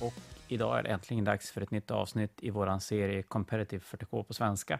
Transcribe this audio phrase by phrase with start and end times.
[0.00, 0.14] och
[0.48, 4.34] idag är det äntligen dags för ett nytt avsnitt i vår serie Competitive 40K på
[4.34, 4.78] svenska.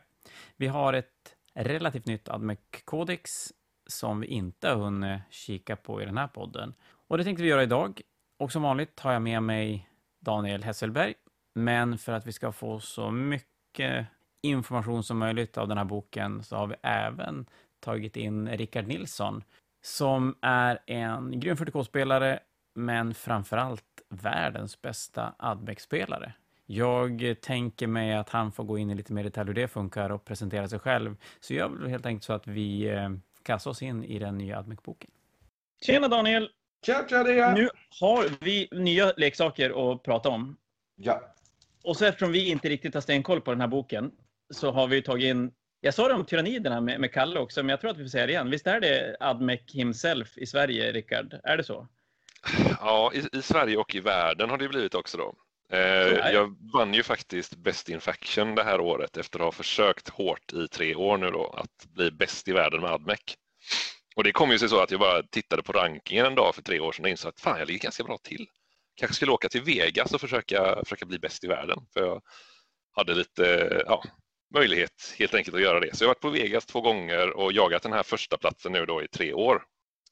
[0.57, 3.53] Vi har ett relativt nytt AdMec-kodex
[3.87, 6.75] som vi inte har hunnit kika på i den här podden.
[7.09, 8.01] Och det tänkte vi göra idag.
[8.39, 9.89] Och som vanligt har jag med mig
[10.21, 11.15] Daniel Hesselberg.
[11.55, 14.07] Men för att vi ska få så mycket
[14.43, 17.47] information som möjligt av den här boken så har vi även
[17.81, 19.45] tagit in Rickard Nilsson
[19.83, 22.39] som är en grym 40K-spelare
[22.75, 26.33] men framförallt världens bästa Admec-spelare.
[26.67, 30.11] Jag tänker mig att han får gå in i lite mer detalj hur det funkar
[30.11, 31.17] och presentera sig själv.
[31.41, 33.11] Så jag vill helt enkelt så att vi eh,
[33.43, 35.11] kastar oss in i den nya Admec-boken.
[35.87, 36.51] Tjena Daniel!
[36.87, 37.55] Tja, tja, det är.
[37.55, 37.69] Nu
[38.01, 40.57] har vi nya leksaker att prata om.
[40.97, 41.35] Ja.
[41.85, 44.11] Och så eftersom vi inte riktigt har stenkoll på den här boken
[44.51, 47.69] så har vi tagit in jag sa det om tyranniderna med, med Kalle också, men
[47.69, 48.51] jag tror att vi får säga det igen.
[48.51, 51.41] Visst är det Admec himself i Sverige, Rickard?
[51.43, 51.89] Är det så?
[52.81, 55.35] Ja, i, i, Sverige och i världen har det blivit också då.
[55.73, 60.09] Eh, jag vann ju faktiskt Best in Faction det här året efter att ha försökt
[60.09, 63.21] hårt i tre år nu då att bli bäst i världen med Admec.
[64.17, 66.63] Och det kom ju sig så att jag bara tittade på rankingen en dag för
[66.63, 68.47] tre år sedan och insåg att fan, jag ligger ganska bra till.
[68.97, 71.79] Kanske skulle åka till Vegas och försöka, försöka bli bäst i världen.
[71.93, 72.23] För jag
[72.97, 74.05] hade lite ja,
[74.55, 75.97] möjlighet helt enkelt att göra det.
[75.97, 78.87] Så jag har varit på Vegas två gånger och jagat den här första platsen nu
[78.87, 79.63] då i tre år.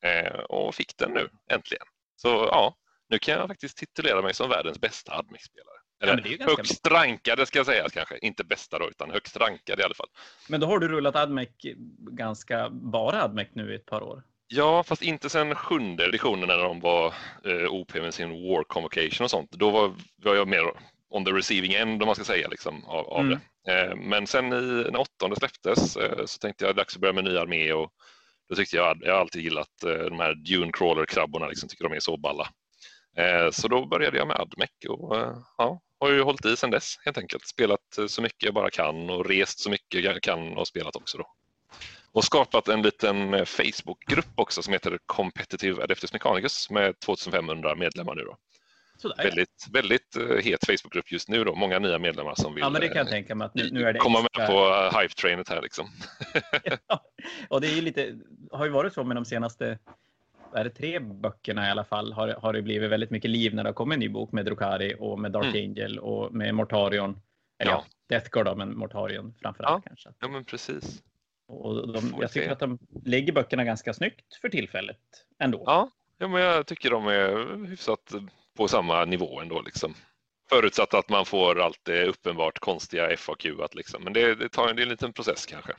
[0.03, 1.87] Eh, och fick den nu äntligen.
[2.17, 2.77] Så ja,
[3.09, 5.77] nu kan jag faktiskt titulera mig som världens bästa Admix-spelare.
[6.03, 9.85] Eller ja, högst rankade ska jag säga kanske, inte bästa då, utan högst rankade i
[9.85, 10.09] alla fall.
[10.49, 11.49] Men då har du rullat Admec
[12.11, 14.23] ganska bara Admec nu i ett par år?
[14.49, 17.15] Ja, fast inte sedan sjunde editionen när de var
[17.45, 19.53] eh, OP med sin War Convocation och sånt.
[19.53, 20.73] Då var, var jag mer
[21.11, 23.39] on the receiving end om man ska säga liksom, av, av mm.
[23.65, 23.73] det.
[23.73, 27.25] Eh, men sen i, när åttonde släpptes eh, så tänkte jag dags att börja med
[27.25, 27.91] ny armé och
[28.49, 31.93] då tyckte jag, jag har alltid gillat eh, de här Dune Crawler-krabborna, liksom, tycker de
[31.93, 32.49] är så balla.
[33.17, 36.71] Eh, så då började jag med Admec och eh, ja, har ju hållit i sedan
[36.71, 37.47] dess helt enkelt.
[37.47, 40.97] Spelat eh, så mycket jag bara kan och rest så mycket jag kan och spelat
[40.97, 41.27] också då.
[42.13, 48.15] Och skapat en liten eh, Facebookgrupp också som heter Competitive Adeptus Mechanicus med 2500 medlemmar
[48.15, 48.37] nu då.
[48.99, 51.55] Sådär, väldigt, väldigt het Facebookgrupp just nu då.
[51.55, 53.85] Många nya medlemmar som vill ja, men det kan jag tänka mig att nu, nu
[53.85, 54.43] är det komma extra...
[54.43, 55.87] med på hype-trainet här liksom.
[56.89, 57.03] ja,
[57.49, 58.19] och det är ju lite,
[58.53, 59.79] har ju varit så med de senaste
[60.57, 63.65] är det tre böckerna i alla fall har, har det blivit väldigt mycket liv när
[63.65, 65.71] det har kommit en ny bok med Drukari och med Dark mm.
[65.71, 67.21] Angel och med Mortarion.
[67.59, 69.89] Eller ja, ja Deathguard då, men Mortarion framförallt ja.
[69.89, 70.13] kanske.
[70.21, 71.03] Ja, men precis.
[71.49, 74.99] Och de, jag tycker att de lägger böckerna ganska snyggt för tillfället
[75.39, 75.63] ändå.
[75.67, 78.15] Ja, ja men jag tycker de är hyfsat
[78.57, 79.63] på samma nivå ändå.
[79.63, 79.95] Liksom.
[80.49, 83.45] Förutsatt att man får allt det uppenbart konstiga FAQ.
[83.75, 84.05] Liksom.
[84.05, 85.73] Men det, det tar en, det är en liten process kanske.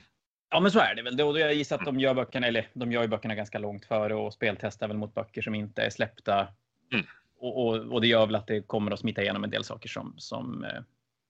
[0.49, 1.21] Ja, men så är det väl.
[1.21, 4.15] Och jag gissar att de gör böckerna, eller de gör ju böckerna ganska långt före
[4.15, 6.47] och speltestar väl mot böcker som inte är släppta.
[6.93, 7.05] Mm.
[7.39, 9.89] Och, och, och, det gör väl att det kommer att smita igenom en del saker
[9.89, 10.81] som, som eh,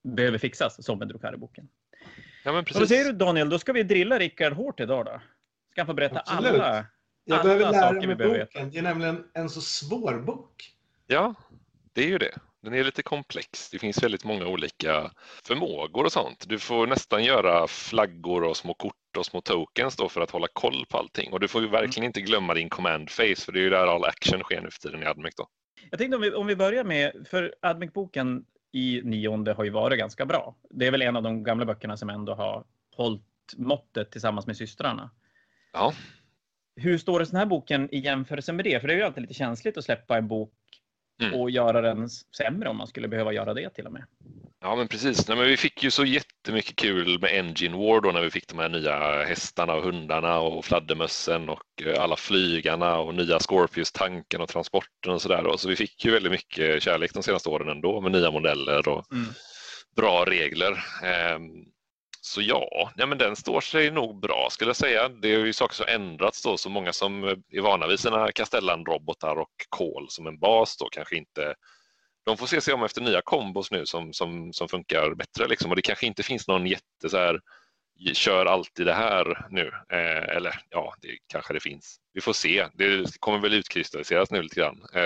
[0.03, 1.67] behöver fixas, som med Drukari-boken.
[2.43, 2.79] Ja, men precis.
[2.79, 3.49] Vad säger du Daniel?
[3.49, 5.21] Då ska vi drilla Rickard hårt idag då.
[5.71, 6.53] Ska han få berätta Absolut.
[6.53, 6.85] alla,
[7.23, 8.33] jag alla behöver lära mig boken.
[8.33, 8.65] Veta.
[8.65, 10.76] Det är nämligen en så svår bok.
[11.07, 11.33] Ja,
[11.93, 12.37] det är ju det.
[12.61, 13.69] Den är lite komplex.
[13.69, 15.11] Det finns väldigt många olika
[15.43, 16.45] förmågor och sånt.
[16.49, 20.47] Du får nästan göra flaggor och små kort och små tokens då för att hålla
[20.53, 21.33] koll på allting.
[21.33, 22.07] Och du får ju verkligen mm.
[22.07, 24.79] inte glömma din command face för det är ju där all action sker nu för
[24.79, 25.47] tiden i Admec då.
[25.89, 29.99] Jag tänkte om vi, om vi börjar med, för Admec-boken i nionde har ju varit
[29.99, 30.55] ganska bra.
[30.69, 32.63] Det är väl en av de gamla böckerna som ändå har
[32.95, 33.23] hållit
[33.57, 35.09] måttet tillsammans med systrarna.
[35.73, 35.93] Ja.
[36.75, 38.79] Hur står den här boken i jämförelse med det?
[38.79, 40.53] För det är ju alltid lite känsligt att släppa en bok
[41.21, 41.33] mm.
[41.33, 44.03] och göra den sämre om man skulle behöva göra det till och med.
[44.61, 45.27] Ja, men precis.
[45.27, 48.47] Nej, men vi fick ju så jättemycket kul med Engine War då när vi fick
[48.47, 54.41] de här nya hästarna och hundarna och fladdermössen och eh, alla flygarna och nya Scorpius-tanken
[54.41, 55.57] och transporten och sådär.
[55.57, 59.11] Så vi fick ju väldigt mycket kärlek de senaste åren ändå med nya modeller och
[59.11, 59.27] mm.
[59.95, 60.83] bra regler.
[62.27, 65.09] Så ja, ja men den står sig nog bra skulle jag säga.
[65.09, 69.35] Det är ju saker som ändrats då, så många som är vana vid sina Castellan-robotar
[69.35, 71.55] och kol som en bas då kanske inte
[72.25, 75.47] de får se sig om efter nya kombos nu som, som, som funkar bättre.
[75.47, 75.71] Liksom.
[75.71, 77.39] Och det kanske inte finns någon jätte så här,
[78.13, 79.71] kör alltid det här nu.
[79.89, 81.99] Eh, eller ja, det kanske det finns.
[82.13, 82.67] Vi får se.
[82.73, 84.81] Det kommer väl utkristalliseras nu lite grann.
[84.93, 85.01] Eh,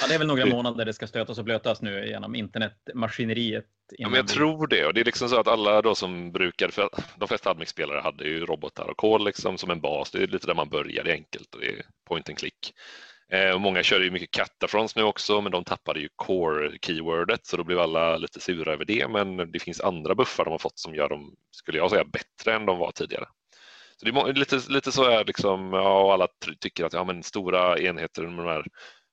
[0.00, 3.66] ja, det är väl några månader det ska stötas och blötas nu genom internetmaskineriet.
[3.90, 4.86] Ja, men jag tror det.
[4.86, 8.24] Och det är liksom så att alla då som brukar, för de flesta Admix-spelare hade
[8.24, 10.10] ju robotar och kol liksom som en bas.
[10.10, 12.74] Det är lite där man börjar, det är enkelt och det är point and click.
[13.32, 17.56] Eh, och många kör ju mycket Catafrons nu också, men de tappade ju core-keywordet så
[17.56, 19.08] då blev alla lite sura över det.
[19.08, 22.54] Men det finns andra buffar de har fått som gör dem, skulle jag säga, bättre
[22.54, 23.26] än de var tidigare.
[23.96, 26.28] Så det är lite, lite så är liksom, ja, och alla
[26.60, 28.64] tycker att ja, men stora enheter med de här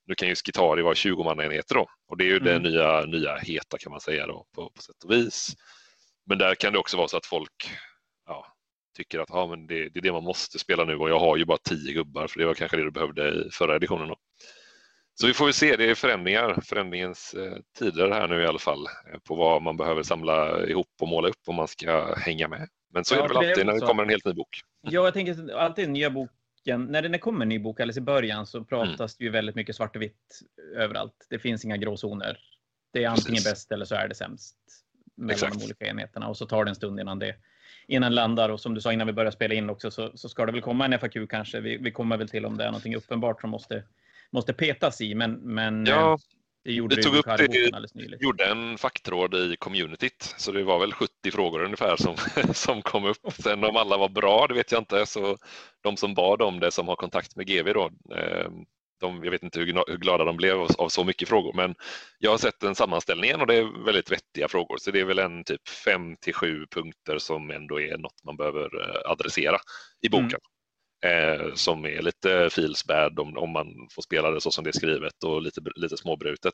[0.07, 2.63] Nu kan ju Skitari vara 20 manenheter då och det är ju mm.
[2.63, 5.55] det nya, nya heta kan man säga då på, på sätt och vis.
[6.25, 7.69] Men där kan det också vara så att folk
[8.95, 11.37] tycker att ja, men det, det, är det man måste spela nu och jag har
[11.37, 14.07] ju bara tio gubbar för det var kanske det du behövde i förra editionen.
[14.07, 14.15] Då.
[15.19, 18.59] Så vi får väl se, det är förändringar, förändringens eh, tider här nu i alla
[18.59, 22.47] fall eh, på vad man behöver samla ihop och måla upp om man ska hänga
[22.47, 22.69] med.
[22.93, 24.59] Men så ja, är det väl alltid när det kommer en helt ny bok.
[24.81, 28.47] Ja, jag tänker alltid nya boken, när det kommer en ny bok, alldeles i början,
[28.47, 29.09] så pratas mm.
[29.17, 30.39] det ju väldigt mycket svart och vitt
[30.75, 31.27] överallt.
[31.29, 32.37] Det finns inga gråzoner.
[32.93, 33.51] Det är antingen Precis.
[33.51, 34.57] bäst eller så är det sämst
[35.15, 35.59] mellan Exakt.
[35.59, 37.35] de olika enheterna och så tar det en stund innan det
[37.87, 38.49] innan landar.
[38.49, 40.61] Och som du sa innan vi började spela in också så, så ska det väl
[40.61, 41.59] komma en FAQ kanske.
[41.59, 43.83] Vi, vi kommer väl till om det är någonting uppenbart som måste
[44.31, 46.17] måste petas i, men, men ja, eh,
[46.63, 50.93] det gjorde vi tog upp det, gjorde en facktråd i communityt, så det var väl
[50.93, 52.15] 70 frågor ungefär som,
[52.53, 53.33] som kom upp.
[53.43, 55.37] Sen om alla var bra, det vet jag inte, så
[55.81, 58.49] de som bad om det som har kontakt med GV då, eh,
[59.05, 61.75] de, jag vet inte hur glada de blev av, så mycket frågor, men
[62.19, 64.77] jag har sett en sammanställning och det är väldigt vettiga frågor.
[64.77, 68.37] Så det är väl en typ fem till sju punkter som ändå är något man
[68.37, 69.57] behöver eh, adressera
[70.01, 70.29] i boken.
[70.29, 70.55] Mm
[71.05, 74.69] eh, som är lite feels bad om, om man får spela det så som det
[74.69, 76.53] är skrivet och lite, lite småbrutet.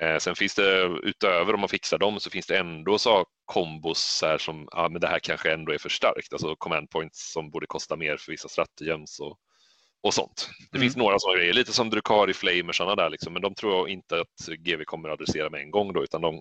[0.00, 4.20] Eh, sen finns det utöver om man fixar dem så finns det ändå så kombos
[4.22, 7.50] här som ja, men det här kanske ändå är för starkt, alltså command points som
[7.50, 9.38] borde kosta mer för vissa strategems och,
[10.02, 10.50] och sånt.
[10.70, 10.84] Det mm.
[10.84, 14.20] finns några sådana grejer, lite som Drukari Flamersarna där liksom, men de tror jag inte
[14.20, 16.40] att GV kommer att adressera med en gång då, utan de,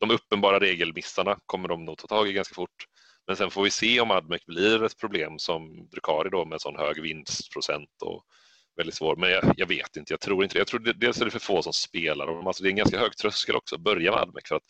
[0.00, 2.86] de uppenbara regelmissarna kommer de nog ta tag i ganska fort.
[3.26, 6.76] Men sen får vi se om Admec blir ett problem som Drukari då med sån
[6.76, 8.24] hög vinstprocent och
[8.76, 9.16] väldigt svår.
[9.16, 10.60] Men jag, jag, vet inte, jag tror inte det.
[10.60, 12.98] Jag tror dels är det för få som spelar och alltså det är en ganska
[12.98, 14.62] hög tröskel också att börja med Admec för att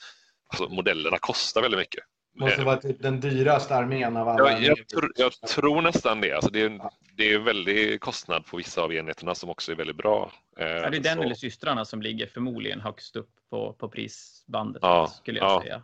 [0.46, 2.04] alltså, modellerna kostar väldigt mycket.
[2.34, 4.50] Måste vara typ den dyraste armén av alla.
[4.50, 6.32] Jag, jag, tr jag tror nästan det.
[6.32, 6.80] Alltså det, är,
[7.16, 10.32] det är väldig kostnad på vissa av enheterna som också är väldigt bra.
[10.58, 11.22] Eh, är det den så.
[11.22, 14.82] eller systrarna som ligger förmodligen högst upp på, på prisbandet?
[14.82, 15.60] Ja, skulle jag ja.
[15.62, 15.82] säga.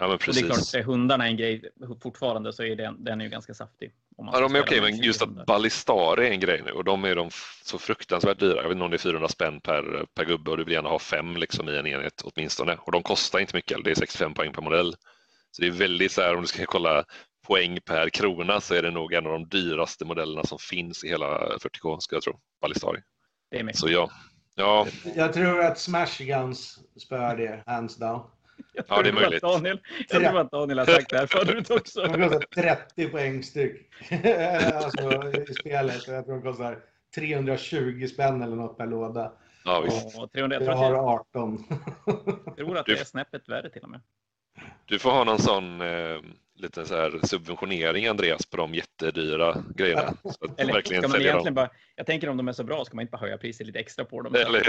[0.00, 0.42] Ja, men precis.
[0.42, 1.62] Och det är klart, är hundarna en grej
[2.02, 3.92] fortfarande så är den, den är ju ganska saftig.
[4.16, 7.16] ja, de är okej, men just att Ballistare är en grej nu och de är
[7.16, 7.30] de
[7.64, 8.56] så fruktansvärt dyra.
[8.56, 10.88] Jag vet inte om det är 400 spänn per, per gubbe och du vill gärna
[10.88, 12.76] ha fem liksom, i en enhet åtminstone.
[12.76, 14.94] Och de kostar inte mycket, det är 65 poäng per modell.
[15.50, 17.04] Så det är väldigt så här, om du ska kolla
[17.46, 21.08] poäng per krona så är det nog en av de dyraste modellerna som finns i
[21.08, 22.40] hela 40K, skulle jag tro.
[22.60, 23.00] Ballistari.
[23.50, 23.80] Det är mycket.
[23.80, 24.10] Så ja.
[24.54, 24.86] ja.
[25.16, 28.20] Jag tror att Smash Guns spöar det, hands down.
[28.72, 29.42] Jag ja, det är möjligt.
[29.42, 32.02] Daniel, jag tror att Daniel har sagt det här förut också.
[32.02, 32.62] De kostar
[32.94, 33.90] 30 poäng styck
[34.74, 36.08] alltså, i spelet.
[36.08, 36.78] Jag tror de kostar
[37.14, 39.32] 320 spänn eller något per låda.
[39.64, 40.18] Ja, visst.
[40.18, 41.64] Och 300, jag har 18.
[42.46, 44.00] jag tror att det är snäppet värre till och med.
[44.86, 46.18] Du får ha någon sån eh,
[46.58, 50.14] lite så här subventionering Andreas på de jättedyra grejerna.
[50.56, 53.02] Eller verkligen ska man egentligen bara, jag tänker om de är så bra ska man
[53.02, 54.34] inte bara höja priset lite extra på dem.
[54.34, 54.60] Eller?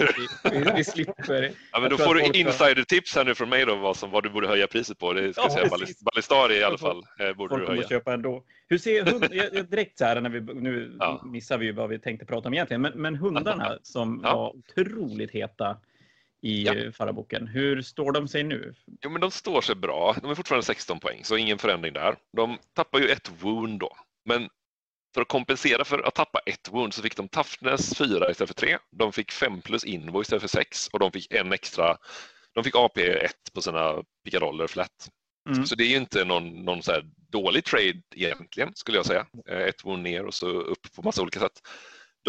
[0.43, 1.51] Vi, vi, vi slipper.
[1.71, 4.29] Ja, men då får du insider-tips här nu från mig då vad, som, vad du
[4.29, 5.13] borde höja priset på.
[5.13, 7.03] Det ska ja, säga Ballistari i alla fall.
[7.19, 7.87] Eh, borde Folk du höja.
[7.87, 8.43] köpa ändå.
[8.67, 9.21] Hur ser hund,
[9.69, 11.21] direkt så här när vi, nu ja.
[11.25, 14.35] missar vi ju vad vi tänkte prata om egentligen, men, men hundarna som ja.
[14.35, 15.77] var otroligt heta
[16.41, 16.91] i ja.
[16.91, 17.47] förra boken.
[17.47, 18.73] Hur står de sig nu?
[19.01, 20.15] Jo, men de står sig bra.
[20.21, 22.15] De är fortfarande 16 poäng, så ingen förändring där.
[22.37, 24.49] De tappar ju ett wound då, men
[25.13, 28.53] för att kompensera för att tappa ett wound så fick de toughness 4 istället för
[28.53, 28.77] 3.
[28.91, 31.97] De fick 5 plus invo istället för 6 och de fick en extra.
[32.53, 35.09] De fick AP 1 på sina pickadoller flat.
[35.49, 35.65] Mm.
[35.65, 39.25] Så det är ju inte någon, någon så dålig trade egentligen skulle jag säga.
[39.49, 41.61] Eh, ett wound ner och så upp på massa olika sätt.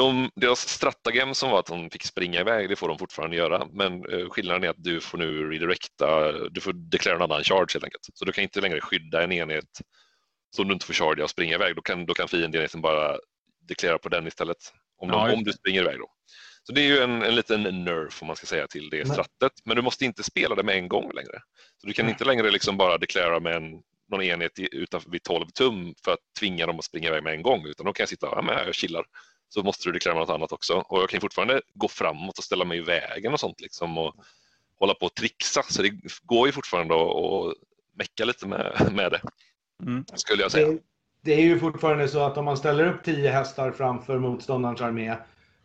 [0.00, 3.66] De, deras stratagem som var att de fick springa iväg, det får de fortfarande göra.
[3.72, 7.72] Men eh, skillnaden är att du får nu redirecta, du får deklarera en annan charge
[7.72, 8.08] helt enkelt.
[8.14, 9.80] Så du kan inte längre skydda en enhet
[10.56, 11.76] som du inte får charge och springa iväg.
[11.76, 13.16] Då kan, då kan fiendenheten bara
[13.68, 14.56] deklarera på den istället.
[14.98, 16.08] Om, de, ja, om du springer iväg då.
[16.62, 19.52] Så det är ju en, en liten nerf om man ska säga till det strattet.
[19.64, 21.42] Men du måste inte spela det med en gång längre.
[21.80, 25.46] Så du kan inte längre liksom bara deklarera med en, någon enhet utanför vid 12
[25.46, 27.66] tum för att tvinga dem att springa iväg med en gång.
[27.66, 29.04] Utan de kan sitta, ja men jag chillar
[29.50, 30.74] så måste du deklarera något annat också.
[30.74, 34.14] Och jag kan fortfarande gå framåt och ställa mig i vägen och sånt liksom och
[34.78, 35.62] hålla på och trixa.
[35.62, 35.92] Så det
[36.22, 37.54] går ju fortfarande att
[37.94, 39.20] mecka lite med, med det,
[39.82, 40.04] mm.
[40.14, 40.68] skulle jag säga.
[40.68, 40.78] Det,
[41.20, 45.08] det, är ju fortfarande så att om man ställer upp tio hästar framför motståndarens armé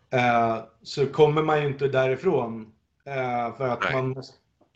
[0.09, 2.71] eh, så kommer man ju inte därifrån.
[3.05, 4.23] Eh, för, att man,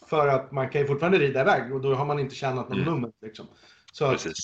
[0.09, 2.81] för att man kan ju fortfarande rida iväg och då har man inte tjänat någon
[2.81, 2.93] mm.
[2.93, 3.11] nummer.
[3.21, 3.47] Liksom.
[3.91, 4.37] Så Precis.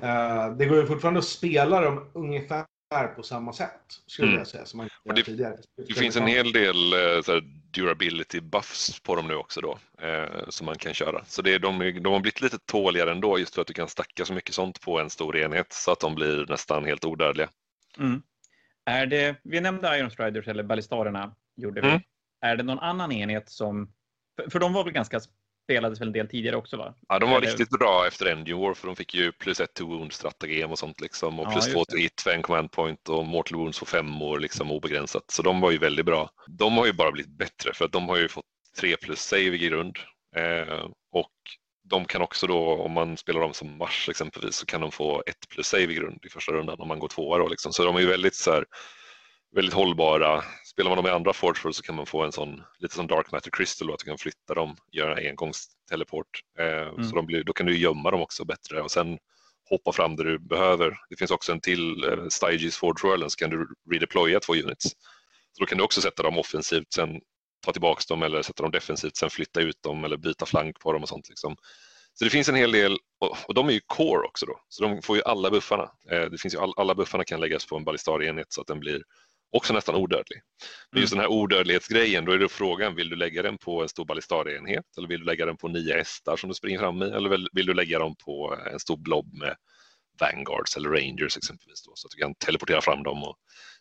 [0.00, 4.38] Eh, det går ju fortfarande att spela dem ungefär på samma sätt, skulle mm.
[4.38, 5.56] jag säga, som man det, tidigare.
[5.88, 9.78] Det finns en hel del eh, så här, durability buffs på dem nu också då,
[10.06, 11.24] eh, som man kan köra.
[11.24, 13.88] Så det är, de, de har blivit lite tåligare ändå, just för att du kan
[13.88, 17.48] stacka så mycket sånt på en stor enhet, så att de blir nästan helt odödliga.
[17.98, 18.22] Mm.
[18.84, 21.88] Är det, vi nämnde Iron Striders, eller ballistarerna, gjorde vi.
[21.88, 22.00] Mm.
[22.40, 23.92] är det någon annan enhet som...
[24.36, 25.20] För, för de var väl ganska
[25.68, 26.94] spelades väl en del tidigare också va?
[27.08, 29.74] Ja, de var Eller- riktigt bra efter Engine War för de fick ju plus ett
[29.74, 32.70] to wound stratagem och sånt liksom och Ja, plus två to hit för en command
[32.72, 35.30] point och mortal wounds för fem år liksom obegränsat.
[35.30, 36.30] Så de var ju väldigt bra.
[36.46, 38.44] De har ju bara blivit bättre för att de har ju fått
[38.80, 39.96] tre plus save i grund
[40.36, 41.32] eh, och
[41.84, 45.22] de kan också då om man spelar dem som mars exempelvis så kan de få
[45.26, 47.72] ett plus save i grund i första rundan om man går tvåa då liksom.
[47.72, 48.64] Så de är ju väldigt så här
[49.54, 50.44] väldigt hållbara.
[50.78, 53.32] Spelar man dem i andra Forge så kan man få en sån, lite som Dark
[53.32, 56.40] Matter Crystal, då, att du kan flytta dem, göra engångsteleport.
[56.58, 59.18] Eh, Så de blir, då kan du gömma dem också bättre och sen
[59.70, 60.98] hoppa fram där du behöver.
[61.10, 64.84] Det finns också en till, eh, Styges Forge så kan du redeploya två units.
[65.52, 67.20] Så då kan du också sätta dem offensivt, sen
[67.66, 70.92] ta tillbaka dem eller sätta dem defensivt, sen flytta ut dem eller byta flank på
[70.92, 71.28] dem och sånt.
[71.28, 71.56] Liksom.
[72.14, 74.82] Så det finns en hel del, och, och de är ju core också då, så
[74.82, 75.90] de får ju alla buffarna.
[76.10, 78.80] Eh, det finns ju all, alla buffarna kan läggas på en ballistarienhet så att den
[78.80, 79.02] blir
[79.50, 80.40] också nästan odödlig.
[80.92, 83.88] Men just den här odödlighetsgrejen, då är det frågan, vill du lägga den på en
[83.88, 87.06] stor ballistarienhet eller vill du lägga den på nio hästar som du springer fram i
[87.06, 89.56] eller vill- du lägga dem på en stor blob med
[90.20, 93.36] Vanguards eller Rangers exempelvis då, så att du kan teleportera fram dem och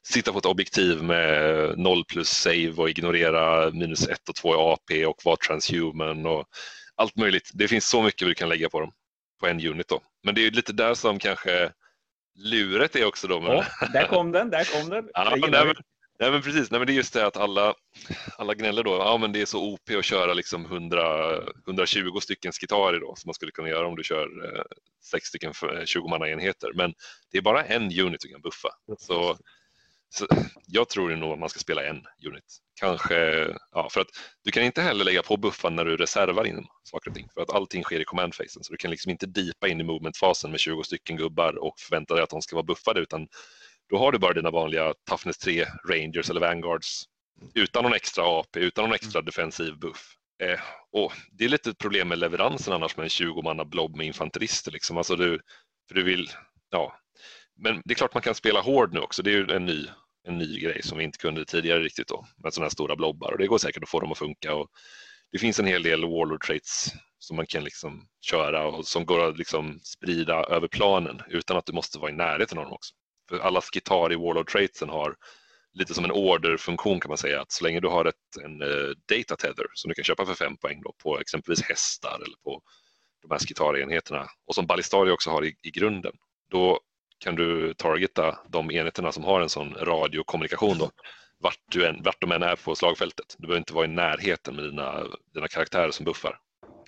[0.08, 4.58] sitta på ett objektiv med 0 plus save och ignorera minus 1 och 2 i
[4.58, 6.46] AP och vara transhuman och
[6.96, 7.50] allt möjligt.
[7.54, 8.92] Det finns så mycket du kan lägga på dem
[9.40, 10.02] på en unit då.
[10.24, 11.72] Men det är lite där som kanske
[12.38, 13.44] luret är också då.
[13.44, 15.10] Ja, där kom den, där kom den.
[15.14, 15.76] Ja, nej, men,
[16.20, 16.72] nej, men precis.
[16.72, 17.74] Nej, men det är just det att alla,
[18.38, 18.92] alla gnäller då.
[18.92, 21.34] Ja, men det är så OP att köra liksom 100,
[21.68, 24.64] 120 stycken skitari då som man skulle kunna göra om du kör eh,
[25.12, 25.54] sex stycken
[25.86, 26.72] 20 manna enheter.
[26.76, 26.94] Men
[27.32, 28.70] det är bara en unit du kan buffa.
[28.98, 29.38] Så,
[30.10, 30.28] så
[30.68, 32.58] jag tror nog att man ska spela en unit.
[32.80, 34.08] Kanske, ja, för att
[34.44, 37.28] du kan inte heller lägga på buffan när du reservar in saker och ting.
[37.34, 38.64] För att allting sker i command-fasen.
[38.64, 42.14] Så du kan liksom inte deepa in i movement-fasen med 20 stycken gubbar och förvänta
[42.14, 43.00] dig att de ska vara buffade.
[43.00, 43.28] Utan
[43.90, 47.04] då har du bara dina vanliga Toughness 3 Rangers eller Vanguards
[47.56, 50.14] utan någon extra AP, utan någon extra defensiv buff.
[50.44, 50.60] Eh,
[50.92, 54.72] och det är lite ett problem med leveransen annars med en 20-manna blob med infanterister.
[54.72, 54.98] Liksom.
[54.98, 55.40] Alltså du,
[55.88, 56.30] för du vill,
[56.70, 57.00] ja.
[57.58, 59.24] Men det är klart man kan spela hård nu också.
[59.24, 59.88] Det är ju en ny,
[60.28, 63.32] en ny grej som vi inte kunde tidigare riktigt då med sådana här stora blobbar
[63.32, 64.54] och det går säkert att få dem att funka.
[64.54, 64.70] Och
[65.32, 69.30] det finns en hel del warlord traits som man kan liksom köra och som går
[69.30, 72.94] att liksom sprida över planen utan att du måste vara i närheten av dem också.
[73.30, 75.16] För alla skitar i warlord traitsen har
[75.74, 78.94] lite som en orderfunktion kan man säga att så länge du har ett, en uh,
[79.18, 82.62] data tether som du kan köpa för fem poäng då, på exempelvis hästar eller på
[83.22, 84.28] de här skitarenheterna.
[84.46, 86.14] och som Ballistari också har i, i grunden,
[86.52, 86.80] då
[87.20, 90.90] kan du targeta de enheterna som har en sån radiokommunikation då,
[91.40, 93.36] vart, du än, vart de än är på slagfältet.
[93.38, 96.40] Du behöver inte vara i närheten med dina, dina karaktärer som buffar.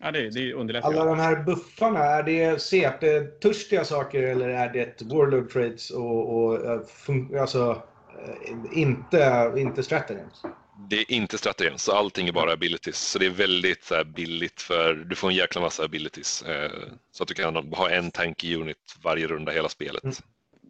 [0.01, 5.01] Ja, det, det underlättar Alla de här buffarna, är det CP-törstiga saker eller är det
[5.01, 7.83] Warlord Traits och, och eh, alltså,
[8.25, 10.43] eh, inte, inte stratagems?
[10.89, 12.98] Det är inte strategi, så allting är bara abilities.
[12.98, 16.41] Så det är väldigt så här, billigt för, du får en jäkla massa abilities.
[16.41, 16.71] Eh,
[17.12, 20.03] så att du kan ha en tanky unit varje runda hela spelet.
[20.03, 20.15] Mm.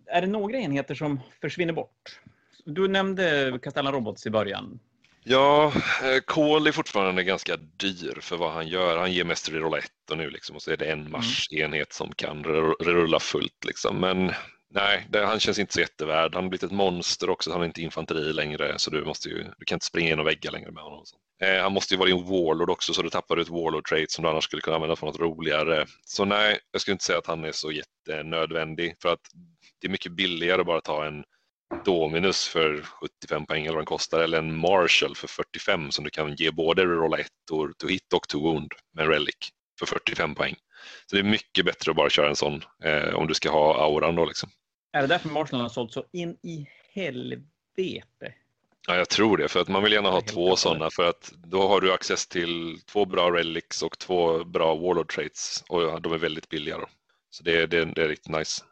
[0.05, 2.19] Är det några enheter som försvinner bort?
[2.65, 4.79] Du nämnde Castellan Robots i början.
[5.23, 5.73] Ja,
[6.03, 8.97] eh, Cole är fortfarande ganska dyr för vad han gör.
[8.97, 12.11] Han ger mest reroll 1 och nu liksom, och så är det en marsenhet som
[12.11, 12.43] kan
[12.79, 13.65] rerulla fullt.
[13.65, 13.99] Liksom.
[13.99, 14.31] Men
[14.73, 16.35] nej, det, han känns inte så jättevärd.
[16.35, 19.43] Han har blivit ett monster också, han är inte infanteri längre så du, måste ju,
[19.57, 20.99] du kan inte springa genom väggar längre med honom.
[20.99, 21.47] och.
[21.47, 24.23] Eh, han måste ju vara din warlord också så du tappar ett warlord trait som
[24.23, 25.85] du annars skulle kunna använda för något roligare.
[26.05, 29.21] Så nej, jag skulle inte säga att han är så jättenödvändig för att
[29.81, 31.23] det är mycket billigare att bara ta en
[31.85, 36.09] Dominus för 75 poäng eller vad den kostar eller en Marshall för 45 som du
[36.09, 39.35] kan ge både rolla 1 och to hit och to wound med en relic
[39.79, 40.55] för 45 poäng.
[41.05, 43.83] Så det är mycket bättre att bara köra en sån eh, om du ska ha
[43.83, 44.49] auran då liksom.
[44.91, 48.34] Är det därför Marshall har sålt så in i helvete?
[48.88, 51.67] Ja, jag tror det, för att man vill gärna ha två sådana för att då
[51.67, 56.13] har du access till två bra relics och två bra warlord traits och ja, de
[56.13, 56.86] är väldigt billiga då.
[57.29, 58.63] Så det, det, det är riktigt nice.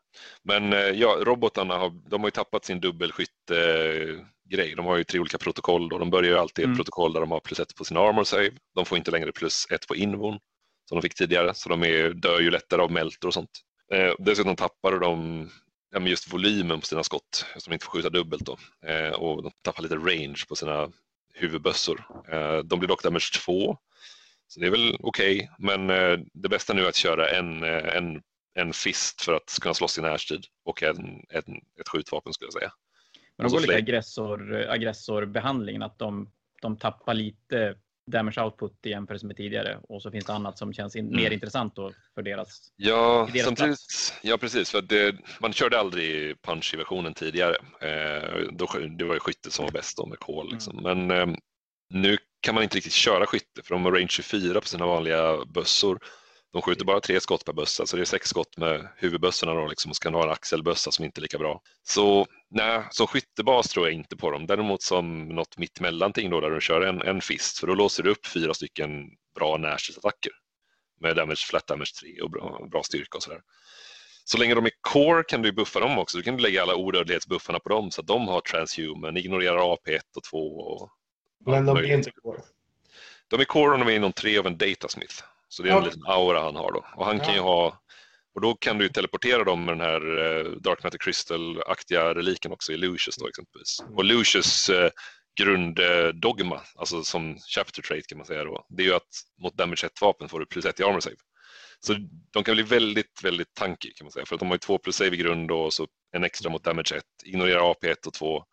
[0.43, 4.75] Men eh, ja, robotarna har, de har ju tappat sin dubbelskytte-grej.
[4.75, 6.77] De har ju tre olika protokoll och de börjar ju alltid i ett Mm.
[6.77, 8.51] protokoll där de har plus ett på sin armor save.
[8.75, 10.39] De får inte längre plus ett på invon
[10.89, 13.49] som de fick tidigare, så de är, dör ju lättare av melter och sånt.
[13.93, 15.49] Eh, dessutom tappar de
[15.97, 18.57] ja, men just volymen på sina skott, de inte får skjuta dubbelt då.
[18.89, 20.91] Eh, och de tappar lite range på sina
[21.33, 22.07] huvudbössor.
[22.31, 23.77] Eh, de blir dock damage 2,
[24.47, 25.51] så det är väl okej.
[25.59, 28.21] Men eh, det bästa nu är att köra en, eh, en,
[28.53, 30.97] en fist för att kunna slåss i närstrid och en,
[31.29, 32.71] en, ett skjutvapen skulle jag säga.
[33.37, 33.77] Men de går lite fler.
[33.77, 37.75] aggressor, aggressorbehandlingen, att de, de tappar lite
[38.07, 41.21] damage output i jämförelse med tidigare och så finns det annat som känns in, Mm.
[41.23, 42.71] mer intressant då för deras.
[42.75, 43.77] Ja, I deras samtidigt,
[44.21, 44.71] ja precis.
[44.71, 47.55] För det, man körde aldrig punch-versionen tidigare.
[47.81, 50.51] Eh, då, det var ju skyttet som var bäst då med kol.
[50.51, 50.79] Liksom.
[50.83, 51.27] Men eh,
[51.93, 55.45] Nu kan man inte riktigt köra skytte för de har range 24 på sina vanliga
[55.45, 55.99] bössor.
[56.53, 59.67] De skjuter bara tre skott per bössa, så det är sex skott med huvudbössorna då,
[59.67, 61.61] liksom, och ska ha en axelbössa som inte är lika bra.
[61.83, 64.47] Så nej, som skyttebas tror jag inte på dem.
[64.47, 68.09] Däremot som något mittemellanting då, där du kör en, en fist, för då låser du
[68.09, 68.89] upp fyra stycken
[69.35, 70.31] bra närstridsattacker
[70.99, 73.41] med damage, flat damage 3 och bra, bra styrka och sådär.
[74.25, 76.17] Så länge de är core kan du buffa dem också.
[76.17, 80.23] Du kan lägga alla odödlighetsbuffarna på dem så att de har transhuman, ignorerar AP1 och
[80.23, 80.37] 2.
[80.37, 80.89] Och
[81.45, 82.41] Men de är inte core.
[83.27, 85.23] De är core om de är inom tre av en datasmith.
[85.49, 86.85] Så det är en liten aura han har då.
[86.95, 87.79] Och han kan ju ha
[88.37, 92.51] och då kan du ju teleportera dem med den här eh, Dark Matter Crystal-aktiga reliken
[92.51, 93.79] också i Lucius då exempelvis.
[93.95, 94.89] Och Lucius eh,
[95.39, 99.07] grunddogma, alltså som chapter trait kan man säga då, det är ju att
[99.41, 101.15] mot damage 1-vapen får du plus 1 i armor save.
[101.79, 101.95] Så
[102.33, 104.77] de kan bli väldigt, väldigt tanky kan man säga, för att de har ju 2
[104.77, 108.13] plus save i grund och så en extra mot damage 1, ignorera AP 1 och
[108.13, 108.43] 2,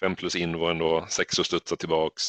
[0.00, 2.22] 5 plus invo ändå, 6 och studsa tillbaks,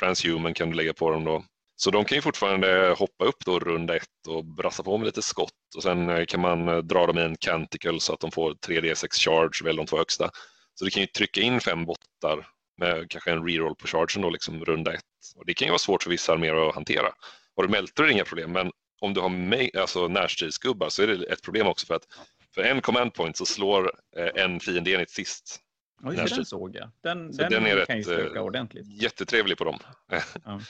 [0.00, 1.44] transhuman kan du lägga på dem då.
[1.76, 5.22] Så de kan ju fortfarande hoppa upp då runda ett och brassa på med lite
[5.22, 8.30] skott och sen eh, kan man eh, dra dem i en canticle så att de
[8.30, 10.30] får 3D6 charge, väl de två högsta.
[10.74, 12.46] Så du kan ju trycka in fem bottar
[12.78, 15.00] med kanske en reroll på chargen då, liksom runda ett.
[15.36, 17.08] Och det kan ju vara svårt för vissa arméer att hantera.
[17.56, 21.02] Har du melter är det inga problem, men om du har ma- alltså närstridsgubbar så
[21.02, 22.06] är det ett problem också för att
[22.54, 25.60] för en command point så slår eh, en fiendeenhet sist.
[26.02, 26.90] När- så den såg jag.
[27.02, 29.02] Den, Så den, den är kan ju rätt, eh, ordentligt.
[29.02, 29.78] Jättetrevlig på dem.
[30.10, 30.20] Ja.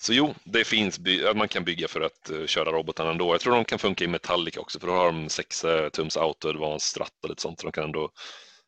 [0.00, 1.00] Så jo, det finns
[1.34, 3.34] man kan bygga för att eh, köra robotarna ändå.
[3.34, 6.48] Jag tror de kan funka i Metallica också för då har de 6 tums auto,
[6.48, 7.60] advanced, stratt och lite sånt.
[7.60, 8.10] Så de kan ändå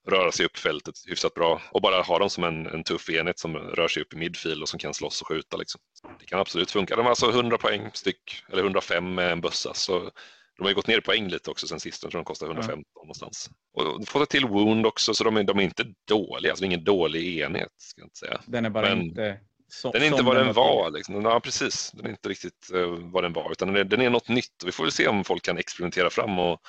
[0.09, 3.39] röra sig upp fältet hyfsat bra och bara ha dem som en, en tuff enhet
[3.39, 5.57] som rör sig upp i midfield och som kan slåss och skjuta.
[5.57, 5.81] Liksom.
[6.21, 6.97] Det kan absolut funka.
[6.97, 9.75] De har alltså 100 poäng styck, eller 105 med en bössa.
[9.75, 10.11] Så
[10.57, 12.03] de har ju gått ner i poäng lite också sen sist.
[12.03, 13.51] Jag tror de kostar 115 någonstans.
[13.75, 16.53] Och de får till wound också, så de är, de är inte dåliga.
[16.53, 18.41] Alltså det är ingen dålig enhet, ska jag inte säga.
[18.47, 19.41] Den är bara Men inte
[19.71, 20.91] så, Den är inte som vad den var.
[20.91, 21.23] Liksom.
[21.23, 21.91] Ja, precis.
[21.95, 24.63] Den är inte riktigt eh, vad den var, utan den är, den är något nytt.
[24.63, 26.61] Och vi får väl se om folk kan experimentera fram och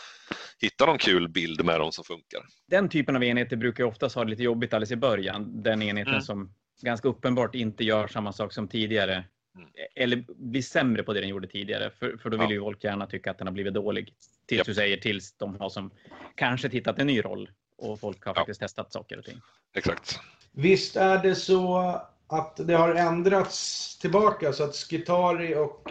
[0.62, 2.42] hitta någon kul bild med dem som funkar.
[2.68, 5.64] Den typen av enheter brukar ju oftast ha det lite jobbigt alldeles i början.
[5.64, 6.22] Den enheten Mm.
[6.26, 9.24] som ganska uppenbart inte gör samma sak som tidigare.
[9.56, 9.70] Mm.
[9.96, 11.92] Eller blir sämre på det den gjorde tidigare.
[12.00, 12.54] För, för då vill Ja.
[12.54, 14.14] ju folk gärna tycka att den har blivit dålig.
[14.48, 14.68] Tills Japp.
[14.68, 15.92] du säger tills de har som
[16.36, 17.50] kanske tittat en ny roll.
[17.78, 18.36] Och folk har Ja.
[18.40, 19.42] faktiskt testat saker och ting.
[19.76, 20.20] Exakt.
[20.52, 21.96] Visst är det så
[22.32, 25.90] att det har ändrats tillbaka så att Skitari och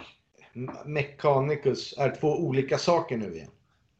[0.85, 3.51] Mechanicus är två olika saker nu igen?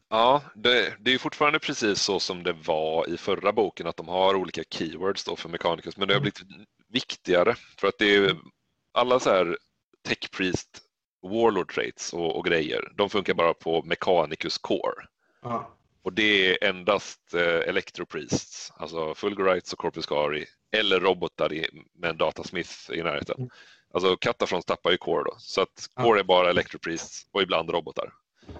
[0.09, 4.07] Ja, det, det är fortfarande precis så som det var i förra boken, att de
[4.07, 6.41] har olika keywords då för Mechanicus, men det har blivit
[6.89, 8.37] viktigare för att det är
[8.93, 9.57] alla så här
[10.07, 10.81] tech priest
[11.21, 15.07] warlord traits och, och grejer, de funkar bara på Mechanicus core.
[15.41, 15.77] Ja.
[16.03, 22.17] Och det är endast eh, Electropriests, alltså Fulgurites och Corpuscari, eller robotar i, med en
[22.17, 23.35] datasmith i närheten.
[23.37, 23.49] Mm.
[23.93, 25.87] Alltså Katafrons tappar ju Core då, så att.
[25.93, 28.13] Core är bara Electropriests och ibland robotar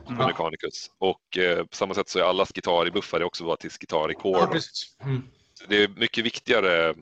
[0.10, 0.28] Mm.
[0.28, 0.92] Mechanicus.
[0.98, 4.62] Och eh, på samma sätt så är alla Skitari buffade också bara till Skitari Core.
[5.00, 5.06] Ja.
[5.06, 5.24] Mm.
[5.68, 6.96] Det är mycket viktigare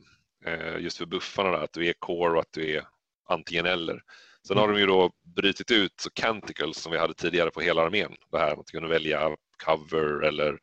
[0.46, 2.84] eh, just för buffarna där, att du är Core och att du är
[3.30, 4.02] antingen eller.
[4.48, 7.82] Sen har de ju då brutit ut så Canticles som vi hade tidigare på hela
[7.82, 8.16] armén.
[8.32, 10.60] Det här att kunna välja cover eller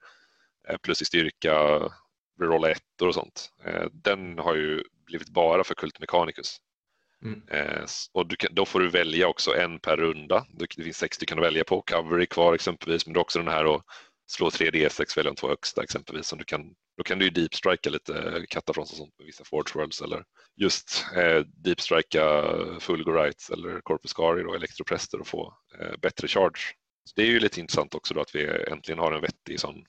[0.69, 1.81] eh, plus i styrka,
[2.41, 3.51] rerolla ettor och sånt.
[3.65, 6.57] Eh, Den har ju blivit bara för Kult Mechanicus.
[7.25, 7.43] Mm.
[7.51, 10.47] Eh, Och du kan, då får du välja också en per runda.
[10.53, 11.83] Det finns sex stycken att välja på.
[11.83, 13.83] Cover är kvar exempelvis, men det är också den här att
[14.31, 16.27] slå 3D6, välja de två högsta exempelvis.
[16.27, 19.45] Som du kan, då kan du ju deep strika lite Catafrons och sånt med vissa
[19.45, 20.25] Forge Worlds eller
[20.57, 22.43] just eh, deep strika
[22.81, 26.61] Fulgurites eller Corpuscari och Electroprester och få eh, bättre charge.
[27.05, 29.77] Så det är ju lite intressant också då att vi äntligen har en vettig sån
[29.77, 29.83] eh,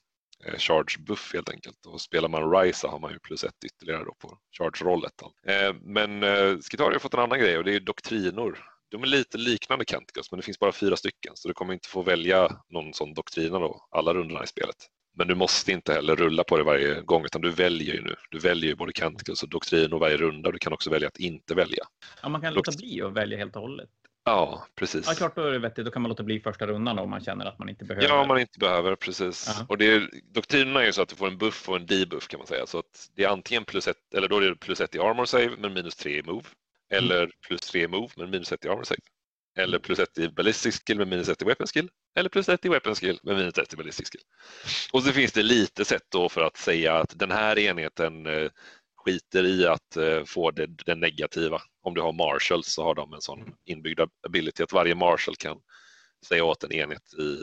[0.57, 1.85] charge buff helt enkelt.
[1.85, 5.13] Och spelar man Ryza har man ju plus ett ytterligare då på charge-rollet.
[5.47, 8.59] Eh, men eh, Skitari har fått en annan grej och det är doktrinor.
[8.91, 11.89] De är lite liknande Canticus men det finns bara fyra stycken så du kommer inte
[11.89, 14.75] få välja någon sån doktrina då alla rundorna i spelet.
[15.17, 18.15] Men du måste inte heller rulla på det varje gång utan du väljer ju nu.
[18.29, 20.51] Du väljer ju både Canticus och doktrinor varje runda.
[20.51, 21.83] Du kan också välja att inte välja.
[22.21, 23.89] Ja, man kan låta bli att välja helt och hållet.
[24.27, 25.07] Ja, precis.
[25.07, 25.85] Ja, klart då är det vettigt.
[25.85, 28.07] Då kan man låta bli första rundan om man känner att man inte behöver.
[28.07, 29.45] Ja, om man inte behöver, precis.
[29.47, 29.65] Ja.
[29.69, 32.27] Och det är, doktrinerna är ju så att du får en buff och en debuff
[32.27, 32.65] kan man säga.
[32.67, 35.25] Så att det är antingen plus ett, eller då är det plus ett i armor
[35.25, 36.45] save men minus tre i move.
[36.91, 39.01] Eller plus tre i move men minus ett i armor save.
[39.57, 41.89] Eller plus ett i ballistic skill med minus ett i weapon skill.
[42.15, 44.21] Eller plus ett i weapon skill med minus ett i ballistic skill.
[44.93, 48.49] Och så finns det lite sätt då för att säga att den här enheten eh,
[48.95, 51.61] skiter i att eh, få det, det negativa.
[51.87, 55.57] Om du har marshals så har de en sån inbyggd ability att varje marshal kan
[56.27, 57.37] säga åt en enhet i,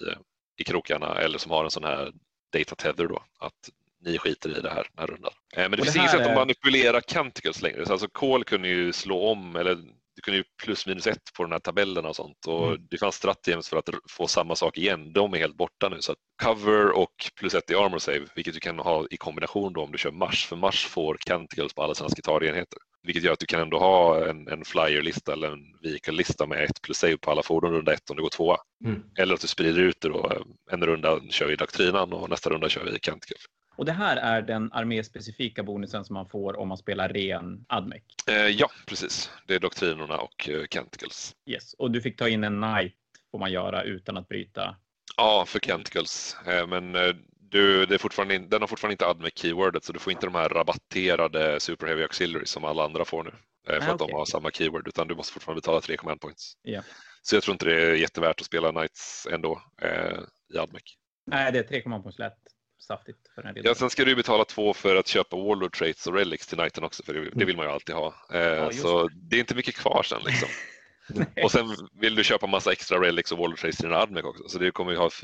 [0.61, 2.13] i krokarna eller som har en sån här
[2.53, 5.33] data tether då att ni skiter i det här den här rundan.
[5.57, 7.87] Eh, men det, Och finns det inget sätt att manipulera Canticles längre.
[7.87, 9.79] Så alltså Cole kunde ju slå om, eller
[10.15, 12.47] du kunde ju plus minus ett på den här tabellerna och sånt.
[12.47, 12.87] Och Mm.
[12.91, 15.13] Det fanns stratagems för att få samma sak igen.
[15.13, 15.97] De är helt borta nu.
[16.01, 19.73] Så att cover och plus ett i armor save, vilket du kan ha i kombination
[19.73, 20.47] då om du kör Mars.
[20.47, 22.79] För Mars får Canticles på alla sina skitarenheter.
[23.03, 26.83] Vilket gör att du kan ändå ha en, en flyer-lista eller en vehicle-lista med ett
[26.83, 28.57] plus save på alla fordon runda ett om det går tvåa.
[28.85, 29.03] Mm.
[29.19, 30.45] Eller att du sprider ut det då.
[30.73, 33.37] En runda kör vi doktrinan och nästa runda kör vi Canticle.
[33.77, 38.03] Och det här är den arméspecifika bonusen som man får om man spelar ren Admec.
[38.29, 39.31] Eh, ja, precis.
[39.47, 41.33] Det är doktrinerna och eh, Canticles.
[41.47, 41.75] Yes.
[41.75, 42.95] Och du fick ta in en Knight
[43.31, 44.77] får man göra utan att bryta.
[45.17, 46.37] Ja, för Canticles.
[46.47, 49.93] Eh, men eh, du, det är fortfarande, in- den har fortfarande inte admec keywordet så
[49.93, 53.31] du får inte de här rabatterade Super Heavy Auxiliaries som alla andra får nu.
[53.69, 54.13] eh, För Ah, att okej.
[54.13, 56.53] de har samma keyword utan du måste fortfarande betala tre command points.
[56.63, 56.83] Ja.
[57.23, 60.19] Så jag tror inte det är jättevärt att spela Knights ändå eh,
[60.55, 60.83] i admec.
[61.27, 62.39] Nej, det är 3 command points lätt.
[62.87, 63.55] Saftigt för den.
[63.63, 66.85] Ja, sen ska du betala två för att köpa Warlord Traits och Relics till Knighten
[66.85, 68.15] också för det, vill man ju alltid ha.
[68.33, 70.49] Eh, just så det är inte mycket kvar sen liksom.
[71.45, 71.67] Och sen
[72.01, 74.49] vill du köpa massa extra relics och Warlord Traits till dina admec också.
[74.49, 75.23] Så det kommer ju ha f-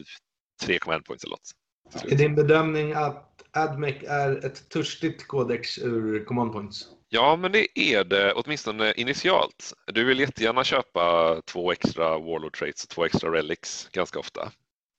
[0.62, 1.50] tre command points eller något.
[1.90, 2.12] till slut.
[2.12, 6.88] Är din bedömning att AdMec är ett törstigt kodex ur command points?
[7.08, 9.72] Ja, men det är det åtminstone initialt.
[9.86, 14.52] Du vill jättegärna köpa två extra Warlord Traits och två extra Relics ganska ofta.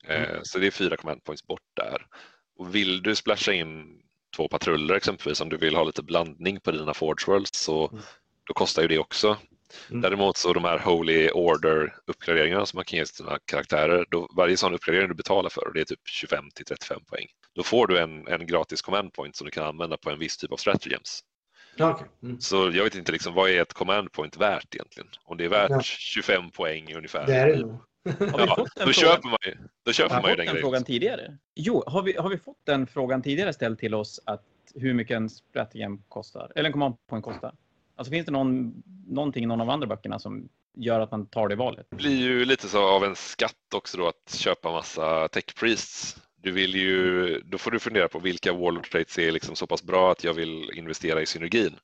[0.08, 2.06] Eh, Så det är fyra command points bort där.
[2.62, 4.02] Och vill du splasha in
[4.36, 8.04] två patruller exempelvis om du vill ha lite blandning på dina Forge Worlds så Mm.
[8.48, 9.38] då kostar ju det också.
[9.90, 10.02] Mm.
[10.02, 14.30] Däremot så de här Holy Order uppgraderingarna som man kan ge till sina karaktärer, då
[14.38, 17.64] varje sån uppgradering du betalar för, och det är typ 25 till 35 poäng, då
[17.64, 20.52] får du en, en gratis command point som du kan använda på en viss typ
[20.52, 21.22] av stratagems.
[21.80, 22.08] Okej.
[22.24, 22.42] Mm.
[22.42, 25.10] Så jag vet inte liksom, vad är ett command point värt egentligen?
[25.24, 25.82] Om det är värt Ja.
[25.84, 27.26] 25 poäng ungefär.
[27.28, 27.82] Det är det nog.
[28.06, 31.38] Har Ja, då köper man ju, då köper Har man ju den den frågan tidigare?
[31.56, 34.44] Jo, har vi, har vi fått den frågan tidigare ställd till oss att
[34.76, 36.52] hur mycket en stratagem kostar?
[36.56, 37.56] Eller en command point kostar?
[37.96, 41.48] Alltså finns det någon, någonting i någon av andra böckerna som gör att man tar
[41.48, 41.88] det valet?
[41.90, 46.22] Det blir ju lite så av en skatt också då att köpa massa tech priests.
[46.44, 49.84] Du vill ju, då får du fundera på vilka warlord traits är liksom så pass
[49.84, 51.76] bra att jag vill investera i synergin.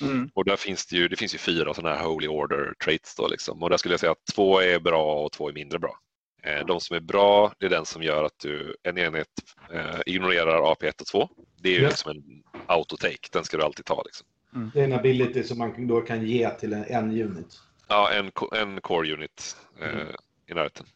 [0.00, 0.30] Mm.
[0.34, 3.28] Och där finns det ju, det finns ju fyra sådana här holy order traits då
[3.28, 3.62] liksom.
[3.62, 5.98] Och där skulle jag säga att två är bra och två är mindre bra.
[6.42, 9.28] Eh, De som är bra, det är den som gör att du, en enhet
[9.72, 11.28] eh, ignorerar AP1 och 2.
[11.62, 11.88] Det är ju Ja.
[11.88, 12.22] liksom en
[12.66, 14.26] autotake, den ska du alltid ta liksom.
[14.74, 17.60] Det är en ability som man då kan ge till en, en unit.
[17.88, 20.06] Ja, en, en core unit eh, Mm.
[20.50, 20.86] i närheten.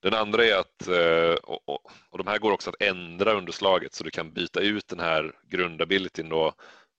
[0.00, 3.52] Den andra är att, eh, och, och, och de här går också att ändra under
[3.52, 6.52] slaget så du kan byta ut den här grundabilityn då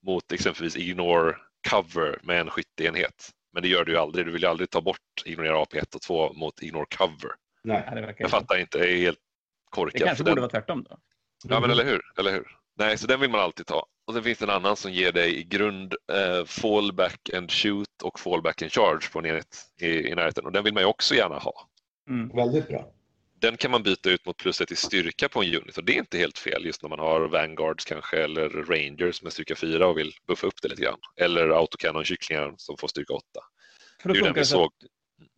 [0.06, 1.36] mot exempelvis ignore
[1.70, 3.30] cover med en skytteenhet.
[3.52, 4.26] Men det gör du ju aldrig.
[4.26, 7.30] Du vill ju aldrig ta bort ignorera AP1 och 2 mot ignore cover.
[7.64, 7.88] Nej.
[7.94, 9.98] Det verkar Jag fattar inte, det är helt Det korkat.
[10.02, 10.98] kanske för borde den, vara tvärtom då.
[11.48, 12.00] Ja, men eller hur?
[12.18, 12.46] eller hur?
[12.78, 13.86] Nej, så den vill man alltid ta.
[14.06, 18.02] Och sen finns det en annan som ger dig i grund eh, fallback and shoot
[18.02, 20.46] och fallback and charge på en enhet i, i närheten.
[20.46, 21.68] Och den vill man ju också gärna ha.
[22.08, 22.36] Mm.
[22.36, 22.92] Väldigt bra.
[23.40, 25.92] Den kan man byta ut mot plus ett i styrka på en unit och det
[25.94, 29.86] är inte helt fel just när man har Vanguards kanske eller Rangers med styrka 4
[29.86, 30.98] och vill buffa upp det lite grann.
[31.16, 33.24] Eller autocannon-kycklingar som får styrka 8.
[34.02, 34.72] För då Det är den vi såg.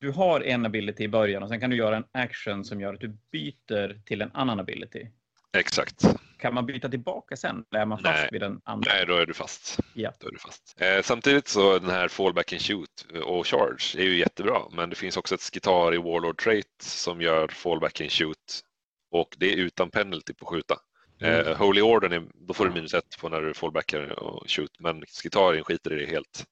[0.01, 2.95] du har en ability i början och sen kan du göra en action som gör
[2.95, 5.07] att du byter till en annan ability.
[5.57, 6.03] Exakt.
[6.39, 7.65] Kan man byta tillbaka sen?
[7.71, 8.29] Eller är man fast Nej.
[8.33, 8.93] vid den andra?
[8.93, 9.79] Nej, då är du fast.
[9.95, 10.13] Ja.
[10.21, 10.77] Då är du fast.
[10.81, 14.97] Eh, samtidigt så den här fallback and shoot och charge är ju jättebra, men det
[14.97, 18.63] finns också ett Skitari Warlord trait som gör fallback and shoot
[19.11, 20.77] och det är utan penalty på skjuta.
[21.21, 21.47] Mm.
[21.47, 24.81] Eh, Holy Order, är, då får du minus ett på när du fallbackar och shoot,
[24.81, 26.45] men Skitarin skiter i det helt.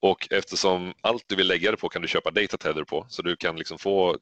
[0.00, 3.22] Och eftersom allt du vill lägga det på kan du köpa data tether på, så
[3.22, 4.18] du kan liksom få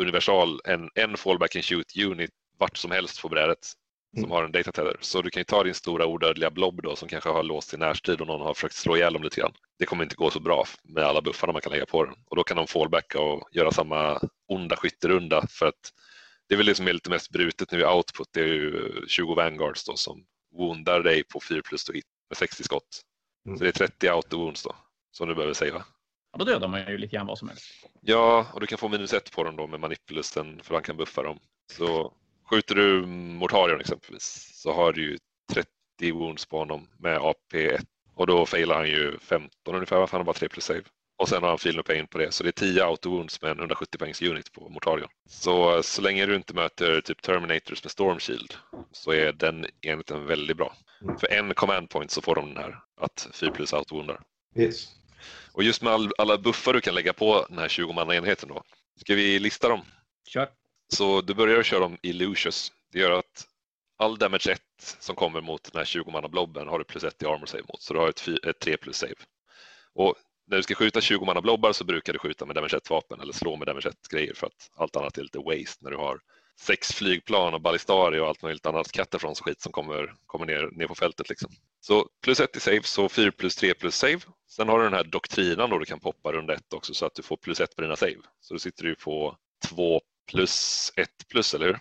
[0.00, 3.58] universal, en, en fallback and shoot unit vart som helst på brädet
[4.14, 4.30] som Mm.
[4.30, 4.96] har en data tether.
[5.00, 7.76] Så du kan ju ta din stora odödliga blob då som kanske har låst i
[7.76, 9.52] närstrid och någon har försökt slå ihjäl dem lite grann.
[9.78, 12.14] Det kommer inte gå så bra med alla buffarna man kan lägga på den.
[12.26, 15.92] Och då kan de fallbacka och göra samma onda skytterunda för att
[16.48, 18.28] det är väl det som är lite mest brutet nu i output.
[18.32, 20.24] Det är ju 20 vanguards då som
[20.56, 23.00] woundar dig på 4 plus to hit med 60 skott.
[23.46, 23.58] Mm.
[23.58, 24.74] Så det är 30 auto wounds då
[25.12, 25.84] som du behöver säga.
[26.32, 27.64] Ja, då dödar man ju lite grann vad som helst.
[28.00, 30.96] Ja, och du kan få minus ett på dem då med manipulusen för han kan
[30.96, 31.38] buffa dem.
[31.72, 32.14] Så
[32.50, 35.18] skjuter du Mortarion exempelvis så har du ju
[35.52, 37.80] 30 wounds på honom med AP1
[38.14, 40.82] och då failar han ju 15 ungefär, för han har bara 3 plus save.
[41.18, 43.42] Och sen har han feel no pain på det, så det är 10 auto wounds
[43.42, 45.08] med en 170 poängs unit på Mortarion.
[45.28, 48.54] Så så länge du inte möter typ Terminators med Storm Shield
[48.92, 50.76] så är den enheten väldigt bra.
[51.02, 51.18] Mm.
[51.18, 54.20] För en command point så får de den här, att 4 plus auto woundar.
[54.56, 54.88] Yes.
[55.52, 58.48] Och just med all, alla buffar du kan lägga på den här 20 manna enheten
[58.48, 58.62] då.
[59.00, 59.80] Ska vi lista dem?
[60.28, 60.48] Kör.
[60.92, 62.72] Så du börjar köra dem i Lucius.
[62.92, 63.46] Det gör att
[63.98, 67.26] all damage 1 som kommer mot den här 20-manna blobben har du plus 1 i
[67.26, 69.14] armor save mot, så du har ett, ett 3 plus save.
[69.94, 70.14] Och
[70.46, 73.20] när du ska skjuta 20 manna blobbar så brukar du skjuta med damage 1 vapen
[73.20, 75.96] eller slå med damage 1 grejer för att allt annat är lite waste när du
[75.96, 76.20] har
[76.60, 80.86] sex flygplan och ballistari och allt möjligt annat Catafrons skit som kommer, kommer ner, ner
[80.86, 81.28] på fältet.
[81.28, 81.50] Liksom.
[81.80, 84.20] Så plus 1 i save, så 4 plus 3 plus save.
[84.48, 87.14] Sen har du den här doktrinan då du kan poppa runda 1 också så att
[87.14, 88.18] du får plus 1 på dina save.
[88.40, 89.36] Så då sitter du på
[89.68, 91.78] 2 plus 1 plus, eller hur?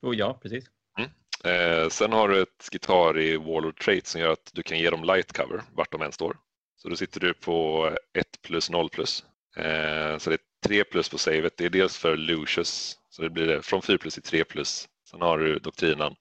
[0.00, 0.64] Då, ja, precis.
[0.98, 1.10] Mm.
[1.44, 5.04] Eh, sen har du ett Skitari Warlord Trait som gör att du kan ge dem
[5.04, 6.36] light cover vart de än står.
[6.76, 9.24] Så då sitter du på 1 plus 0 plus.
[9.56, 11.56] Eh, så det är 3 plus på savet.
[11.56, 14.88] Det är dels för Lucius, så det blir det från 4 plus till 3 plus.
[15.10, 16.14] Sen har du doktrinen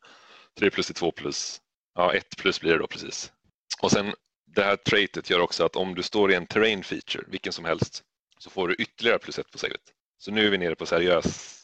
[0.59, 1.61] 3 plus till 2 plus.
[1.95, 3.31] Ja, 1 plus blir det då precis.
[3.81, 4.13] Och sen
[4.45, 7.65] det här traitet gör också att om du står i en terrain feature, vilken som
[7.65, 8.03] helst,
[8.37, 9.81] så får du ytterligare plus 1 på savet.
[10.23, 11.59] Så nu är vi nere på seriös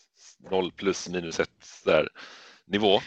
[0.52, 1.50] 0 plus minus 1
[1.86, 2.10] där
[2.65, 3.02] nivå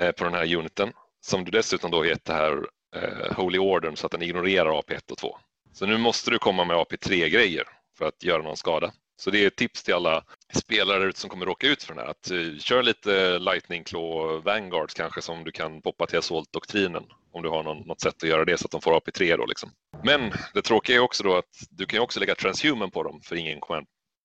[0.00, 4.06] eh, på den här uniten som du dessutom då heter här eh, Holy Order så
[4.06, 5.38] att den ignorerar AP1 och 2.
[5.72, 7.64] Så nu måste du komma med AP3-grejer
[7.98, 8.92] för att göra någon skada.
[9.16, 12.10] Så det är ett tips till alla spelare som kommer råka ut för den här.
[12.10, 17.42] Att uh, kör lite Lightning Claw Vanguards kanske som du kan poppa till Assault-doktrinen om
[17.42, 19.70] du har någon, något sätt att göra det så att de får AP3 då liksom.
[20.04, 23.20] Men det tråkiga är också då att du kan ju också lägga Transhuman på dem
[23.22, 23.60] för ingen,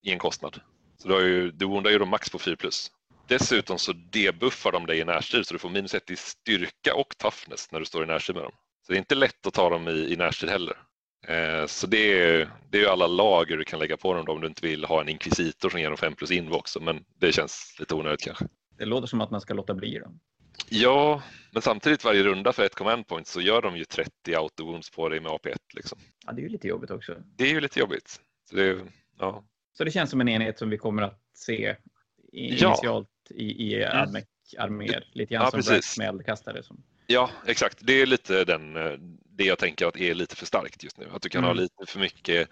[0.01, 0.61] ingen kostnad.
[0.97, 2.91] Så du, har ju, du woundar ju dem max på 4 plus.
[3.27, 7.17] Dessutom så debuffar de dig i närstrid så du får minus 1 i styrka och
[7.17, 8.53] toughness när du står i närstrid med dem.
[8.85, 10.77] Så det är inte lätt att ta dem i, i närstrid heller.
[11.27, 14.31] Eh, så det är, det är ju alla lager du kan lägga på dem då,
[14.31, 17.05] om du inte vill ha en inkvisitor som ger dem 5 plus inv också, men
[17.19, 18.47] det känns lite onödigt kanske.
[18.77, 20.19] Det låter som att man ska låta bli dem.
[20.69, 24.65] Ja, men samtidigt varje runda för ett command point så gör de ju 30 auto
[24.65, 25.57] wounds på dig med AP1.
[25.73, 25.99] Liksom.
[26.25, 27.15] Ja, det är ju lite jobbigt också.
[27.35, 28.21] Det är ju lite jobbigt.
[28.49, 28.85] Så det,
[29.19, 29.43] ja.
[29.79, 31.75] Så det känns som en enhet som vi kommer att se
[32.31, 33.35] initialt ja.
[33.35, 35.03] i, i Admec-arméer.
[35.13, 35.97] Lite grann ja, som precis.
[35.97, 36.63] med eldkastare.
[36.63, 36.83] Som...
[37.07, 37.77] Ja, exakt.
[37.81, 38.73] Det är lite den,
[39.37, 41.07] det jag tänker att är lite för starkt just nu.
[41.13, 41.47] Att du kan mm.
[41.47, 42.49] ha lite för mycket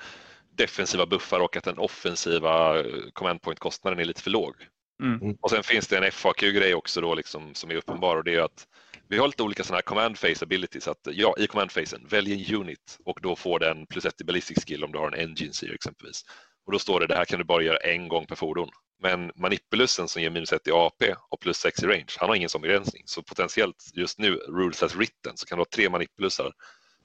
[0.52, 4.56] defensiva buffar och att den offensiva eh, command point-kostnaden är lite för låg.
[5.04, 5.22] Mm.
[5.22, 5.38] mm.
[5.42, 8.42] Och sen finns det en FAQ-grej också då liksom som är uppenbar och det är
[8.42, 8.68] att
[9.10, 10.88] vi har lite olika sådana här command face abilities.
[10.88, 14.24] Att, ja, I command facen, välj en unit och då får den plus ett i
[14.24, 16.26] ballistic skill om du har en engine seer exempelvis.
[16.68, 18.70] Och då står det, det här kan du bara göra en gång per fordon.
[19.02, 22.36] Men Manipulusen som ger minus 1 i AP och plus 6 i range, han har
[22.36, 23.04] ingen sån begränsning.
[23.06, 26.52] Så potentiellt just nu, rules as written, så kan du ha tre Manipulusar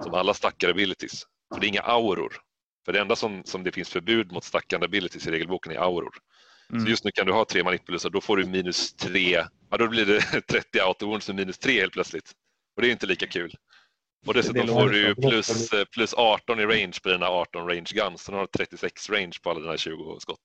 [0.03, 1.25] som alla stackar abilities.
[1.55, 2.33] För det är inga auror.
[2.85, 6.15] För det enda som, som det finns förbud mot stackande abilities i regelboken är auror.
[6.71, 6.85] Mm.
[6.85, 9.89] Så just nu kan du ha tre Manipulusar, då får du minus 3, ja då
[9.89, 12.33] blir det 30 autowounds med minus 3 helt plötsligt.
[12.77, 13.55] Och det är inte lika kul.
[14.27, 18.33] Och dessutom får du plus, plus 18 i range på dina 18 range guns, så
[18.33, 20.39] du har 36 range på alla dina 20 skott.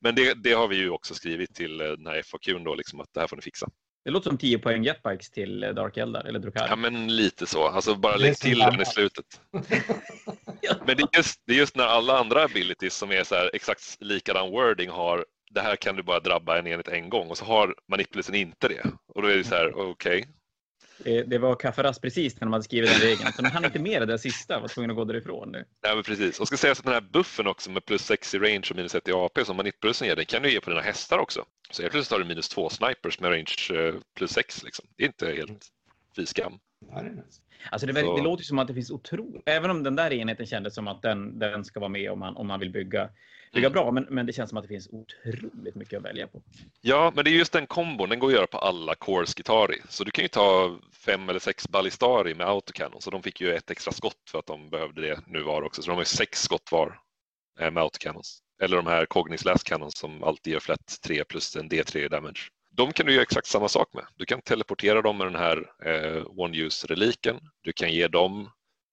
[0.00, 3.00] Men det, det, har vi ju också skrivit till eh, den här FAQn då, liksom,
[3.00, 3.68] att det här får ni fixa.
[4.04, 6.66] Det låter som 10 poäng jetbikes till eh, Dark Eldar eller Drukari.
[6.68, 7.68] Ja, men lite så.
[7.68, 9.40] Alltså bara lägg till den i slutet.
[10.86, 13.50] Men det är, just, det är just när alla andra abilities som är så här,
[13.52, 17.38] exakt likadan wording har det här kan du bara drabba en enhet en gång och
[17.38, 18.82] så har manipulisen inte det.
[19.14, 20.24] Och då är det så här, okej, okay,
[21.04, 23.32] Eh, det, var kafferast precis när de hade skrivit den regeln.
[23.32, 25.64] Så de hann inte med det där sista, var tvungna att gå därifrån nu.
[25.82, 26.40] Ja, men precis.
[26.40, 28.94] Och ska sägas att den här buffen också med plus 6 i range och minus
[28.94, 31.44] 1 i AP som manipulsen ger, den kan du ge på dina hästar också.
[31.70, 34.62] Så helt plötsligt har du minus 2 snipers med range eh, plus 6.
[34.62, 34.84] Liksom.
[34.96, 35.66] Det är inte helt
[36.16, 36.52] fy skam.
[37.70, 40.74] Alltså det, det, låter som att det finns otroligt, även om den där enheten kändes
[40.74, 43.10] som att den, den ska vara med om man, om man vill bygga
[43.52, 43.72] bygga mm.
[43.72, 46.42] bra, men, men det känns som att det finns otroligt mycket att välja på.
[46.80, 49.78] Ja, men det är just den kombon, den går att göra på alla Cores Gitari.
[49.88, 53.54] Så du kan ju ta fem eller sex Ballistari med autocannon, så de fick ju
[53.54, 56.04] ett extra skott för att de behövde det nu var också, så de har ju
[56.04, 57.00] sex skott var
[57.60, 58.42] eh, med autocannons.
[58.62, 62.40] Eller de här Cognis Last Cannons som alltid gör flat 3 plus en D3 damage.
[62.76, 64.04] De kan du göra exakt samma sak med.
[64.16, 67.40] Du kan teleportera dem med den här eh, One-Use-reliken.
[67.62, 68.50] Du kan ge dem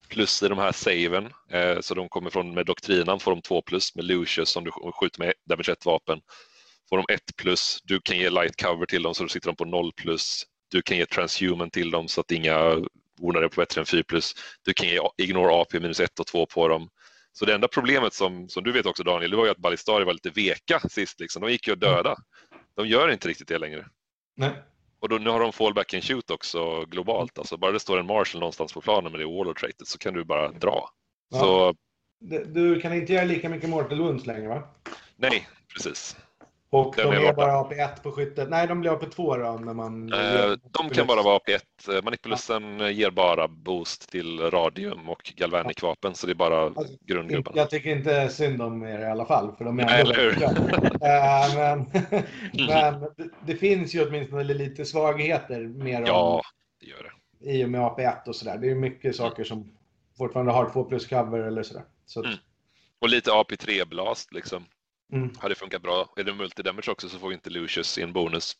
[0.09, 1.33] plus i de här saven.
[1.51, 4.71] Eh, så de kommer från med doktrinan får de 2 plus med Lucius som du
[4.71, 6.21] skjuter med damage 1 vapen.
[6.89, 9.55] Får de 1 plus, du kan ge light cover till dem så då sitter de
[9.55, 10.43] på 0 plus.
[10.71, 12.59] Du kan ge transhuman till dem så att inga
[13.19, 14.33] onödiga är på bättre än 4 plus.
[14.65, 16.89] Du kan ge ignore AP minus 1 och 2 på dem.
[17.33, 20.03] Så det enda problemet som, som du vet också Daniel, det var ju att Ballistari
[20.03, 21.19] var lite veka sist.
[21.19, 21.41] Liksom.
[21.41, 22.15] De gick ju att döda.
[22.79, 23.85] De gör inte riktigt det längre.
[24.37, 24.51] Nej.
[24.99, 27.39] Och då, nu har de fallback and shoot också globalt.
[27.39, 30.13] Alltså bara det står en Marshall någonstans på planen med det Warlord traitet så kan
[30.13, 30.89] du bara dra.
[31.29, 31.39] Ja.
[31.39, 31.75] Så...
[32.45, 34.63] Du kan inte göra lika mycket Mortal Wounds längre va?
[35.15, 36.17] Nej, precis.
[36.71, 38.49] Och Den de är bara AP1 på skyttet.
[38.49, 40.13] Nej, de blir AP2 då när man...
[40.13, 41.95] Eh, De kan bara vara AP1.
[41.97, 47.57] Eh, Manipulusen ger bara boost till radium och galvanicvapen så det är bara Alltså, grundgubbarna.
[47.57, 50.43] Jag tycker inte synd om er i alla fall, för de är Nej, eller hur?
[50.43, 51.85] Eh, Men,
[52.67, 56.41] men det- det finns ju åtminstone lite svagheter mer Ja, om,
[56.79, 57.03] det gör
[57.39, 57.51] det.
[57.51, 58.57] i och med AP1 och sådär.
[58.57, 59.71] Det är mycket saker som
[60.17, 61.83] fortfarande har 2 plus cover eller sådär.
[62.05, 62.37] Så att, Mm.
[63.01, 64.65] Och lite AP3 blast liksom.
[65.13, 66.13] Mm, Hade funkat bra.
[66.15, 68.53] Är det multidamage också så får inte Lucius en bonus.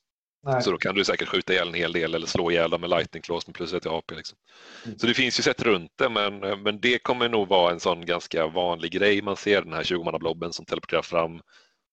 [0.46, 0.62] nej.
[0.62, 2.90] Så då kan du säkert skjuta ihjäl en hel del eller slå ihjäl dem med
[2.90, 4.16] lightning claws med plus ett i AP.
[4.16, 4.38] Liksom.
[4.86, 5.00] Mm.
[5.00, 8.06] Så det finns ju sätt runt det men, men det kommer nog vara en sån
[8.06, 9.22] ganska vanlig grej.
[9.22, 11.42] Man ser den här 20-manna-blobben som teleporterar fram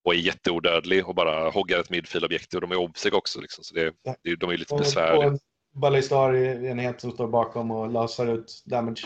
[0.05, 3.41] och är jätteodödlig och bara hoggar ett midfield-objekt och de är obseg också.
[3.41, 3.65] Liksom.
[3.65, 4.17] Så det, Ja.
[4.23, 5.27] det, de är lite Och, och besvärliga.
[5.29, 5.39] en
[5.75, 9.05] ballistar-enhet som står bakom och lasar ut damage.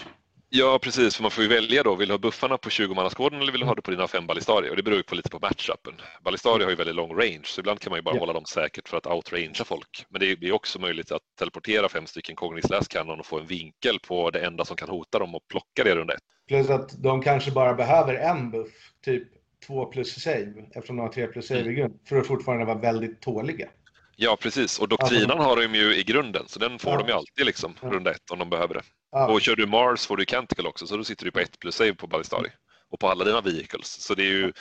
[0.52, 1.16] Ja, precis.
[1.16, 1.94] För man får ju välja då.
[1.94, 4.70] Vill du ha buffarna på 20-mannaskåden eller vill du ha det på dina fem ballistarier?
[4.70, 5.94] Och det beror ju på lite på matchupen.
[6.24, 8.20] Ballistarier har ju väldigt lång range, så ibland kan man ju bara Ja.
[8.20, 10.04] hålla dem säkert för att outrangea folk.
[10.08, 13.46] Men det är ju också möjligt att teleportera fem stycken Cognis Kanon och få en
[13.46, 16.22] vinkel på det enda som kan hota dem och plocka det runda ett.
[16.48, 19.28] Plus att de kanske bara behöver en buff, typ
[19.66, 22.78] 2 plus save, eftersom de har 3 plus save i grund, för att fortfarande vara
[22.78, 23.68] väldigt tåliga.
[24.22, 24.78] Ja, precis.
[24.78, 26.98] Och doktrinan har de ju i grunden, så den får Ja.
[26.98, 28.82] de ju alltid liksom, runda ett om de behöver det.
[29.12, 31.58] Ja, Och kör du Mars får du Canticle också, så då sitter du på ett
[31.58, 32.48] plus save på Ballistari
[32.90, 34.02] och på alla dina vehicles.
[34.02, 34.52] Så det är ju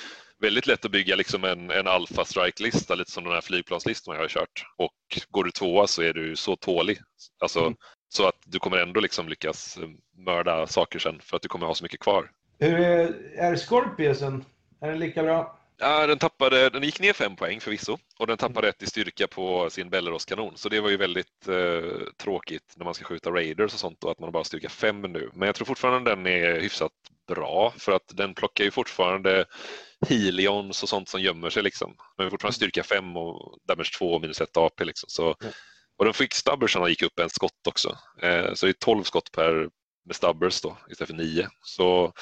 [0.41, 4.21] väldigt lätt att bygga liksom en, en alpha strike-lista, lite som den här flygplanslistan jag
[4.21, 4.65] har kört.
[4.77, 4.93] Och
[5.29, 6.99] går du tvåa så är du så tålig.
[7.41, 7.75] Alltså, Mm.
[8.11, 9.83] Så att du kommer ändå liksom lyckas eh,
[10.25, 12.29] mörda saker sen för att du kommer ha så mycket kvar.
[12.59, 14.45] Hur är, är Scorpiusen?
[14.81, 15.58] Är den lika bra?
[15.81, 19.27] Ja, den, tappade, den gick ner fem poäng förvisso och den tappade ett i styrka
[19.27, 20.57] på sin Belleros-kanon.
[20.57, 24.11] Så det var ju väldigt eh, tråkigt när man ska skjuta Raiders och sånt och
[24.11, 25.29] att man bara styrka fem nu.
[25.33, 26.91] Men jag tror fortfarande den är hyfsat
[27.27, 29.45] bra för att den plockar ju fortfarande
[30.09, 31.95] Helions och sånt som gömmer sig liksom.
[32.17, 35.09] Men fortfarande styrka fem och damage 2 och minus 1 AP liksom.
[35.09, 35.35] Så,
[35.97, 37.97] och den fick stubbersarna gick upp en skott också.
[38.21, 39.69] Eh, så det är 12 skott per
[40.05, 41.47] med stubbers då istället för 9.
[41.63, 42.13] Så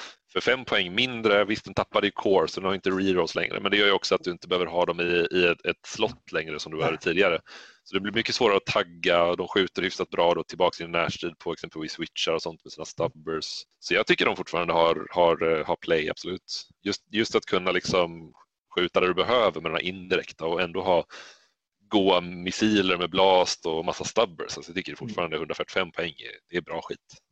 [0.42, 3.60] för fem poäng mindre, visst den tappade ju core så den har inte rerolls längre
[3.60, 5.86] men det gör ju också att du inte behöver ha dem i, i ett, ett
[5.86, 7.40] slott längre som du hade tidigare.
[7.84, 11.38] Så det blir mycket svårare att tagga, de skjuter hyfsat bra då tillbaka i närstrid
[11.40, 13.46] på exempelvis switchar och sånt med sina stubbers.
[13.80, 16.68] Så jag tycker de fortfarande har, har, eh, har play, absolut.
[16.84, 18.34] Just, just att kunna liksom
[18.76, 21.06] skjuta där du behöver med de här indirekta och ändå ha
[21.90, 24.58] goa missiler med blast och massa stubbers.
[24.58, 27.27] Alltså jag tycker fortfarande 145 poäng, är- det är bra skit.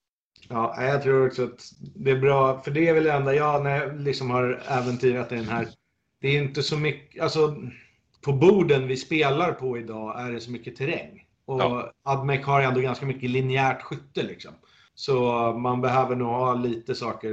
[0.49, 3.63] Ja, jag tror också att det är bra, för det är väl det enda jag
[3.63, 5.67] när jag liksom har äventyrat i den här.
[6.21, 7.55] Det är inte så mycket, alltså
[8.21, 11.25] på borden vi spelar på idag är det så mycket terräng.
[11.45, 11.91] Och Ja.
[12.03, 14.51] Admec har ändå ganska mycket linjärt skytte liksom.
[14.95, 17.29] Så man behöver nog ha lite saker.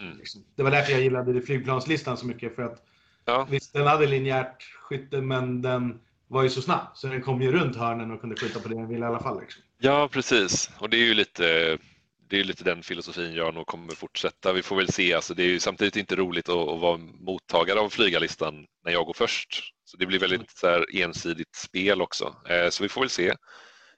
[0.00, 0.18] Mm.
[0.18, 0.44] Liksom.
[0.56, 2.54] Det var därför jag gillade flygplanslistan så mycket.
[2.54, 2.82] För att
[3.24, 3.46] Ja.
[3.50, 6.86] visst, den hade linjärt skytte, men den var ju så snabb.
[6.94, 9.20] Så den kom ju runt hörnen och kunde skjuta på det den ville i alla
[9.20, 9.40] fall.
[9.40, 9.62] Liksom.
[9.78, 10.70] Ja, precis.
[10.78, 11.78] Och det är ju lite,
[12.28, 14.52] det är lite den filosofin jag nog kommer fortsätta.
[14.52, 15.14] Vi får väl se.
[15.14, 19.06] Alltså, det är ju samtidigt inte roligt att, att vara mottagare av flygarlistan när jag
[19.06, 19.72] går först.
[19.84, 22.36] Så det blir väldigt så här, ensidigt spel också.
[22.48, 23.34] Eh, så vi får väl se.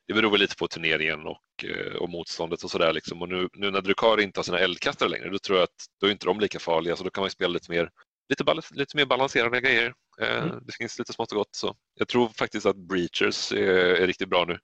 [0.08, 2.92] Det beror väl lite på turneringen och, eh, och motståndet och sådär.
[2.92, 3.22] Liksom.
[3.22, 6.06] Och nu, nu när Drukari inte har sina eldkastare längre, då tror jag att då
[6.06, 6.96] är inte de lika farliga.
[6.96, 7.90] Så då kan man ju spela lite mer,
[8.28, 9.94] lite, lite mer balanserade grejer.
[10.20, 10.58] Eh, Mm.
[10.66, 11.54] Det finns lite smått och gott.
[11.54, 11.76] Så.
[11.94, 14.58] Jag tror faktiskt att Breachers är, är riktigt bra nu.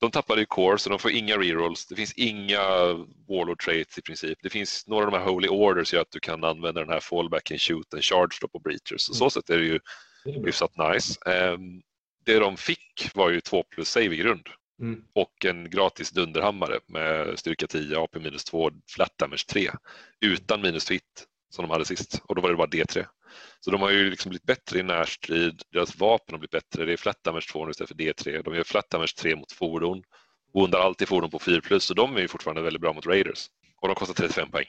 [0.00, 1.86] De tappade ju core så de får inga rerolls.
[1.86, 2.60] Det finns inga
[3.28, 4.38] warlord traits i princip.
[4.42, 6.90] Det finns några av de här holy orders som gör att du kan använda den
[6.90, 9.00] här fallback and shoot and charge då på breachers.
[9.00, 9.80] Så, så sätt är det ju
[10.44, 11.30] hyfsat nice.
[11.30, 11.82] Ehm,
[12.24, 14.48] det de fick var ju 2 plus save i grund
[14.80, 15.02] Mm.
[15.14, 19.70] och en gratis dunderhammare med styrka 10, AP minus 2, flat damage 3
[20.20, 23.06] utan minus hit som de hade sist och då var det bara D3.
[23.60, 26.84] Så de har ju liksom blivit bättre i närstrid, deras vapen har blivit bättre.
[26.84, 28.42] Det är flat damage 2 nu istället för D3.
[28.42, 30.02] De gör flat damage 3 mot fordon,
[30.54, 33.46] woundar alltid fordon på 4 plus så de är ju fortfarande väldigt bra mot raiders.
[33.80, 34.66] Och de kostar 35 poäng.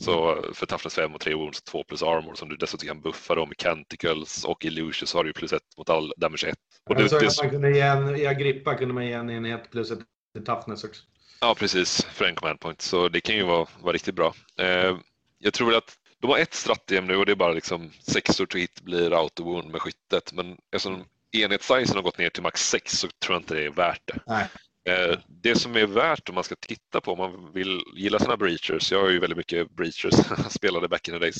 [0.00, 3.34] Så för toughness 5 och 3 wounds 2 plus armor som du dessutom kan buffa
[3.34, 6.56] dem med canticles och illusions har du ju plus 1 mot all damage 1.
[6.88, 9.70] Och det, såg det, man kunde ge en, i Agrippa kunde man ge en enhet
[9.70, 10.00] plus ett
[10.38, 11.02] ett toughness också.
[11.40, 12.04] Ja, precis.
[12.04, 12.82] För en command point.
[12.82, 14.34] Så det kan ju vara, vara riktigt bra.
[14.58, 14.96] Eh,
[15.38, 18.46] jag tror väl att de har ett strattegem nu och det är bara liksom sexor
[18.46, 20.32] to hit blir auto-wound med skyttet.
[20.32, 23.70] Men eftersom enhetssizen har gått ner till max 6 så tror jag inte det är
[23.70, 24.20] värt det.
[24.26, 24.48] Nej.
[24.88, 28.36] Eh, det som är värt om man ska titta på om man vill gilla sina
[28.36, 28.92] breachers.
[28.92, 30.14] Jag har ju väldigt mycket breachers,
[30.54, 31.36] spelade back in the days.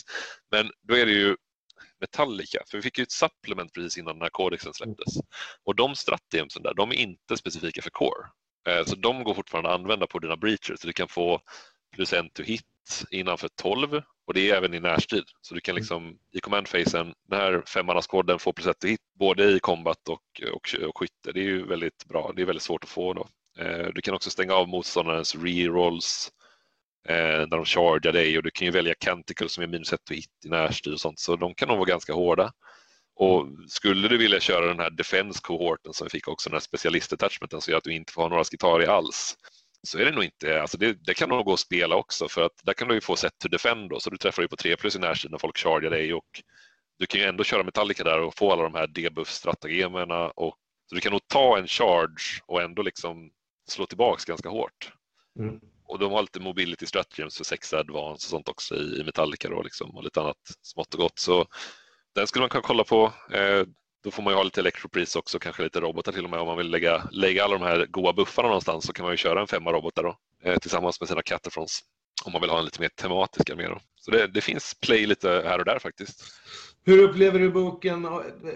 [0.50, 1.36] Men då är det ju
[2.00, 5.14] Metallica, för vi fick ju ett supplement precis innan den här kodexen släpptes.
[5.64, 8.28] Och de strategemsen där, de är inte specifika för core.
[8.68, 10.80] Eh, Så de går fortfarande att använda på dina breachers.
[10.80, 11.40] Så du kan få
[11.94, 12.64] plus en to hit
[13.10, 15.24] innanför 12 och det är även i närstrid.
[15.40, 15.80] Så du kan mm.
[15.80, 20.88] liksom i command-facen, den här femmannaskodden får plus ett hit både i combat och, och,
[20.88, 21.32] och skytte.
[21.32, 22.32] Det är ju väldigt bra.
[22.36, 23.28] Det är väldigt svårt att få då.
[23.58, 26.30] Eh, du kan också stänga av motståndarens rerolls
[27.08, 30.10] eh, när de chargear dig och du kan ju välja Canticle som är minus ett
[30.10, 31.18] hit i närstrid och sånt.
[31.18, 32.52] Så de kan nog vara ganska hårda.
[33.16, 36.60] Och skulle du vilja köra den här defense kohorten som vi fick också, den här
[36.60, 39.36] specialist-attachmenten som gör att du inte får ha några skitari alls,
[39.82, 42.42] så är det nog inte, alltså det, det, kan nog gå att spela också för
[42.42, 44.56] att där kan du ju få set to defend då, så du träffar ju på
[44.56, 46.42] 3 plus i närstrid när folk chargear dig och
[46.98, 50.56] du kan ju ändå köra Metallica där och få alla de här debuff-stratagemerna och
[50.88, 53.30] så du kan nog ta en charge och ändå liksom
[53.68, 54.92] slå tillbaks ganska hårt.
[55.38, 55.60] Mm.
[55.84, 59.62] Och de har lite mobility stratagems för 6 advance och sånt också i, Metallica då
[59.62, 61.18] liksom och lite annat smått och gott.
[61.18, 61.46] Så
[62.14, 63.12] den skulle man kunna kolla på.
[63.32, 63.64] Eh,
[64.04, 66.40] då får man ju ha lite elektropris också, kanske lite robotar till och med.
[66.40, 69.16] Om man vill lägga, lägga alla de här goa buffarna någonstans så kan man ju
[69.16, 71.80] köra en femma robotar då, eh, tillsammans med sina Catafrons.
[72.24, 73.68] Om man vill ha en lite mer tematisk armé.
[73.96, 76.24] Så det, det, finns play lite här och där faktiskt.
[76.84, 78.08] Hur upplever du boken?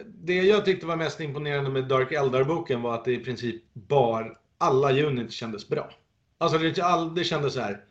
[0.06, 4.38] Det jag tyckte var mest imponerande med Dark Eldar-boken var att det i princip bar
[4.58, 5.90] alla units kändes bra.
[6.38, 7.84] Alltså det, all, det kändes så här,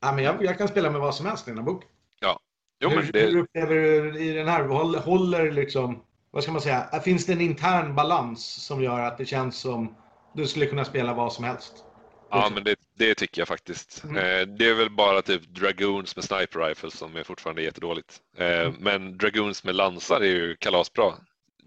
[0.00, 1.88] ja, men jag, jag kan spela med vad som helst i den här boken.
[2.20, 2.40] Ja.
[2.80, 3.20] Jo, hur, det...
[3.20, 4.64] hur upplever du i den här?
[4.64, 6.02] Håller, håller liksom
[6.36, 9.96] vad ska man säga, finns det en intern balans som gör att det känns som
[10.34, 11.84] du skulle kunna spela vad som helst?
[12.30, 14.04] Ja, men det, det tycker jag faktiskt.
[14.04, 14.16] Mm.
[14.16, 18.20] Eh, det är väl bara typ Dragoons med Sniper Rifles som är fortfarande jättedåligt.
[18.36, 18.74] Eh, mm.
[18.80, 21.12] Men Dragoons med lansar är ju kalasbra.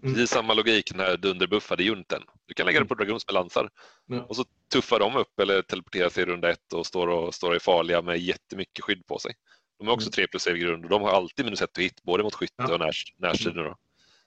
[0.02, 0.14] Mm.
[0.14, 2.22] Det är samma logik den här dunderbuffade junten.
[2.46, 3.04] Du kan lägga det på mm.
[3.04, 3.70] Dragoons med lansar
[4.10, 4.24] mm.
[4.24, 7.54] och så tuffar de upp eller teleporterar sig i runda ett och står och står
[7.54, 9.32] är farliga med jättemycket skydd på sig.
[9.78, 10.12] De är också mm.
[10.12, 12.80] 3 plus i grund och de har alltid minus 1 hit både mot skytte och
[13.18, 13.56] närstrid.
[13.56, 13.74] Mm.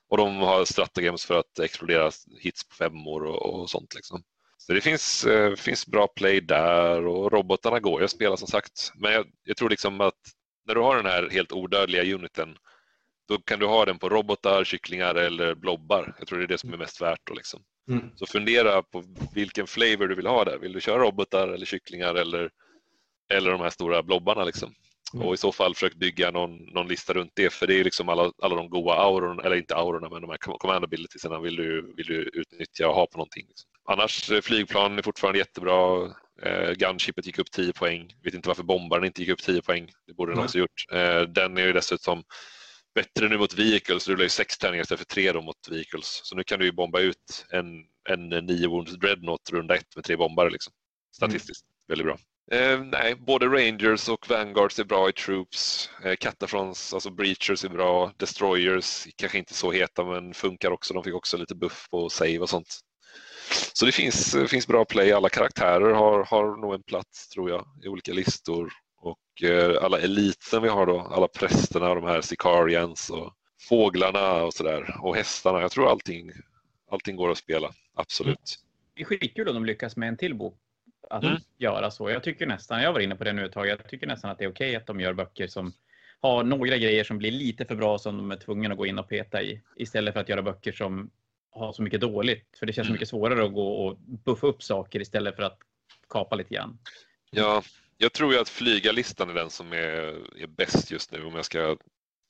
[0.09, 3.95] Och de har strategems för att explodera hits på femmor och, och sånt.
[3.95, 4.23] Liksom.
[4.57, 8.47] Så det finns, eh, finns bra play där och robotarna går ju att spela som
[8.47, 8.91] sagt.
[8.95, 10.19] Men jag, jag, tror liksom att
[10.67, 12.57] när du har den här helt odödliga uniten
[13.27, 16.15] då kan du ha den på robotar, kycklingar eller blobbar.
[16.19, 17.19] Jag tror det är det som är mest värt.
[17.23, 17.63] Då, liksom.
[17.89, 18.09] Mm.
[18.15, 20.57] Så fundera på vilken flavor du vill ha där.
[20.57, 22.49] Vill du köra robotar eller kycklingar eller,
[23.33, 24.43] eller de här stora blobbarna?
[24.43, 24.73] Liksom.
[25.13, 25.27] Mm.
[25.27, 28.09] Och i så fall försök bygga någon, någon lista runt det för det är liksom
[28.09, 31.93] alla, alla de goa aurorna, eller inte aurorna men de här command abilitiesarna vill du,
[31.97, 33.45] vill du utnyttja och ha på någonting.
[33.47, 33.69] Liksom.
[33.89, 36.05] Annars eh, flygplan är fortfarande jättebra.
[36.41, 38.13] Eh, Gunshipet gick upp 10 poäng.
[38.23, 39.91] Vet inte varför bombaren inte gick upp 10 poäng.
[40.07, 40.45] Det borde den mm.
[40.45, 40.85] också gjort.
[40.91, 42.23] Eh, den är ju dessutom
[42.95, 44.05] bättre nu mot vehicles.
[44.05, 46.21] Du ju sex tärningar istället för tre då mot vehicles.
[46.23, 47.65] Så nu kan du ju bomba ut en,
[48.09, 50.73] en nio wounds dreadnought runda ett med tre bombare liksom.
[51.15, 51.73] Statistiskt mm.
[51.87, 52.17] väldigt bra.
[52.51, 55.89] Eh, nej, både Rangers och Vanguards är bra i Troops.
[56.05, 58.11] Eh, Catafrons, alltså Breachers är bra.
[58.17, 60.93] Destroyers, kanske inte så heta men funkar också.
[60.93, 62.79] De fick också lite buff på save och sånt.
[63.73, 65.11] Så det finns, eh, finns bra play.
[65.11, 68.73] Alla karaktärer har, har nog en plats tror jag i olika listor.
[68.97, 73.33] Och eh, alla eliten vi har då, alla prästerna, de här Sicarians och
[73.69, 74.97] fåglarna och sådär.
[75.01, 75.61] Och hästarna.
[75.61, 76.31] Jag tror allting,
[76.91, 78.59] allting går att spela, absolut.
[78.95, 80.59] Det är skitkul om de lyckas med en till bok
[81.09, 81.37] att mm.
[81.57, 82.09] göra så.
[82.09, 84.37] Jag tycker nästan, jag var inne på det nu ett tag, jag tycker nästan att
[84.37, 85.73] det är okej okay att de gör böcker som
[86.19, 88.99] har några grejer som blir lite för bra som de är tvungna att gå in
[88.99, 89.61] och peta i.
[89.75, 91.11] Istället för att göra böcker som
[91.51, 92.57] har så mycket dåligt.
[92.59, 92.93] För det känns mm.
[92.93, 95.57] mycket svårare att gå och buffa upp saker istället för att
[96.09, 96.77] kapa lite grann.
[97.31, 97.63] Ja,
[97.97, 99.77] jag tror ju att flygarlistan är den som är,
[100.41, 101.77] är bäst just nu om jag ska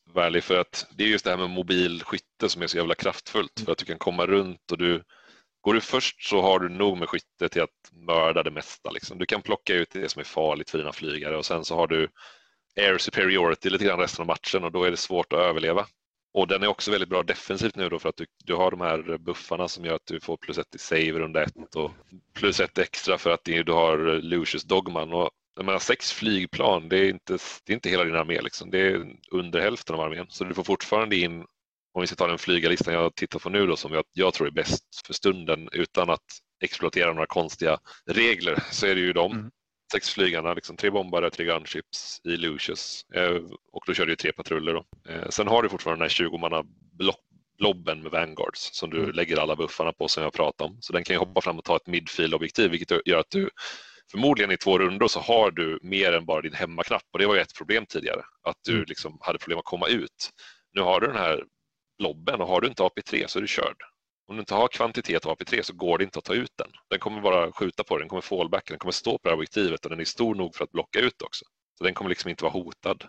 [0.04, 0.44] vara ärlig.
[0.44, 3.60] För att det är just det här med mobilskytte som är så jävla kraftfullt.
[3.66, 5.04] För att du kan komma runt och du
[5.64, 8.92] Går du först så har du nog med skytte till att mörda det mesta.
[8.92, 9.18] Liksom.
[9.18, 11.88] Du kan plocka ut det som är farligt för dina flygare och sen så har
[11.88, 12.10] du
[12.80, 15.86] air superiority lite grann resten av matchen och då är det svårt att överleva.
[16.34, 18.82] Och den är också väldigt bra defensivt nu då för att du, du har de
[18.82, 21.92] här buffarna som gör att du får plus ett i save runda ett och
[22.34, 25.14] plus ett extra för att du har Lucius Dogman.
[25.14, 28.70] Och jag menar, sex flygplan, det är inte, det är inte hela din armé, liksom.
[28.72, 30.26] det är under hälften av armén.
[30.30, 31.46] Så du får fortfarande in
[31.94, 34.48] om vi ska ta den flygarlistan jag tittar på nu då som jag, jag tror
[34.48, 36.26] är bäst för stunden utan att
[36.64, 39.32] exploatera några konstiga regler så är det ju de.
[39.32, 39.52] Mm.
[39.92, 43.36] Sex flygarna, liksom tre bombare, tre gunships i Lucius eh,
[43.72, 44.74] och då kör du tre patruller.
[44.74, 44.86] Då.
[45.10, 46.64] Eh, sen har du fortfarande den här 20 manna
[47.58, 49.12] blobben med Vanguards som du mm.
[49.12, 50.78] lägger alla buffarna på som jag pratade om.
[50.82, 53.50] Så den kan ju hoppa fram och ta ett midfield objektiv vilket gör att du
[54.12, 57.36] förmodligen i två rundor så har du mer än bara din hemmaknapp och det var
[57.36, 58.86] ju ett problem tidigare att du mm.
[58.88, 60.30] liksom hade problem att komma ut.
[60.74, 61.44] Nu har du den här
[61.98, 63.78] blobben och har du inte AP3 så är du körd.
[64.28, 66.72] Om du inte har kvantitet av AP3 så går det inte att ta ut den.
[66.90, 69.36] Den kommer bara skjuta på dig, den kommer fallbacka, den kommer stå på det här
[69.36, 71.46] objektivet och den är stor nog för att blocka ut också.
[71.78, 73.04] Så den kommer liksom inte vara hotad.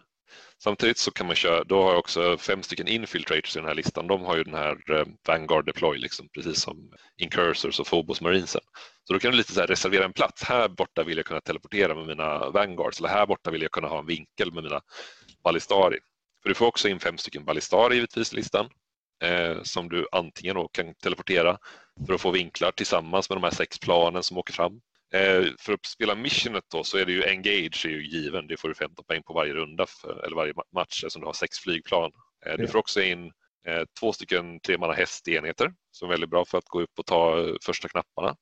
[0.62, 3.74] Samtidigt så kan man köra, då har jag också fem stycken infiltrators i den här
[3.74, 4.06] listan.
[4.06, 8.60] De har ju den här eh, Vanguard Deploy, liksom, precis som Incursors och Phobos Marinesen.
[9.04, 10.42] Så då kan du lite så reservera en plats.
[10.42, 13.88] Här borta vill jag kunna teleportera med mina Vanguards eller här borta vill jag kunna
[13.88, 14.80] ha en vinkel med mina
[15.44, 15.98] Ballistari.
[16.44, 18.68] För du får också in fem stycken Ballistari givetvis i listan
[19.22, 21.58] eh, som du antingen då kan teleportera
[22.06, 24.80] för att få vinklar tillsammans med de här sex planen som åker fram.
[25.14, 28.56] Eh, för att spela missionet då så är det ju Engage är ju given, det
[28.56, 31.58] får du 15 poäng på varje runda för, eller varje match eftersom du har sex
[31.58, 32.10] flygplan.
[32.46, 33.32] Eh, du får också in
[33.66, 37.40] eh, två stycken tremanna hästenheter som är väldigt bra för att gå upp och ta
[37.40, 38.36] eh, första knapparna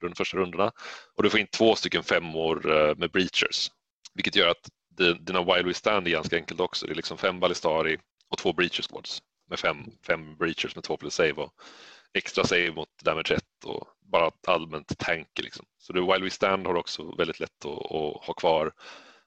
[0.00, 0.72] de första rundorna.
[1.16, 3.70] Och du får in två stycken femmor eh, med breachers
[4.16, 6.86] vilket gör att dina Wild Stand är ganska enkelt också.
[6.86, 7.98] Det är liksom fem Ballistari
[8.30, 9.76] och två breacher squads med fem,
[10.06, 11.52] fem breachers med två plus save och
[12.14, 15.28] extra save mot damage 1 och bara allmänt tank.
[15.42, 15.66] Liksom.
[15.78, 18.72] Så du Wild Stand har också väldigt lätt att, att, ha kvar.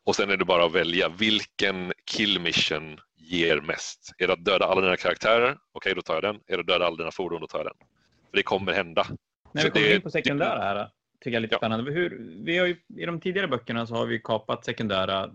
[0.04, 4.14] Och sen är det bara att välja vilken kill mission ger mest.
[4.18, 5.52] Är det att döda alla dina karaktärer?
[5.52, 6.36] Okej, okay, då tar jag den.
[6.48, 7.42] Är det att döda alla dina fordon?
[7.42, 7.88] Då tar jag den.
[8.30, 9.08] För det kommer hända.
[9.52, 10.90] När vi kommer det, in på sekundära här,
[11.20, 11.60] tycker jag är lite ja.
[11.60, 11.92] spännande.
[11.92, 15.30] Hur, vi har ju, I de tidigare böckerna så har vi kapat sekundära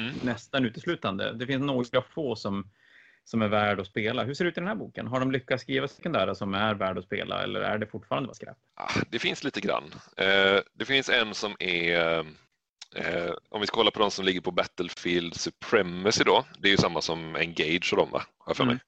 [0.00, 0.14] mm.
[0.22, 1.32] nästan uteslutande.
[1.32, 2.70] Det finns några få som
[3.24, 4.24] som är värd att spela.
[4.24, 5.06] Hur ser det ut i den här boken?
[5.06, 8.34] Har de lyckats skriva sekundära som är värd att spela eller är det fortfarande bara
[8.34, 8.56] skräp?
[9.10, 9.94] Det finns lite grann.
[10.16, 12.18] Eh, det finns en som är
[12.94, 16.44] eh, om vi ska kolla på de som ligger på Battlefield Supremacy då.
[16.58, 18.22] Det är ju samma som Engage och de va?
[18.38, 18.78] Har för mig.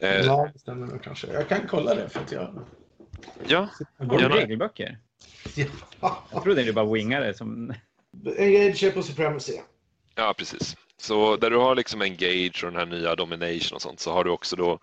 [0.00, 0.20] Mm.
[0.20, 1.26] Eh, ja, det stämmer nog kanske.
[1.32, 2.64] Jag kan kolla det för att jag...
[3.46, 3.68] Ja.
[3.98, 4.98] Går det regelböcker?
[6.00, 6.24] Ja.
[6.32, 7.74] Jag trodde det var wingare som...
[8.38, 9.60] Engage är på Supremacy.
[10.14, 10.76] Ja, precis.
[10.96, 14.24] Så där du har liksom Engage och den här nya Domination och sånt så har
[14.24, 14.78] du också då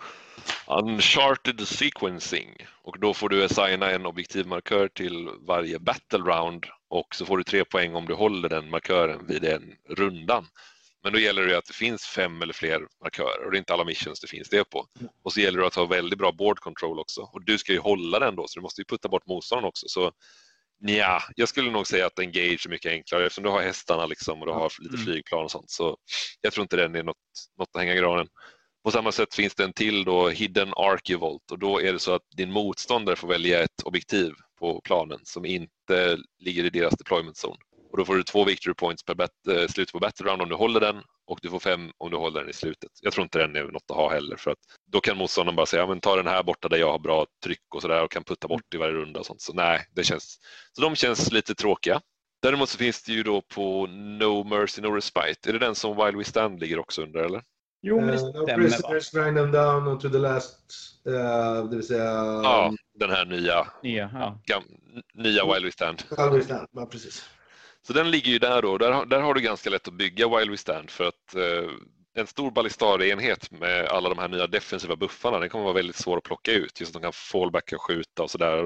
[0.67, 7.25] Uncharted Sequencing och då får du assigna en objektivmarkör till varje battle round och så
[7.25, 10.47] får du tre poäng om du håller den markören vid den rundan.
[11.03, 13.73] Men då gäller det att det finns fem eller fler markörer och det är inte
[13.73, 14.85] alla missions det finns det på.
[15.23, 17.79] Och så gäller det att ha väldigt bra board control också och du ska ju
[17.79, 19.87] hålla den då så du måste ju putta bort motståndaren också.
[19.87, 20.11] Så
[20.81, 24.39] Ja, jag skulle nog säga att Engage är mycket enklare eftersom du har hästarna liksom
[24.39, 25.05] och du har lite mm.
[25.05, 25.69] flygplan och sånt.
[25.69, 25.97] Så
[26.41, 27.15] jag tror inte den är något,
[27.57, 28.27] något att hänga i granen.
[28.83, 32.13] På samma sätt finns det en till då, Hidden Archivolt och då är det så
[32.13, 37.37] att din motståndare får välja ett objektiv på planen som inte ligger i deras deployment
[37.45, 37.59] zone.
[37.91, 40.49] Och då får du två victory points per bet, eh, slut på battle round om
[40.49, 42.91] du håller den och du får fem om du håller den i slutet.
[43.01, 44.57] Jag tror inte den är något att ha heller för att
[44.91, 47.25] då kan motståndaren bara säga ja, men ta den här borta där jag har bra
[47.43, 49.41] tryck och sådär och kan putta bort i varje runda och sånt.
[49.41, 50.39] Så nej, det känns,
[50.73, 52.01] så de känns lite tråkiga.
[52.41, 55.49] Däremot så finns det ju då på No Mercy No Respite.
[55.49, 57.41] Är det den som While We Stand ligger också under eller?
[57.81, 58.39] Jo, men det stämmer.
[58.39, 60.59] Uh, no prisoners grind them down to the last,
[61.07, 62.03] uh, det vill säga...
[62.43, 63.67] Ja, den här nya.
[63.83, 64.41] Nya, ja.
[64.45, 64.63] Gam,
[65.13, 66.03] nya While We Stand.
[66.09, 67.29] While We Stand, ja precis.
[67.89, 68.77] Så den ligger ju där då.
[68.77, 71.71] Där, där har du ganska lätt att bygga While We Stand för att eh,
[72.13, 76.17] en stor ballistarienhet med alla de här nya defensiva buffarna, den kommer vara väldigt svår
[76.17, 76.79] att plocka ut.
[76.79, 78.63] Just att de kan fallbacka och skjuta och sådär.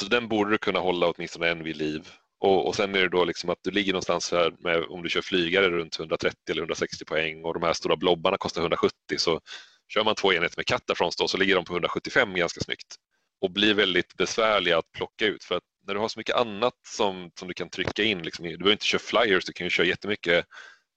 [0.00, 2.08] Så den borde du kunna hålla åtminstone en vid liv.
[2.40, 5.08] Och, och sen är det då liksom att du ligger någonstans här med, om du
[5.08, 9.40] kör flygare runt 130 eller 160 poäng och de här stora blobbarna kostar 170 så
[9.88, 12.96] kör man två enheter med Catafrons då så ligger de på 175 ganska snyggt
[13.40, 16.74] och blir väldigt besvärliga att plocka ut för att när du har så mycket annat
[16.88, 19.70] som, som du kan trycka in, liksom, du behöver inte köra flyers, du kan ju
[19.70, 20.46] köra jättemycket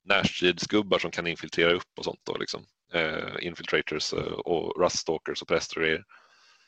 [0.05, 2.19] närstridsgubbar som kan infiltrera upp och sånt.
[2.23, 2.65] Då, liksom.
[2.93, 6.03] eh, infiltrators eh, och ruststalkers och präster och grejer.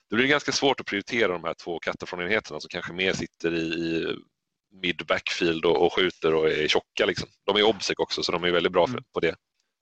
[0.10, 1.80] Det blir ganska svårt att prioritera de här två
[2.14, 4.16] enheterna som kanske mer sitter i, i
[4.82, 7.06] mid backfield och, och skjuter och är tjocka.
[7.06, 7.30] Liksom.
[7.46, 9.04] De är obsec också så de är väldigt bra för, mm.
[9.14, 9.36] på det.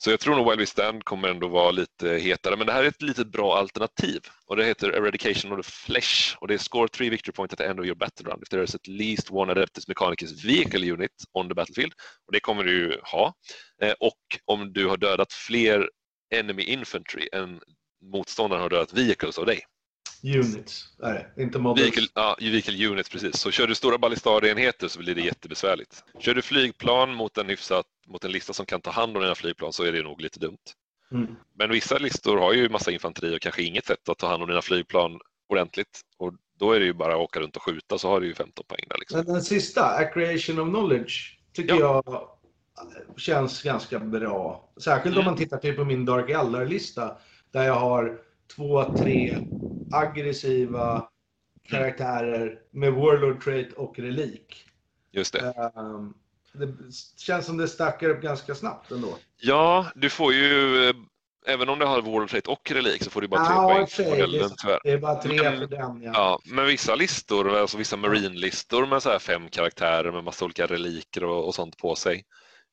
[0.06, 2.84] Så jag tror nog Wild We Stand kommer ändå vara lite hetare, men det här
[2.84, 4.22] är ett litet bra alternativ.
[4.46, 7.60] Och det heter Eradication of the Flesh och det är score 3 victory point at
[7.60, 10.92] the end of your battle round if there is at least one Adeptus Mechanicus vehicle
[10.92, 11.94] unit on the battlefield
[12.28, 13.34] och det kommer du ju ha.
[13.82, 15.90] Eh, och om du har dödat fler
[16.36, 17.60] enemy infantry än
[18.14, 19.62] motståndaren har dödat vehicles av dig.
[20.26, 21.82] Units är det, inte models.
[21.82, 23.38] Vehicle, ja, vehicle units precis.
[23.38, 26.04] Så kör du stora ballistarienheter så blir det jättebesvärligt.
[26.20, 29.36] Kör du flygplan mot en hyfsat mot en lista som kan ta hand om dina
[29.36, 30.58] flygplan så är det nog lite dumt.
[31.12, 31.36] Mm.
[31.58, 34.50] Men vissa listor har ju massa infanteri och kanske inget sätt att ta hand om
[34.50, 35.20] dina flygplan
[35.50, 36.02] ordentligt.
[36.18, 38.34] Och då är det ju bara att åka runt och skjuta så har du ju
[38.34, 38.98] 15 poäng där.
[39.00, 39.26] Liksom.
[39.26, 42.04] Den sista, Accreation of Knowledge, tycker ja.
[42.06, 42.30] jag
[43.18, 44.70] känns ganska bra.
[44.78, 45.20] Särskilt mm.
[45.20, 47.18] om man tittar till på min Dark Eldar-lista
[47.52, 48.20] där jag har
[48.56, 49.38] två, tre
[49.92, 51.10] aggressiva
[51.64, 54.66] karaktärer med Warlord Trait och Relik.
[55.12, 55.72] Just det.
[55.76, 56.14] Um,
[56.54, 56.74] det
[57.18, 59.18] känns som det stackar upp ganska snabbt ändå.
[59.42, 60.96] Ja, du får ju, eh,
[61.48, 63.88] även om du har Warlord Trait och Relik så får du bara tre ja, poäng
[63.88, 64.80] för modellen tyvärr.
[64.84, 66.12] Det är bara tre men, för den ja.
[66.14, 66.40] ja.
[66.46, 71.24] Men vissa listor, alltså vissa Marine-listor med så här fem karaktärer med massa olika reliker
[71.24, 72.24] och, och sånt på sig.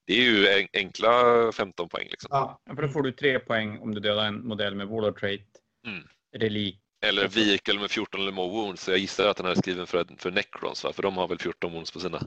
[0.06, 1.12] Det är ju enkla
[1.52, 2.06] 15 poäng.
[2.10, 2.28] Liksom.
[2.30, 2.60] Ja.
[2.76, 5.46] för då får du tre poäng om du dödar en modell med Warlord Trait,
[5.86, 6.02] mm.
[6.36, 8.82] relik eller vehicle med 14 eller more wounds.
[8.82, 10.92] Så jag gissar att den här är skriven för, för Necrons, va?
[10.92, 12.22] för de har väl 14 wounds på sina.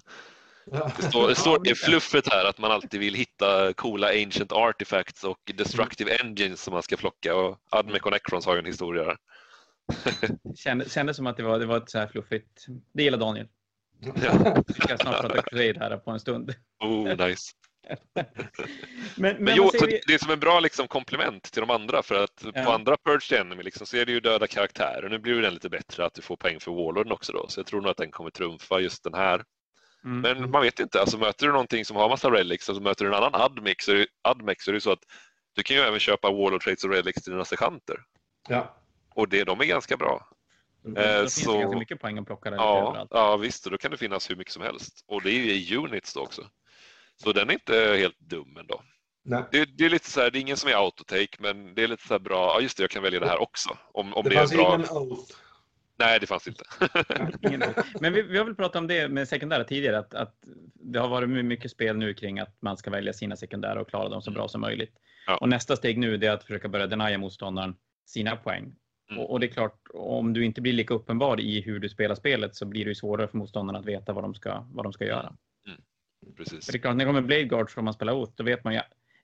[0.97, 5.23] Det står, det står i fluffet här att man alltid vill hitta coola ancient artifacts
[5.23, 9.03] och destructive engines som man ska plocka och Admec och Necrons har ju en historia
[9.03, 9.17] där.
[10.55, 12.65] Kändes, kändes som att det var, det var ett så här fluffigt.
[12.93, 13.47] Det gillar Daniel.
[13.99, 14.63] Ja.
[14.67, 16.55] Vi ska snart prata Crusade här på en stund.
[16.80, 17.51] Oh, nice.
[18.15, 18.25] Men,
[19.36, 20.01] men, Men jo, vi?
[20.07, 22.63] det är som en bra liksom, komplement till de andra för att Ja.
[22.63, 25.09] på andra Purge Enemy liksom, så är det ju döda karaktärer.
[25.09, 27.67] Nu blir den lite bättre att du får poäng för Warlorden också då, så jag
[27.67, 29.43] tror nog att den kommer trumfa just den här.
[30.05, 30.21] Mm.
[30.21, 33.05] Men man vet inte, alltså möter du någonting som har massa relics och så möter
[33.05, 35.03] du en annan admix så är det, admix, så är det så att
[35.55, 37.95] du kan ju även köpa Warlord traits och relics till dina sekanter.
[38.49, 38.75] Ja.
[39.15, 40.27] Och det, de är ganska bra.
[40.83, 43.09] Då Eh, finns så- det ganska mycket poäng att plocka där Ja, överallt.
[43.13, 45.03] ja visst, och då kan det finnas hur mycket som helst.
[45.07, 46.49] Och det är ju i units då också.
[47.24, 48.82] Så den är inte helt dum ändå.
[49.24, 49.43] Nej.
[49.51, 51.88] Det, det är lite så här, det är ingen som är autotake, men det är
[51.88, 53.78] lite så här bra, ja just det, jag kan välja det här också.
[53.91, 54.76] Om, om Det det, är fanns bra.
[54.76, 55.32] ingen oath.
[55.99, 56.63] Nej, det fanns inte.
[58.01, 60.36] Men vi, vi har väl pratat om det med sekundära tidigare, att, att
[60.74, 63.89] det har varit my- mycket spel nu kring att man ska välja sina sekundära och
[63.89, 64.93] klara dem så bra som möjligt.
[65.28, 65.38] Ja.
[65.38, 68.76] Och nästa steg nu är att försöka börja denia motståndaren sina poäng.
[69.11, 69.24] Mm.
[69.24, 72.16] Och, och det är klart, om du inte blir lika uppenbar i hur du spelar
[72.16, 74.93] spelet så blir det ju svårare för motståndarna att veta vad de ska, vad de
[74.93, 75.34] ska göra.
[76.38, 76.65] Precis.
[76.65, 78.63] För det är klart, när det kommer Blade Guards och man spelar Oath, då vet
[78.63, 78.82] man ju,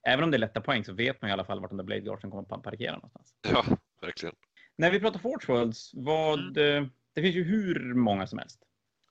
[0.07, 1.83] även om det är lätta poäng så vet man i alla fall vart de där
[1.83, 3.33] Blade Guardsen kommer att parkera någonstans.
[3.51, 3.65] Ja,
[4.01, 4.35] verkligen.
[4.77, 6.85] När vi pratar Forge Worlds, vad, eh,
[7.15, 8.59] det finns ju hur många som helst.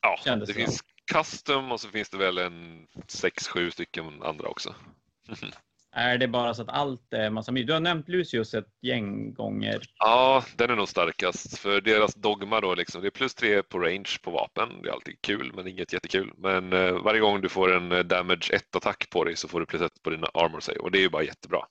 [0.03, 4.23] Ja, Kändes det det finns custom och så finns det väl en sex, sju stycken
[4.23, 4.75] andra också.
[5.93, 9.35] Är det bara så att allt är massa my- Du har nämnt Lucius ett gäng
[9.35, 9.81] gånger.
[9.99, 11.59] Ja, den är nog starkast.
[11.59, 14.69] För deras dogma då, liksom, det är plus tre på range på vapen.
[14.83, 16.33] Det är alltid kul, men inget jättekul.
[16.37, 19.67] Men eh, varje gång du får en eh, damage 1-attack på dig så får du
[19.67, 20.79] plus ett på dina armor save.
[20.79, 21.63] Och det är ju bara jättebra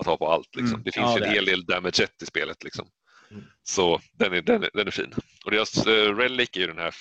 [0.00, 0.56] att ha på allt.
[0.56, 0.74] Liksom.
[0.74, 0.82] Mm.
[0.84, 2.64] Det finns Ja, ju en hel del damage 1 i spelet.
[2.64, 2.88] Liksom.
[3.30, 3.44] Mm.
[3.62, 5.14] Så den är, den, är, den är fin.
[5.44, 6.94] Och deras eh, relic är ju den här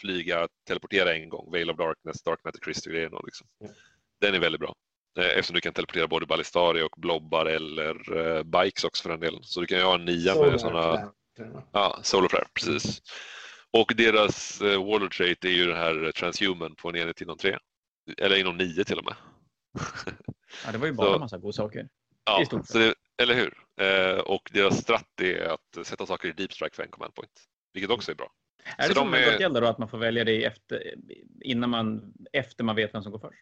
[0.00, 3.10] flyga, teleportera en gång, Veil of Darkness, Dark Matter Crystal-grejen.
[3.10, 3.46] då, Liksom.
[3.58, 3.68] Ja.
[4.20, 4.74] Den är väldigt bra.
[5.18, 9.20] Eh, Eftersom du kan teleportera både ballistari och blobbar eller eh, bikes också för den
[9.20, 9.42] delen.
[9.42, 11.12] Så du kan ju ha en nia med sådana
[11.72, 13.02] Ja, Solar Flare, precis.
[13.72, 17.58] Och deras eh, Warlord trait är ju den här Transhuman på en enhet inom tre.
[18.18, 19.14] Eller inom nio till och med.
[20.66, 21.80] Ja, det var ju bara Så- en massa godsaker.
[21.80, 21.86] I
[22.26, 23.54] Ja, så det, eller hur?
[23.80, 27.30] Eh, och deras strat är att sätta saker i deep strike för en command point.
[27.72, 28.30] Vilket också är bra.
[28.64, 30.94] Är Så det de som med är- Gothgeld då, att man får välja det efter,
[31.40, 33.40] innan man, efter man vet vem som går först?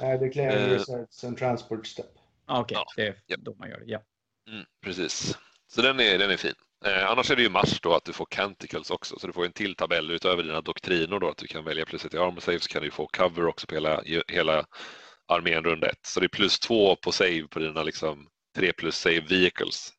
[0.00, 0.70] Nej, Declare Eh.
[0.70, 2.06] Research and Transport Step.
[2.46, 3.36] Ah, Okej, Ja, det är ja.
[3.38, 3.84] då man gör det.
[3.86, 4.02] Ja.
[4.50, 5.38] Mm, precis.
[5.66, 6.54] Så den är, den är fin.
[6.84, 9.44] Eh, annars är det ju mars då att du får canticles också, så du får
[9.44, 12.40] en till tabell utöver dina doktriner då att du kan välja plus ett i armor
[12.40, 14.66] save så kan du få cover också på hela, hela
[15.28, 16.06] armén runda ett.
[16.06, 19.92] Så det är plus två på save på dina liksom tre plus save vehicles.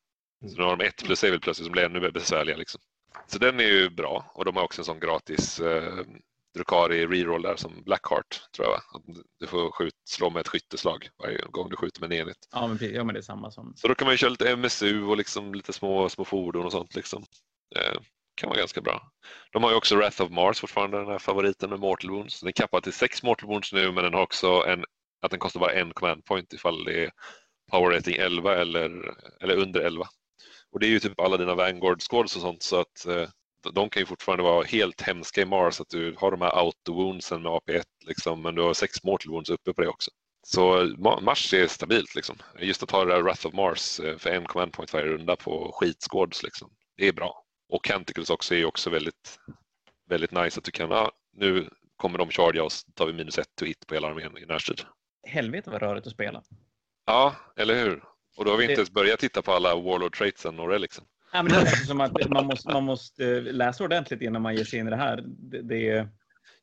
[0.50, 2.82] Så nu har de ett plus save plötsligt som blir ännu mer besvärliga liksom.
[3.28, 6.06] Så den är ju bra och de har också en sån gratis eh,
[6.56, 7.06] Drukari
[7.42, 8.72] där som Blackheart tror jag.
[8.72, 8.82] va?
[8.94, 9.02] Att
[9.40, 12.38] Du får skjut, slå med ett skytteslag varje gång du skjuter med en enhet.
[12.52, 13.74] Ja, men, ja, men det är samma som...
[13.76, 16.72] Så då kan man ju köra lite MSU och liksom lite små, små fordon och
[16.72, 16.96] sånt.
[16.96, 17.24] Liksom.
[17.76, 18.00] Eh,
[18.36, 19.12] kan vara ganska bra.
[19.52, 22.40] De har ju också Wrath of Mars fortfarande, den här favoriten med Mortal Wounds.
[22.40, 24.86] Den är kappad till sex Mortal Wounds nu men den har också en,
[25.22, 27.12] att den kostar bara en command point ifall det är
[27.72, 30.06] Power Rating 11 eller, eller under 11.
[30.72, 33.28] Och det är ju typ alla dina Vanguard Squads och sånt så att eh,
[33.72, 35.82] de kan ju fortfarande vara helt hemska i Mars.
[35.82, 39.50] Att du har de här auto-woundsen med AP1 liksom, men du har sex Mortal Wounds
[39.50, 40.12] uppe på det också.
[40.48, 42.16] Så Ma- Mars är stabilt.
[42.16, 42.36] Liksom.
[42.60, 45.36] Just att ha det där Wrath of Mars eh, för en command point varje runda
[45.36, 46.44] på skitsquads.
[46.44, 46.72] Liksom.
[46.98, 47.44] Det är bra.
[47.70, 49.40] Och Canticles också är ju också väldigt,
[50.10, 50.58] väldigt nice.
[50.60, 53.66] Att du kan, ja, nu kommer de chargea oss, då tar vi minus ett to
[53.66, 54.82] hit på hela armén i närstrid.
[55.28, 56.44] Helvete vad rörigt att spela.
[57.06, 58.04] Ja, eller hur?
[58.38, 61.06] Och då har vi inte Det- ens börjat titta på alla Warlord traitsen och relicsen.
[61.36, 64.56] Ja, men det känns som att man måste, man måste eh, läsa ordentligt innan man
[64.56, 65.24] ger sig in i det här.
[65.26, 66.10] Det, det är,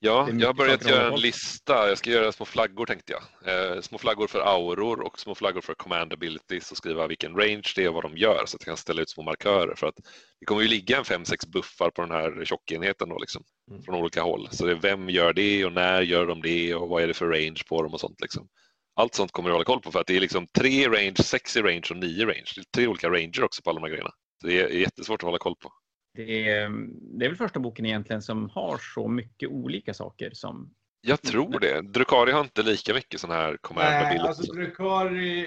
[0.05, 1.89] Ja, Det jag har börjat göra en lista.
[1.89, 3.75] Jag ska göra små flaggor tänkte jag.
[3.75, 7.73] Eh, små flaggor för auror och små flaggor för command abilities och skriva vilken range
[7.77, 9.75] det är och vad de gör så att jag kan ställa ut små markörer.
[9.77, 9.95] För att
[10.41, 13.83] det kommer ju ligga en 5-6 buffar på den här tjockenheten då liksom, Mm.
[13.83, 14.49] från olika håll.
[14.51, 17.15] Så det är vem gör det och när gör de det och vad är det
[17.15, 18.21] för range på dem och sånt.
[18.21, 18.49] Liksom.
[18.97, 21.57] Allt sånt kommer jag hålla koll på för att det är liksom tre range, sex
[21.57, 22.53] i range och nio range.
[22.55, 24.11] Det är tre olika ranger också på alla de här grejerna.
[24.43, 25.73] Det är jättesvårt att hålla koll på.
[26.15, 26.71] det, är,
[27.19, 30.75] det är väl första boken egentligen som har så mycket olika saker som...
[31.01, 31.81] Jag tror det.
[31.83, 35.41] Drukari har inte lika mycket sån här command Nej, alltså Drukari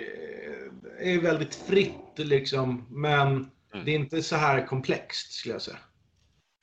[1.00, 3.86] är väldigt fritt liksom, men Mm.
[3.86, 5.78] det är inte så här komplext skulle jag säga.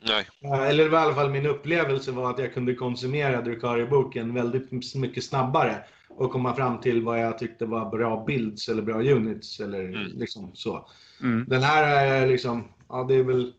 [0.07, 0.27] Nej.
[0.45, 5.25] Eh, Eller i alla fall min upplevelse var att jag kunde konsumera Drukari-boken väldigt mycket
[5.25, 5.85] snabbare
[6.17, 10.07] och komma fram till vad jag tyckte var bra builds eller bra units eller Mm.
[10.19, 10.89] liksom så.
[11.23, 11.45] Mm.
[11.49, 13.53] Den här är liksom, ja det är väl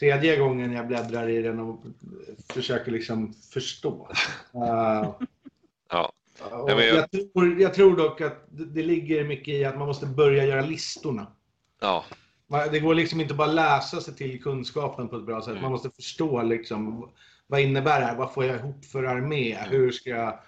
[0.00, 1.82] tredje gången jag bläddrar i den och
[2.52, 4.08] försöker liksom förstå.
[6.50, 7.10] Och men jag- jag...
[7.10, 11.26] tror, jag tror dock att det, ligger mycket i att man måste börja göra listorna.
[11.80, 12.04] Ja,
[12.70, 15.50] Det går liksom inte bara läsa sig till kunskapen på ett bra sätt.
[15.50, 15.62] Mm.
[15.62, 17.10] Man måste förstå liksom,
[17.46, 18.16] vad innebär det här?
[18.16, 19.52] Vad får jag ihop för armé?
[19.52, 19.70] Mm.
[19.70, 20.38] Hur ska jag...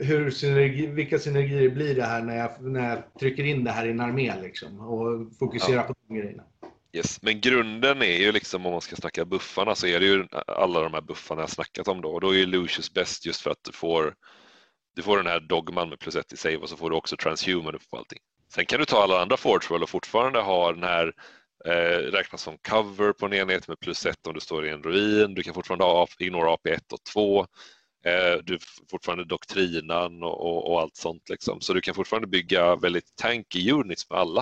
[0.00, 3.86] Hur synergi, vilka synergier blir det här när jag, när jag trycker in det här
[3.86, 4.34] i en armé?
[4.42, 6.42] Liksom, och fokusera på de grejerna.
[6.92, 7.22] yes.
[7.22, 10.80] Men grunden är ju liksom om man ska snacka buffarna så är det ju alla
[10.80, 13.50] de här buffarna jag snackat om då och då är ju Lucius bäst just för
[13.50, 14.14] att du får
[14.96, 17.16] du får den här dogman med plus ett i save och så får du också
[17.16, 18.18] transhuman upp på allting.
[18.54, 21.12] Sen kan du ta alla andra forge roll och fortfarande ha den här
[21.64, 24.82] eh, räknas som cover på en enhet med plus ett om du står i en
[24.82, 25.34] ruin.
[25.34, 27.46] Du kan fortfarande ha ignora AP1 och 2.
[28.06, 28.58] Eh, du
[28.90, 31.28] fortfarande doktrinan och, och, allt sånt.
[31.28, 31.60] Liksom.
[31.60, 34.40] Så du kan fortfarande bygga väldigt tanky units med alla.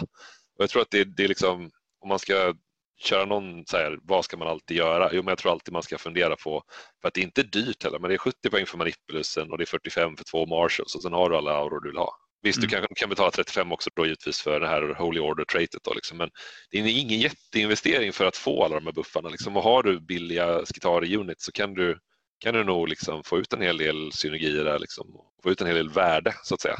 [0.58, 2.54] Och jag tror att det, det är liksom, om man ska
[3.02, 5.10] köra någon så här, vad ska man alltid göra?
[5.12, 6.62] Jo, men jag tror alltid man ska fundera på,
[7.00, 9.58] för att det är inte dyrt heller, men det är 70 poäng för Manipulusen och
[9.58, 12.16] det är 45 för två Marshalls och sen har du alla auror du vill ha.
[12.42, 12.68] Visst, Mm.
[12.68, 16.18] du kanske kan betala 35 också då givetvis för det här Holy Order-traitet då, liksom,
[16.18, 16.30] men
[16.70, 19.28] det är ingen jätteinvestering för att få alla de här buffarna.
[19.28, 19.56] Liksom.
[19.56, 21.98] Och har du billiga Skitari-units så kan du,
[22.44, 25.06] kan du nog liksom få ut en hel del synergier där, liksom,
[25.42, 26.76] få ut en hel del värde så att säga.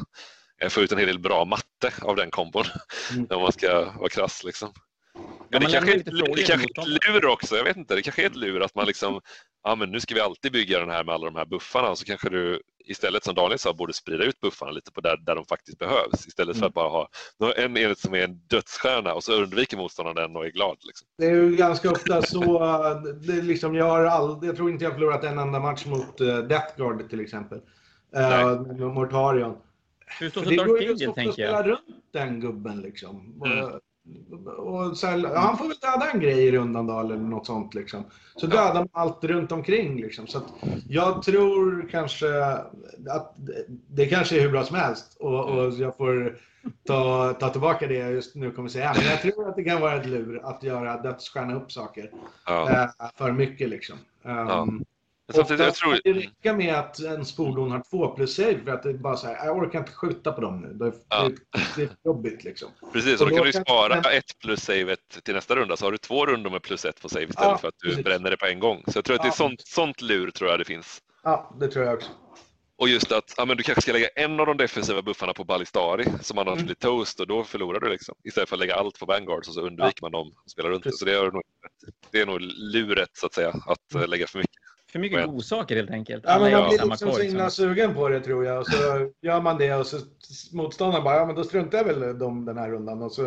[0.61, 2.65] Eh, Få ut en hel del bra matte av den kombon
[3.11, 3.27] Mm.
[3.29, 4.43] om man ska vara krass.
[4.43, 4.73] Liksom.
[5.13, 7.95] Men man det kanske, är det kanske är ett lur också, jag vet inte.
[7.95, 9.21] Det kanske är ett lur att man liksom,
[9.65, 11.95] ja men nu ska vi alltid bygga den här med alla de här buffarna.
[11.95, 15.35] Så kanske du istället som Daniel sa borde sprida ut buffarna lite på där, där
[15.35, 16.27] de faktiskt behövs.
[16.27, 16.67] Istället för Mm.
[16.67, 17.09] att bara ha
[17.55, 20.77] en enhet som är en dödsstjärna och så undviker motståndaren den och är glad.
[20.83, 21.07] Liksom.
[21.17, 22.63] Det är ju ganska ofta så.
[22.63, 25.85] eh, Det liksom, jag, har all, jag tror inte jag har förlorat en enda match
[25.85, 27.61] mot uh, Death Guard till exempel.
[28.13, 28.45] Nej.
[28.45, 29.57] Uh, med Mortarion.
[30.19, 31.67] Hur står För det det Dark går ju Angel, så att tänker spela jag?
[31.67, 31.81] runt
[32.13, 33.41] den gubben liksom.
[33.45, 33.69] Mm.
[34.57, 37.45] Och, så här, ja, han får väl döda en grej i rundan då eller något
[37.45, 38.03] sånt liksom.
[38.35, 40.27] Så dödar man allt runt omkring liksom.
[40.27, 40.41] Så
[40.89, 42.45] jag tror kanske
[43.09, 46.37] att det- det kanske är hur bra som helst och, och jag får
[46.87, 48.93] ta, ta tillbaka det jag just nu kommer säga.
[48.97, 52.11] Men jag tror att det kan vara ett lur att göra dödsstjärna upp saker
[52.45, 52.69] Ja.
[52.71, 53.97] eh, för mycket liksom.
[54.23, 54.67] Um, Ja.
[55.33, 58.71] Samtidigt, jag tror, kan det räcka med att ens fordon har två plus save för
[58.71, 60.73] att det är bara så här, jag orkar inte skjuta på dem nu.
[60.73, 61.29] Det är, Ja.
[61.75, 62.69] det, är jobbigt liksom.
[62.93, 65.77] precis, och då då kan du kan- spara men- ett plus savet till nästa runda
[65.77, 67.89] så har du två rundor med plus ett på save istället Ja, för att du
[67.89, 68.03] precis.
[68.05, 68.83] bränner det på en gång.
[68.87, 69.33] Så jag tror att det är Ja.
[69.33, 71.01] sånt, sånt lur tror jag det finns.
[71.23, 72.09] Ja, det tror jag också.
[72.77, 75.43] Och just att ja, men du kanske ska lägga en av de defensiva buffarna på
[75.43, 76.65] Ballistari som annars Mm.
[76.65, 78.15] blir toast och då förlorar du liksom.
[78.23, 80.83] Istället för att lägga allt på Vanguards och så undviker man dem och spelar runt.
[80.83, 80.99] Precis.
[80.99, 81.41] Så det är, nog,
[82.11, 84.55] det är nog luret så att säga, att eh, lägga för mycket.
[84.95, 85.25] För mycket Ja.
[85.27, 86.23] godsaker helt enkelt.
[86.27, 87.65] Ja, men man blir liksom så himla liksom.
[87.65, 88.59] sugen på det tror jag.
[88.59, 89.97] Och så gör man det och så
[90.53, 93.21] motståndaren bara, ja men då struntar jag väl dem den här rundan och så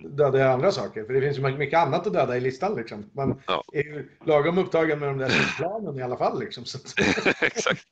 [0.00, 0.16] Mm.
[0.16, 1.04] dödar jag andra saker.
[1.04, 3.10] För det finns ju mycket annat att döda i listan liksom.
[3.14, 3.62] Man Ja.
[3.72, 6.64] är ju lagom upptagen med de där planen i alla fall liksom.
[7.40, 7.86] Exakt.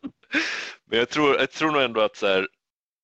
[0.90, 2.46] Men jag tror, jag tror nog ändå att så här,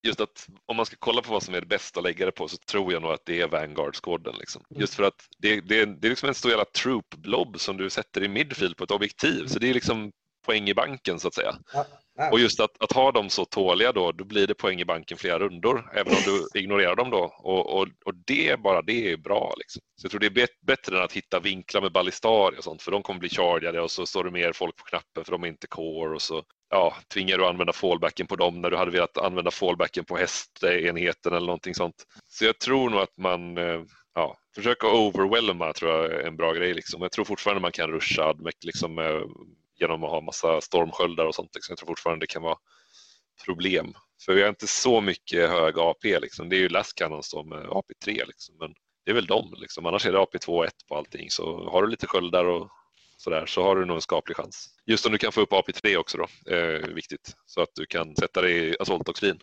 [0.07, 2.32] just att om man ska kolla på vad som är det bästa att lägga det
[2.32, 4.34] på så tror jag nog att det är Vanguard-skåden.
[4.38, 4.62] Liksom.
[4.70, 4.80] Mm.
[4.80, 8.24] Just för att det, det, det är liksom en stor jävla troop-blob som du sätter
[8.24, 9.46] i midfield på ett objektiv.
[9.46, 10.12] Så det är liksom
[10.46, 11.54] poäng i banken så att säga.
[12.16, 14.84] ja, Och just att, att ha dem så tåliga då, då blir det poäng i
[14.84, 17.34] banken flera rundor, även om du ignorerar dem då.
[17.38, 19.54] Och, och, och det, bara det är bra.
[19.59, 19.82] Liksom.
[19.96, 22.90] Så jag tror det är bättre än att hitta vinklar med ballistari och sånt, för
[22.90, 25.48] de kommer bli chargade och så står det mer folk på knappen för de är
[25.48, 28.90] inte core och så ja, tvingar du att använda fallbacken på dem när du hade
[28.90, 32.06] velat använda fallbacken på hästenheten eller någonting sånt.
[32.28, 33.82] Så jag tror nog att man eh,
[34.14, 36.74] ja, försöka overwhelma tror jag är en bra grej.
[36.74, 37.02] Liksom.
[37.02, 39.22] Jag tror fortfarande man kan ruscha Admec liksom, eh,
[39.80, 41.54] genom att ha massa stormsköldar och sånt.
[41.54, 41.72] Liksom.
[41.72, 42.56] Jag tror fortfarande det kan vara
[43.44, 43.94] problem.
[44.24, 46.20] För vi har inte så mycket hög AP.
[46.20, 46.48] Liksom.
[46.48, 48.26] Det är ju Last Cannons som eh, AP3.
[48.26, 48.56] Liksom.
[48.58, 49.54] Men det är väl dem.
[49.56, 49.86] Liksom.
[49.86, 51.30] Annars är det AP2 och 1 på allting.
[51.30, 52.70] Så har du lite sköldar och
[53.30, 54.68] sådär så har du nog en skaplig chans.
[54.86, 57.34] Just om du kan få upp AP3 också då, eh, viktigt.
[57.46, 59.38] Så att du kan sätta dig i Assault-doktrin.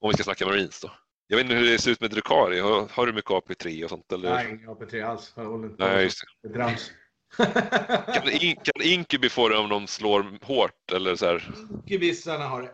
[0.00, 0.90] Om vi ska snacka Marines då.
[1.26, 2.60] Jag vet inte hur det ser ut med Drukari.
[2.60, 4.12] Har, har du mycket AP3 och sånt?
[4.12, 4.30] Eller?
[4.30, 5.32] nej, ingen AP3 alls.
[5.36, 6.48] Jag håller inte Nej, med just det.
[6.48, 6.92] Drams.
[8.14, 10.92] Kan, in, kan Incubi få det om de slår hårt?
[10.92, 11.54] Eller så här?
[11.72, 12.68] Inkubisarna har det.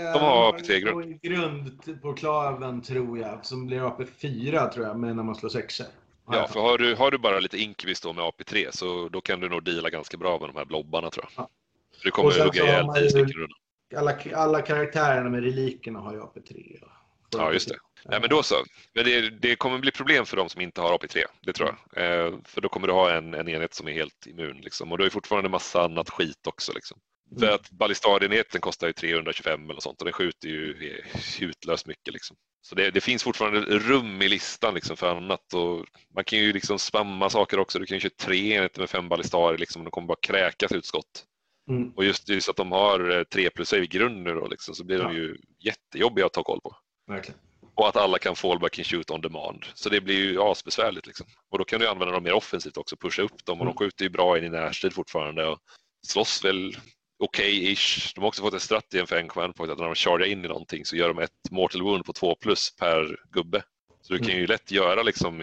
[0.00, 1.04] Eh, De har AP3-grund.
[1.04, 5.50] en grund på klaven tror jag, som blir AP4 tror jag, men när man slår
[5.50, 5.86] sexor.
[6.26, 9.40] Ja, för har du, har du bara lite Incubis då med AP3 så då kan
[9.40, 11.44] du nog deala ganska bra med de här blobbarna tror jag.
[11.44, 11.50] Ja.
[11.98, 13.58] För det kommer sen hugga ihjäl tio stycken rundan.
[13.96, 16.82] alla, alla karaktärerna med relikerna har ju AP3.
[16.82, 16.88] och-
[17.36, 17.76] Ja, just det.
[18.04, 18.54] Nej, men då så.
[18.94, 22.04] Men det, det kommer bli problem för de som inte har AP3, det tror jag.
[22.26, 24.56] Eh, för då kommer du ha en, en enhet som är helt immun.
[24.60, 24.92] Liksom.
[24.92, 26.72] Och du har ju fortfarande massa annat skit också.
[26.72, 26.98] Liksom.
[27.38, 27.54] För Mm.
[27.54, 31.00] att ballistadienheten kostar ju 325 eller sånt och den skjuter ju
[31.40, 32.14] hutlöst mycket.
[32.14, 32.36] Liksom.
[32.62, 35.54] Så det, det finns fortfarande rum i listan liksom, för annat.
[35.54, 37.78] Och man kan ju liksom spamma saker också.
[37.78, 40.72] Du kan ju köra tre enheter med fem ballistari liksom, och de kommer bara kräkas
[40.72, 41.24] ut skott.
[41.70, 41.90] Mm.
[41.90, 44.98] Och just, just att de har 3 plus i grunden nu då, liksom, så blir
[44.98, 45.04] ja.
[45.04, 46.76] de ju jättejobbiga att ta koll på.
[47.06, 47.40] Verkligen.
[47.74, 49.64] Och att alla kan fallback and shoot on demand.
[49.74, 51.06] Så det blir ju asbesvärligt.
[51.06, 51.26] Liksom.
[51.50, 53.74] Och då kan du använda dem mer offensivt också, pusha upp dem och mm.
[53.74, 55.58] de skjuter ju bra in i närstrid fortfarande och
[56.06, 56.76] slåss väl
[57.18, 58.12] okej-ish.
[58.14, 60.26] De har också fått en strat igen för en command point att när de chargar
[60.26, 63.62] in i någonting så gör de ett mortal wound på 2 plus per gubbe.
[64.02, 64.48] Så du kan ju mm.
[64.48, 65.40] lätt göra liksom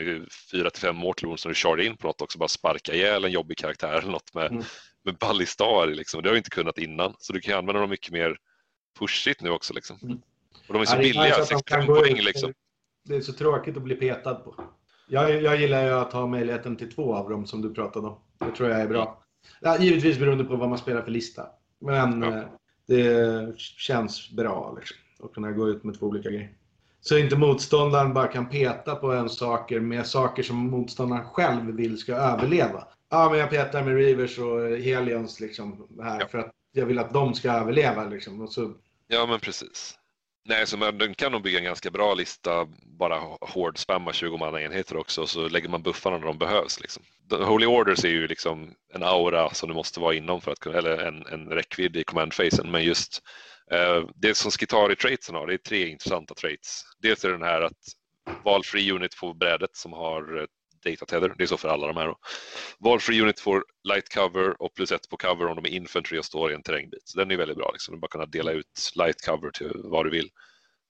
[0.51, 3.25] 4 till 5 mortal wounds när du chargar in på något också, bara sparka ihjäl
[3.25, 4.63] en jobbig karaktär eller något med, mm.
[5.03, 6.23] med ballistar liksom.
[6.23, 7.15] Det har du inte kunnat innan.
[7.19, 8.37] Så du kan använda dem mycket mer
[8.99, 9.99] pushigt nu också liksom.
[10.03, 10.21] Mm.
[10.67, 12.23] Och de är så ja, billiga, 65 poäng ut.
[12.23, 12.53] liksom.
[13.03, 14.55] Det är så tråkigt att bli petad på.
[15.07, 18.19] Jag, jag gillar ju att ha möjligheten till två av dem som du pratade om.
[18.39, 19.23] Det tror jag är bra.
[19.61, 21.45] Ja, givetvis beroende på vad man spelar för lista.
[21.81, 22.37] Men ja.
[22.37, 22.43] Eh,
[22.87, 26.53] det känns bra liksom, att kunna gå ut med två olika grejer.
[27.01, 31.97] Så inte motståndaren bara kan peta på en saker med saker som motståndaren själv vill
[31.97, 32.87] ska överleva.
[33.09, 36.27] Ja, men jag petar med Reavers och Helions liksom här ja.
[36.27, 38.41] för att jag vill att de ska överleva liksom.
[38.41, 38.73] Och så...
[39.07, 39.97] Ja, men precis.
[40.43, 42.67] Nej, så man, den kan nog bygga en ganska bra lista,
[42.99, 46.79] bara hård spamma 20 manna enheter också, så lägger man buffarna när de behövs.
[46.79, 47.03] Liksom.
[47.29, 50.77] Holy Orders är ju liksom en aura som du måste vara inom för att kunna,
[50.77, 53.21] eller en, en räckvidd i command-facen, men just
[53.71, 56.83] eh, det som Skitari-traitsen har, det är tre intressanta traits.
[57.01, 57.79] Dels är det den här att
[58.43, 60.45] valfri unit på brädet som har eh,
[60.83, 62.15] data tether, det är så för alla de här.
[62.79, 66.25] Valfri unit får light cover och plus ett på cover om de är infantry och
[66.25, 67.01] står i en terrängbit.
[67.05, 67.95] Så den är väldigt bra, liksom.
[67.95, 70.29] du bara kunna dela ut light cover till vad du vill.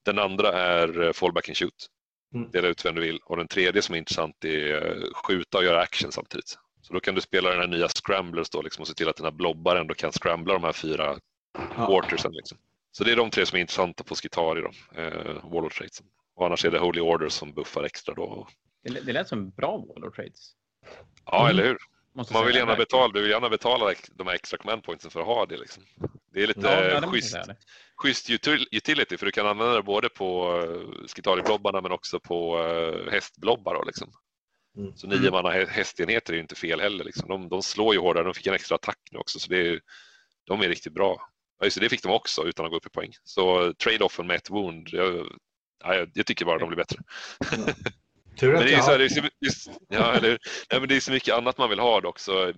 [0.05, 1.87] Den andra är eh, fallback and shoot,
[2.35, 2.51] mm.
[2.51, 3.19] dela ut vem du vill.
[3.25, 6.57] Och den tredje som är intressant är eh, skjuta och göra action samtidigt.
[6.81, 9.15] Så då kan du spela den här nya scramblers då liksom, och se till att
[9.15, 11.19] dina blobbar ändå kan scrambla de här fyra
[11.75, 12.31] quartersen.
[12.31, 12.57] Liksom.
[12.91, 16.01] Så det är de tre som är intressanta på Skitari, då, eh, Wall of Trades.
[16.35, 18.47] Och annars är det Holy Order som buffar extra då.
[18.83, 20.51] Det, det lät som bra Wall of Trades.
[21.25, 21.49] Ja, mm.
[21.49, 21.77] eller hur?
[22.13, 25.19] Måste Man vill gärna betala, du vill gärna betala de här extra command pointsen för
[25.19, 25.57] att ha det.
[25.57, 25.83] Liksom.
[26.33, 27.37] Det är lite ja, schysst,
[27.95, 28.29] schysst
[28.71, 33.73] utility för du kan använda det både på uh, Skitari-blobbarna men också på uh, hästblobbar.
[33.73, 34.11] Då, liksom.
[34.77, 34.95] Mm.
[34.95, 35.31] Så nio mm.
[35.31, 37.03] manna hästenheter är ju inte fel heller.
[37.03, 37.27] Liksom.
[37.27, 39.81] De, de, slår ju hårdare, de fick en extra attack nu också så det är,
[40.43, 41.29] de är riktigt bra.
[41.59, 43.11] Ja, just det, det fick de också utan att gå upp i poäng.
[43.23, 45.27] Så trade-offen med ett wound, jag,
[45.83, 46.99] jag, jag tycker bara de blir bättre.
[48.41, 48.53] Mm.
[48.53, 50.29] Tur att men det, är så, det, är så, ja, eller,
[50.71, 52.19] nej, men det är så mycket annat man vill ha dock.
[52.19, 52.53] Så.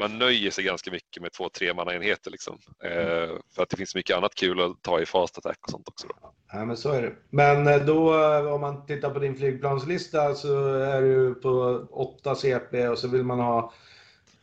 [0.00, 2.58] Man nöjer sig ganska mycket med två tre enheter liksom.
[2.84, 5.88] Eh, för att det finns mycket annat kul att ta i fast attack och sånt
[5.88, 6.06] också.
[6.06, 6.32] Då.
[6.52, 7.12] Ja, men så är det.
[7.30, 8.24] Men eh, då
[8.54, 13.24] om man tittar på din flygplanslista så är du på 8 CP och så vill
[13.24, 13.72] man ha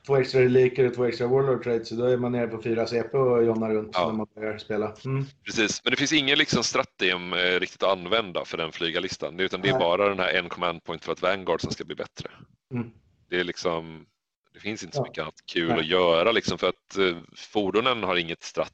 [0.09, 2.87] två extra reliker och två extra warlord trades, så då är man nere på fyra
[2.87, 4.05] CP och jonna runt ja.
[4.07, 4.93] när man börjar spela.
[5.05, 5.25] Mm.
[5.45, 9.61] Precis, men det finns ingen liksom strategem eh, riktigt att använda för den flygarlistan, utan
[9.61, 9.79] det är Nej.
[9.79, 12.29] bara den här en command point för att Vanguard som ska bli bättre.
[12.73, 12.91] Mm.
[13.29, 14.05] Det är liksom,
[14.53, 15.79] det finns inte så mycket annat kul Nej.
[15.79, 18.73] att göra liksom för att eh, fordonen har inget stratt.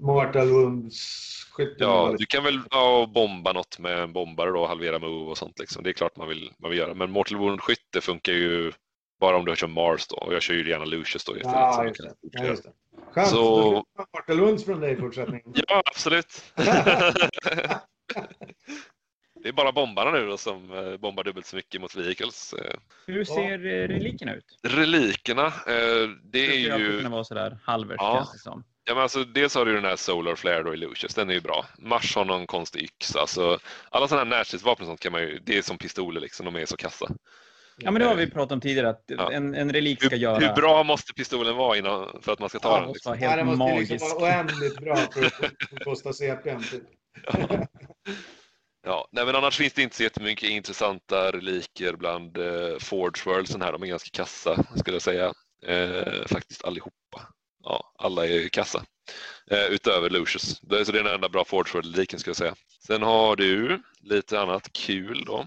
[0.00, 1.32] Mortal Wounds
[1.78, 5.58] Ja, du kan väl ja, bomba något med en bombare då, halvera move och sånt
[5.58, 5.82] liksom.
[5.82, 8.72] Det är klart man vill, man vill göra, men Mortal Wound skytte funkar ju
[9.20, 10.16] bara om du kör Mars då.
[10.16, 11.56] Och jag kör ju gärna Lucius då istället.
[11.56, 12.14] Ja, just det.
[12.20, 12.72] Ja, just det.
[13.12, 13.70] Skönt, så...
[13.70, 15.52] då kan Marta Lunds från dig i fortsättningen.
[15.68, 16.42] Ja, absolut.
[19.42, 22.52] det är bara bombarna nu då som eh, bombar dubbelt så mycket mot vehicles.
[22.52, 22.78] Eh.
[23.06, 23.88] Hur ser ja.
[23.88, 24.58] relikerna ut?
[24.62, 26.98] Relikerna, eh, det är ju...
[26.98, 28.16] kunna vara sådär halvvägs ja.
[28.16, 28.64] känns det som.
[28.88, 31.34] Ja, men alltså, dels har du den här Solar Flare då i Lucius, den är
[31.34, 31.66] ju bra.
[31.78, 33.20] Mars har någon konstig yxa.
[33.20, 33.58] Alltså,
[33.90, 36.66] alla sådana här närstridsvapen sånt kan man ju, det är som pistoler liksom, de är
[36.66, 37.06] så kassa.
[37.78, 39.32] Ja, men det har vi pratat om tidigare, att ja.
[39.32, 40.38] en, en relik ska hur, göra...
[40.38, 42.92] Hur bra måste pistolen vara innan, för att man ska ta ja, den?
[42.92, 43.18] Liksom?
[43.18, 43.90] Helt ja, den måste magisk.
[43.90, 46.62] liksom vara oändligt bra för att kosta CPn.
[46.62, 46.82] Typ.
[47.26, 47.48] Ja.
[48.86, 53.62] ja, nej, men annars finns det inte så jättemycket intressanta reliker bland eh, Forge Worldsen
[53.62, 53.72] här.
[53.72, 55.32] De är ganska kassa, skulle jag säga.
[55.66, 57.22] Eh, faktiskt allihopa.
[57.64, 58.84] Ja, alla är kassa.
[59.50, 60.56] Eh, utöver Lucius.
[60.58, 62.54] Så det är den enda bra Forge World-reliken, skulle jag säga.
[62.86, 65.46] Sen har du lite annat kul då.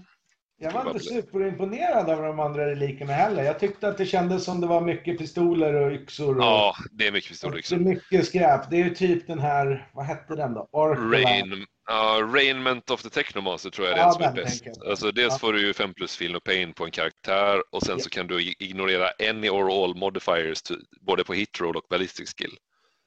[0.62, 3.42] Jag var inte superimponerad av de andra relikerna heller.
[3.42, 6.36] Jag tyckte att det kändes som det var mycket pistoler och yxor.
[6.36, 7.76] Och, ja, det är mycket pistoler och yxor.
[7.76, 8.70] Det är mycket skräp.
[8.70, 10.68] Det är ju typ den här, vad hette den då?
[11.12, 14.64] Rain, uh, Rainment of the Technomaster tror jag är ja, den som är bäst.
[14.88, 15.38] Alltså, dels ja.
[15.38, 18.04] får du ju 5 plus feel och pain på en karaktär och sen ja.
[18.04, 20.62] så kan du ignorera any or all modifiers
[21.00, 22.56] både på hit roll och ballistic skill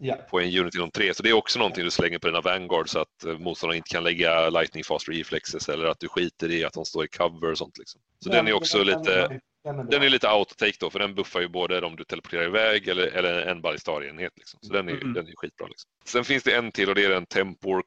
[0.03, 0.15] ja.
[0.15, 1.13] på en Unity inom 3.
[1.13, 3.89] Så det är också någonting du slänger på dina Vanguard så att eh, motståndarna inte
[3.89, 7.51] kan lägga Lightning Fast Reflexes eller att du skiter i att de står i cover
[7.51, 7.77] och sånt.
[7.77, 8.01] Liksom.
[8.23, 11.41] Så den, den är också den, lite den, är lite autotake då, för den buffar
[11.41, 14.33] ju både om du teleporterar iväg eller, eller en ballistarienhet.
[14.35, 14.59] Liksom.
[14.61, 15.13] Så den är, mm.
[15.13, 15.67] den är skitbra.
[15.67, 15.89] Liksom.
[16.05, 17.83] Sen finns det en till och det är en Tempor,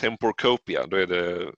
[0.00, 0.86] Temporcopia.
[0.86, 1.52] Då är det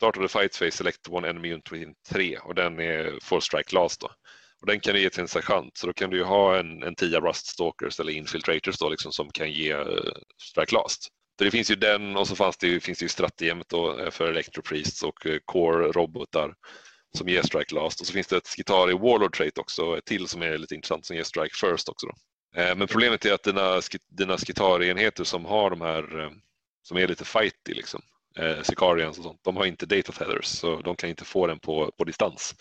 [0.00, 3.42] Start of the fight phase, select one enemy unit within 3 och den är full
[3.42, 4.10] strike last då.
[4.60, 6.82] Och den kan du ge till en sergeant, så då kan du ju ha en,
[6.82, 11.02] en tia Rust Stalkers eller Infiltrators då, liksom, som kan ge uh, Strike Last.
[11.38, 13.94] Så det finns ju den och så fanns det, finns det ju Stratiemet då eh,
[13.94, 16.54] Electro för Electropriests och eh, Core-robotar
[17.18, 18.00] som ger Strike Last.
[18.00, 21.06] Och så finns det ett Skitari Warlord Trait också, ett till som är lite intressant
[21.06, 22.06] som ger Strike First också.
[22.06, 22.14] Då.
[22.76, 26.30] Men problemet är att dina, dina Skitari-enheter som har de här
[26.82, 28.02] som är lite fighty, liksom,
[28.38, 31.58] eh, Sicarians och sånt, de har inte data feathers så de kan inte få den
[31.58, 32.54] på, på distans.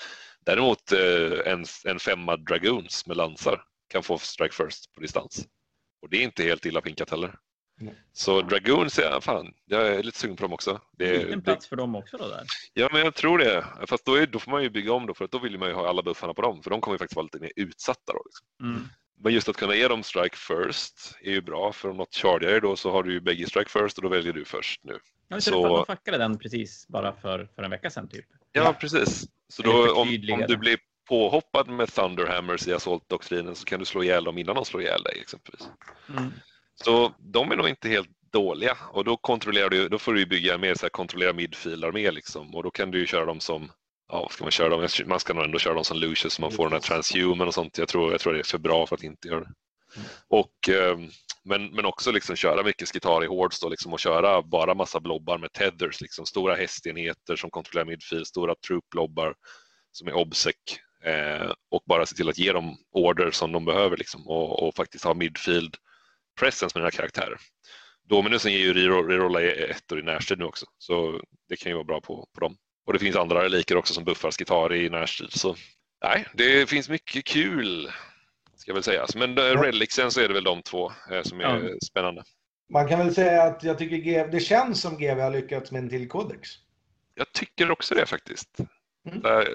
[0.49, 5.45] Däremot eh, en, en femma Dragoons med lansar kan få strike first på distans.
[6.01, 7.35] Och det är inte helt illa pinkat heller.
[7.81, 7.93] Mm.
[8.13, 10.81] Så Dragoons, ja, fan, jag är lite sugen på dem också.
[10.97, 11.69] Det är en plats det...
[11.69, 12.43] för dem också då där?
[12.73, 13.65] Ja, men jag tror det.
[13.87, 15.75] Fast då, är, då får man ju bygga om då, för då vill man ju
[15.75, 18.23] ha alla buffarna på dem, för de kommer ju faktiskt vara lite mer utsatta då.
[18.25, 18.69] Liksom.
[18.69, 18.89] Mm.
[19.23, 22.61] Men just att kunna ge dem strike first är ju bra, för om något dig
[22.61, 24.99] då så har du ju bägge strike first och då väljer du först nu.
[25.27, 25.67] Ja, så...
[25.67, 28.25] De fuckade den precis bara för, för en vecka sedan typ.
[28.51, 29.27] Ja, precis.
[29.47, 30.77] Så då, om, om du blir
[31.09, 35.03] påhoppad med Thunderhammers i Assault-doktrinen så kan du slå ihjäl dem innan de slår ihjäl
[35.03, 35.69] dig exempelvis.
[36.09, 36.31] Mm.
[36.75, 40.57] Så de är nog inte helt dåliga och då kontrollerar du, då får du bygga
[40.57, 43.71] mer så här, kontrollera midfield-armé liksom och då kan du ju köra dem som
[44.09, 44.87] ja, ska man köra dem?
[45.05, 47.53] Man ska nog ändå köra dem som Lucius så man får den här transhuman och
[47.53, 47.77] sånt.
[47.77, 49.53] Jag tror, jag tror det är för bra för att inte göra det.
[49.95, 50.07] Mm.
[50.27, 51.09] Och, ehm,
[51.43, 55.37] men, men också liksom köra mycket skitari hordes då, liksom, och köra bara massa blobbar
[55.37, 59.35] med tethers, liksom, stora hästenheter som kontrollerar midfield, stora troop-blobbar
[59.91, 60.55] som är obsec
[61.03, 64.75] eh, och bara se till att ge dem order som de behöver liksom, och, och
[64.75, 65.75] faktiskt ha midfield
[66.39, 67.37] presence med dina karaktärer.
[68.03, 72.01] Dominusen ger ju rerolla ettor i närstrid nu också, så det kan ju vara bra
[72.01, 72.57] på, på dem.
[72.89, 75.31] Och det finns andra reliker också som buffar Skitari i närstrid.
[75.31, 75.55] Så
[76.03, 77.91] nej, det finns mycket kul
[78.55, 79.15] ska väl sägas.
[79.15, 79.63] Men ja.
[79.63, 81.59] relicsen så är det väl de två eh, som är ja.
[81.85, 82.23] spännande.
[82.73, 85.83] Man kan väl säga att jag tycker GV, det känns som GV har lyckats med
[85.83, 86.49] en till kodex.
[87.15, 88.57] Jag tycker också det faktiskt.
[89.09, 89.45] Mm.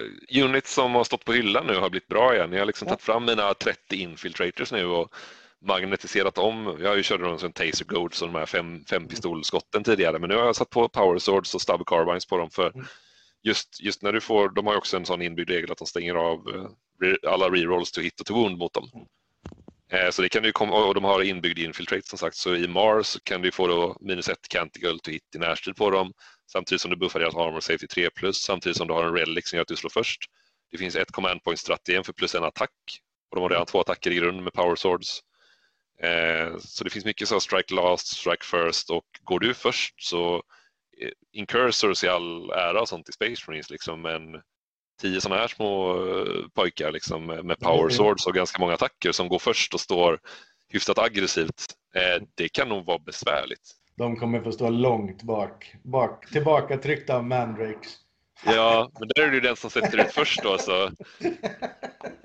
[0.43, 2.51] Units som har stått på hyllan nu har blivit bra igen.
[2.51, 2.89] Jag har liksom ja.
[2.89, 5.15] tagit fram mina 30 infiltrators nu och
[5.61, 6.77] magnetiserat om.
[6.81, 10.19] Jag har ju kört runt som Taser Goats och de här fem, fem pistolskotten tidigare
[10.19, 12.85] men nu har jag satt på Power Swords och Stub Carbines på dem för mm
[13.45, 15.87] just, just när du får, de har ju också en sån inbyggd regel att de
[15.87, 16.69] stänger av
[17.03, 18.89] eh, alla rerolls to hit och to wound mot dem.
[19.91, 22.67] Eh, så det kan du komma, och de har inbyggd infiltrate som sagt, så i
[22.67, 26.13] Mars kan du få då minus ett canticle to hit i närstrid på dem
[26.51, 29.49] samtidigt som du buffar deras armor safety 3 plus samtidigt som du har en relic
[29.49, 30.19] som gör att du slår först.
[30.71, 32.71] Det finns ett command point strategen för plus en attack
[33.29, 35.21] och de har redan två attacker i grund med power swords.
[36.01, 40.43] Eh, så det finns mycket så strike last, strike first och går du först så
[41.33, 44.41] incursors i all ära och sånt i Space Marines, liksom, men
[45.01, 49.27] tio sådana här små eh, pojkar liksom, med power swords och ganska många attacker som
[49.27, 50.19] går först och står
[50.69, 51.65] hyfsat aggressivt,
[51.95, 53.71] eh, det kan nog vara besvärligt.
[53.97, 57.97] De kommer få stå långt bak, bak tillbaka tryckta av Mandrakes.
[58.45, 60.57] Ja, men där är det ju den som sätter ut först då.
[60.57, 60.91] Så.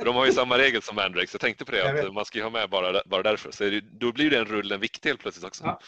[0.05, 1.35] De har ju samma regel som Mandrakes.
[1.35, 3.51] Jag tänkte på det, att man ska ju ha med bara, bara därför.
[3.51, 5.65] Så det, då blir den rullen viktig helt plötsligt också.
[5.65, 5.81] Ja.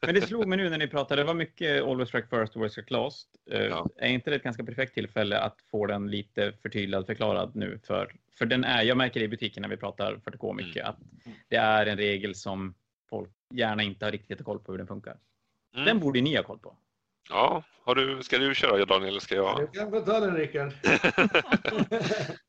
[0.00, 2.72] Men det slog mig nu när ni pratade, det var mycket Always Strike First, Always
[2.72, 3.28] Strike Last.
[3.50, 3.88] Eh, ja.
[3.96, 7.80] Är inte det ett ganska perfekt tillfälle att få den lite förtydligad, förklarad nu?
[7.86, 10.90] För, för den är, jag märker det i butiken när vi pratar 40K mycket, mm.
[10.90, 10.98] att
[11.48, 12.74] det är en regel som
[13.10, 15.16] folk gärna inte har riktigt koll på hur den funkar.
[15.74, 15.86] Mm.
[15.86, 16.76] Den borde ni ha koll på.
[17.28, 19.60] Ja, har du, ska du köra Daniel eller ska jag?
[19.72, 20.72] Du kan få ta den Rickard.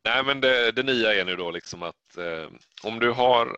[0.04, 2.50] Nej men det, det nya är nu då liksom att eh,
[2.84, 3.58] om du har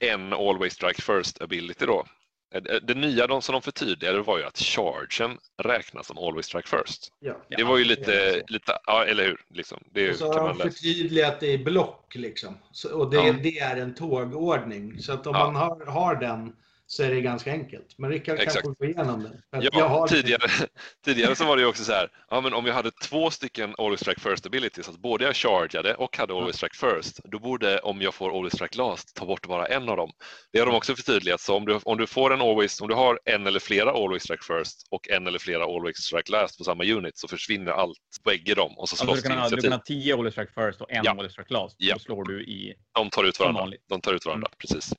[0.00, 2.06] en Always Strike First ability då.
[2.54, 6.46] Eh, eh, det nya de som de förtydligade var ju att chargen räknas som Always
[6.46, 7.12] Strike First.
[7.20, 7.36] Ja.
[7.48, 9.40] Det var ju lite, lite ja, eller hur?
[9.48, 9.78] Liksom.
[9.92, 12.58] Det och så har de förtydligat det i block liksom.
[12.72, 13.34] Så, och det, ja.
[13.42, 15.02] det, är en tågordning.
[15.02, 15.46] Så att om ja.
[15.46, 16.52] man har, har den
[16.90, 17.98] så är det ganska enkelt.
[17.98, 19.60] Men Rickard kan få igenom det.
[19.72, 20.50] Ja, tidigare,
[21.04, 23.74] tidigare så var det ju också så här, ja, men om jag hade två stycken
[23.78, 27.78] Always Strike First abilities, alltså både jag chargeade och hade Always Strike First, då borde,
[27.78, 30.10] om jag får Always Strike Last, ta bort bara en av dem.
[30.52, 32.94] Det har de också förtydligat, så om du, om du får en Always, om du
[32.94, 36.64] har en eller flera Always Strike First och en eller flera Always Strike Last på
[36.64, 39.56] samma unit så försvinner allt, bägge dem och så slåss alltså, du, kan ha, du
[39.56, 41.10] kan ha tio Always Strike First och en ja.
[41.10, 41.94] Always Strike Last, ja.
[41.94, 42.74] då slår du i...
[42.94, 44.56] De tar ut varandra, de tar ut varandra mm.
[44.58, 44.92] precis.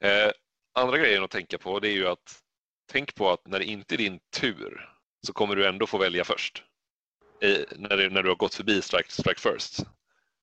[0.00, 0.30] Eh,
[0.76, 2.42] andra grejen att tänka på det är ju att
[2.92, 4.90] tänk på att när det inte är din tur
[5.26, 6.62] så kommer du ändå få välja först.
[7.42, 9.78] I, när, det, när du har gått förbi strike, strike first.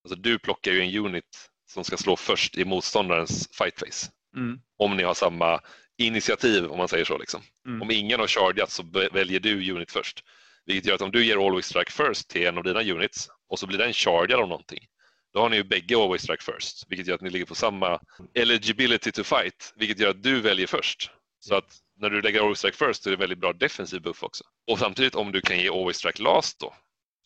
[0.04, 4.12] Alltså du plockar ju en unit som ska slå först i motståndarens fight face.
[4.36, 4.60] Mm.
[4.78, 5.60] Om ni har samma
[5.98, 7.18] initiativ om man säger så.
[7.18, 7.42] Liksom.
[7.68, 7.82] Mm.
[7.82, 10.24] Om ingen har chargeat så väljer du unit först.
[10.66, 13.60] Vilket gör att om du ger always strike first till en av dina units och
[13.60, 14.88] så blir den chargad av någonting
[15.34, 18.00] då har ni ju bägge always strike first, vilket gör att ni ligger på samma
[18.34, 21.12] eligibility to fight, vilket gör att du väljer först.
[21.40, 24.24] Så att när du lägger always strike first så är det väldigt bra defensiv buff
[24.24, 24.44] också.
[24.72, 26.74] Och samtidigt om du kan ge always strike last då,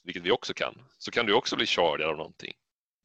[0.04, 2.54] vilket vi också kan, så kan du också bli chargad av någonting.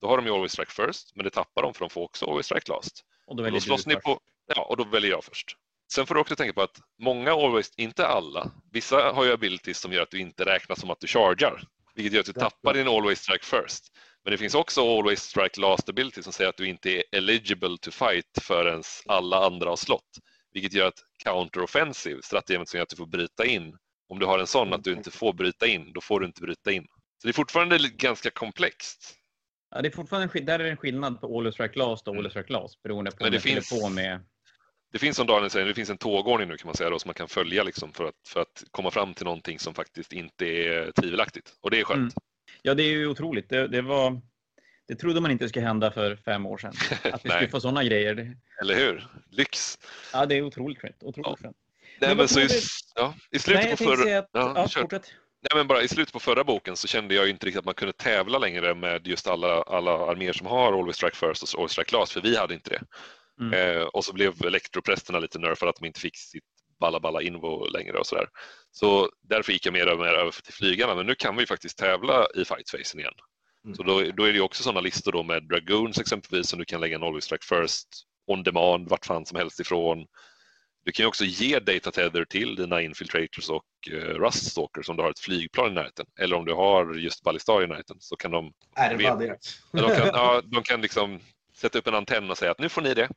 [0.00, 2.26] då har de ju Always Strike First, men det tappar de för de får också
[2.26, 3.05] Always Strike Last.
[3.26, 4.05] Och då Och väljer då slåss ni först.
[4.05, 5.57] på, ja, och då väljer jag först.
[5.92, 9.78] Sen får du också tänka på att många Always, inte alla, vissa har ju abilities
[9.78, 12.74] som gör att du inte räknas som att du chargar, vilket gör att du tappar
[12.74, 13.92] din Always Strike First.
[14.25, 17.79] Men det finns också Always Strike Last ability som säger att du inte är eligible
[17.81, 20.18] to fight förrän alla andra har slått,
[20.53, 23.77] vilket gör att counter-offensive, strategemet som gör att du får bryta in,
[24.09, 26.43] om du har en sån att du inte får bryta in, då får du inte
[26.43, 26.87] bryta in.
[27.23, 29.14] Så det är fortfarande ganska komplext.
[29.70, 32.31] Ja, det är fortfarande där är det en skillnad på All Strike Last och All
[32.31, 34.25] Strike Last beroende på om jag fyller finns- på med
[34.93, 37.09] Det finns som Daniel säger, det finns en tågordning nu kan man säga då, som
[37.09, 40.47] man kan följa liksom för, att, för att komma fram till någonting som faktiskt inte
[40.47, 41.55] är tvivelaktigt.
[41.61, 41.99] Och det är skönt.
[41.99, 42.12] Mm.
[42.62, 43.48] Ja, det är ju otroligt.
[43.48, 44.20] Det, det, var,
[44.88, 46.72] det trodde man inte skulle hända för fem år sedan.
[47.12, 48.36] Att vi skulle få sådana grejer.
[48.60, 49.06] Eller hur?
[49.30, 49.78] Lyx!
[50.12, 51.02] Ja, det är otroligt skönt.
[51.02, 51.52] Otroligt Ja.
[52.00, 52.48] Nej, Men men så i,
[52.94, 54.18] ja, i slutet Nej, på förra...
[54.18, 54.28] att...
[54.32, 55.00] Ja, Ja.
[55.50, 57.64] Nej, men bara i slutet på förra boken så kände jag ju inte riktigt att
[57.64, 61.58] man kunde tävla längre med just alla, alla arméer som har Always Strike First och
[61.58, 62.82] Always Strike Last, för vi hade inte det.
[63.40, 63.76] Mm.
[63.78, 66.44] Eh, och så blev elektroprästerna lite nerfade att de inte fick sitt
[66.83, 68.28] balla balla invo längre och sådär.
[68.70, 71.78] Så därför gick jag mer och mer över till flygarna, men nu kan vi faktiskt
[71.78, 73.14] tävla i fightfacen igen.
[73.64, 73.74] Mm.
[73.76, 76.80] Så då, då är det också sådana listor då med Dragoons exempelvis som du kan
[76.80, 77.89] lägga en Always Strike First
[78.26, 80.07] on demand vart fan som helst ifrån.
[80.85, 84.97] Du kan ju också ge data tether till dina infiltrators och uh, rust stalkers om
[84.97, 86.07] du har ett flygplan i närheten.
[86.20, 89.39] Eller om du har just ballistar i närheten så kan de, Ärva det.
[89.72, 91.20] de kan, ja, de kan liksom
[91.57, 93.09] sätta upp en antenn och säga att nu får ni det.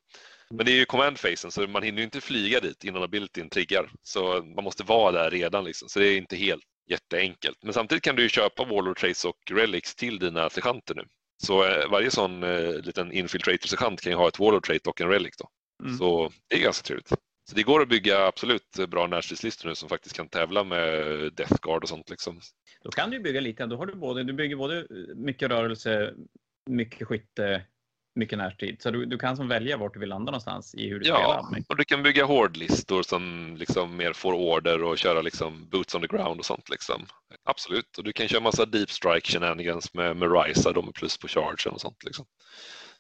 [0.50, 3.50] Men det är ju command facen så man hinner ju inte flyga dit innan abilityn
[3.50, 3.92] triggar.
[4.04, 5.90] Så man måste vara där redan liksom.
[5.90, 7.58] Så det är inte helt jätteenkelt.
[7.64, 11.04] Men samtidigt kan du ju köpa Warlord Trace och Relics till dina sergeanter nu.
[11.44, 15.10] Så eh, varje sån eh, liten infiltrator-sergeant kan ju ha ett Warlord Trait och en
[15.10, 15.50] Relic då.
[15.84, 15.98] Mm.
[15.98, 17.10] Så det är ganska trevligt.
[17.50, 20.94] Så det går att bygga absolut bra närstridslistor nu som faktiskt kan tävla med
[21.34, 22.40] Death Guard och sånt liksom.
[22.84, 23.66] Då kan du bygga lite.
[23.66, 26.14] Då har du, både, du bygger både mycket rörelse,
[26.70, 27.66] mycket skytte,
[28.16, 28.82] mycket närstrid.
[28.82, 31.16] Så du, du kan som välja vart du vill landa någonstans i hur du Ja,
[31.16, 31.52] spelar.
[31.52, 35.96] Men, och du kan bygga hårdlistor som liksom mer får order och köra liksom boots
[35.96, 36.70] on the ground och sånt.
[36.70, 37.06] Liksom.
[37.44, 41.18] Absolut, och du kan köra massa deep strike shenanigans med, med Ryza, de är plus
[41.18, 42.04] på chargen och sånt.
[42.04, 42.26] Liksom.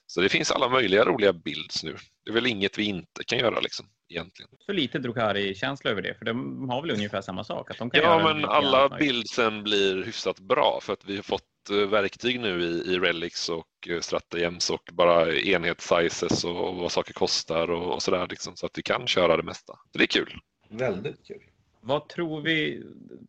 [0.07, 1.95] Så det finns alla möjliga roliga builds nu.
[2.26, 4.49] Det är väl inget vi inte kan göra liksom, egentligen.
[4.66, 6.16] för lite Drukari-känsla över det.
[6.18, 7.72] För de har väl ungefär samma sak.
[7.72, 11.24] Att de kan Ja, göra men alla bildsen blir hyfsat bra för att vi har
[11.24, 16.91] fått verktyg nu i, i Relics och eh, Stratagems och bara enhetssizes och, och vad
[16.91, 19.74] saker kostar och, och sådär liksom, så att vi kan köra det mesta.
[19.91, 20.34] Så det är kul.
[20.70, 21.41] Väldigt kul.
[21.82, 22.84] Vad tror vi?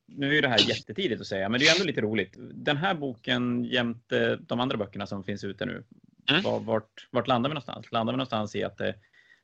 [0.06, 2.34] Nu är ju det här jättetidigt att säga, men det är ändå lite roligt.
[2.38, 5.84] Den här boken jämte de andra böckerna som finns ute nu.
[6.30, 6.42] Mm.
[6.42, 7.92] Var, vart, vart landar vi någonstans?
[7.92, 8.94] Landar vi någonstans i att det,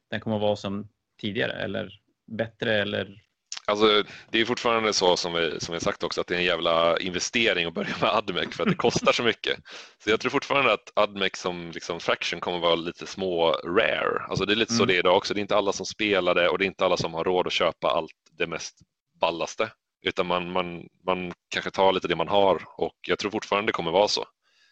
[0.09, 0.89] den kommer att vara som
[1.21, 3.23] tidigare eller bättre eller?
[3.67, 6.45] Alltså, det är fortfarande så som vi, som vi sagt också att det är en
[6.45, 9.59] jävla investering att börja med Admec för att det kostar så mycket.
[10.05, 14.23] Så jag tror fortfarande att Admec som liksom fraction kommer vara lite små rare.
[14.29, 14.87] Alltså det är lite så Mm.
[14.89, 15.35] det är idag också.
[15.35, 17.47] Det är inte alla som spelar det och det är inte alla som har råd
[17.47, 18.79] att köpa allt det mest
[19.21, 19.71] ballaste.
[20.05, 23.73] Utan man, man, man kanske tar lite det man har och jag tror fortfarande det
[23.73, 24.25] kommer vara så.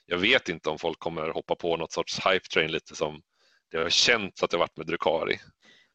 [0.06, 3.20] Jag vet inte om folk kommer hoppa på något sorts hype train lite som
[3.70, 5.38] det har känts att det har varit med Drukari.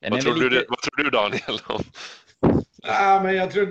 [0.01, 1.59] Den Vad tror, väl du, lite- vad tror du Daniel?
[2.85, 3.65] Ja, men jag tror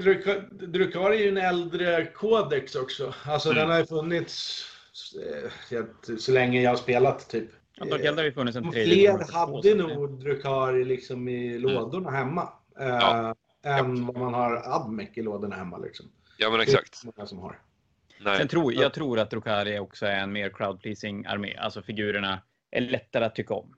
[0.67, 3.15] Drukari är ju en äldre kodex också.
[3.25, 3.61] Alltså Mm.
[3.61, 4.65] den har ju funnits
[5.71, 7.49] eh, så länge jag har spelat typ.
[7.81, 12.49] Eldar har ju funnits en tredje Fler hade det- nog Drukari liksom i lådorna hemma.
[12.81, 13.35] Eh, Ja.
[13.67, 15.79] Än vad man har Admec i lådorna hemma.
[15.79, 16.07] Liksom.
[16.39, 17.03] ja men Det exakt.
[17.03, 17.59] är många som har.
[18.21, 18.39] Nej.
[18.39, 21.57] Sen tror, jag tror att Drukari också är en mer crowd-pleasing armé.
[21.57, 23.77] Alltså figurerna är lättare att tycka om.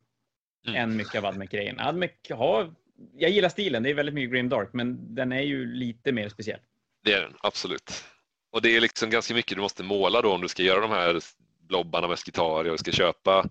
[0.69, 0.83] Mm.
[0.83, 1.81] Än mycket av Admec-grejen.
[1.81, 2.75] Admec har...
[3.17, 6.29] Jag gillar stilen, det är väldigt mycket Grim Dark, men den är ju lite mer
[6.29, 6.61] speciell.
[7.05, 8.05] Det är den, absolut.
[8.53, 10.91] Och det är liksom ganska mycket du måste måla då om du ska göra de
[10.91, 11.21] här
[11.61, 13.49] blobbarna med Skitari och du ska köpa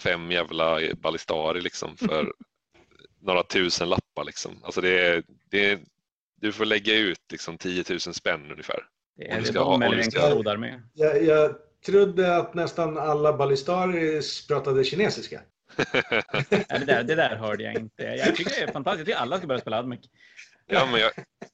[0.00, 2.32] fem jävla ballistari liksom för
[3.20, 4.24] några tusen lappar.
[4.24, 4.58] Liksom.
[4.62, 5.78] Alltså det är, det är,
[6.40, 8.86] du får lägga ut liksom 10 000 spänn ungefär.
[9.16, 10.80] Det är du det ska de ha- eller du en ska- klodarmé.
[10.94, 15.40] Jag, jag trodde att nästan alla Ballistaris pratade kinesiska.
[16.68, 18.02] Det, där, det där hörde jag inte.
[18.02, 18.98] Jag tycker det är fantastiskt.
[18.98, 20.00] Jag tycker alla ska börja spela Admec.
[20.66, 21.12] Ja, men jag,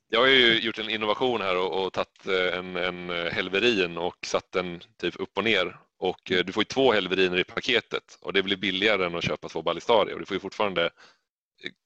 [0.08, 4.16] jag har ju gjort en innovation här och, och tagit eh, en, en helverin och
[4.26, 5.76] satt den typ upp och ner.
[5.98, 9.24] Och eh, du får ju två helveriner i paketet och det blir billigare än att
[9.24, 10.90] köpa två ballistari och du får ju fortfarande eh,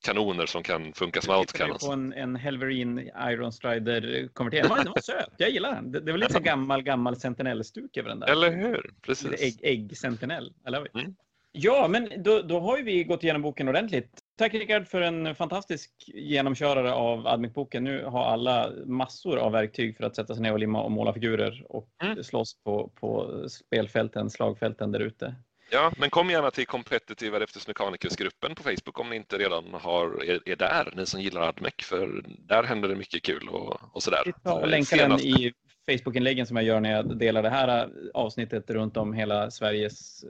[0.05, 1.86] kanoner som kan funka som Jag ju outcannons.
[1.86, 4.62] på en, en Helverine Iron Strider konverterad.
[4.65, 5.35] Den var, den var söt.
[5.39, 5.93] Jag gillar den.
[5.93, 8.27] Det, det var lite så gammal, gammal sentinellstuk över den där.
[8.27, 8.90] Eller hur?
[9.02, 9.43] Precis.
[9.43, 10.52] ägg, ägg sentinell.
[10.69, 10.94] I love it.
[10.94, 11.15] Mm.
[11.56, 14.10] Ja, men då, då har ju vi gått igenom boken ordentligt.
[14.39, 17.85] Tack Rickard för en fantastisk genomkörare av Admic-boken.
[17.85, 21.12] Nu har alla massor av verktyg för att sätta sig ner och limma och måla
[21.12, 22.24] figurer och mm.
[22.24, 25.35] slåss på, på spelfälten, slagfälten där ute.
[25.70, 30.24] Ja, men kom gärna till Competitive Adeptus Mechanicus-gruppen på Facebook om ni inte redan har,
[30.24, 34.02] är, är där, ni som gillar Admec, för där händer det mycket kul och, och
[34.02, 34.22] sådär.
[34.26, 35.52] Vi tar och länkar den i
[35.86, 40.24] Facebook-inläggen som jag gör när jag delar det här avsnittet runt om hela Sveriges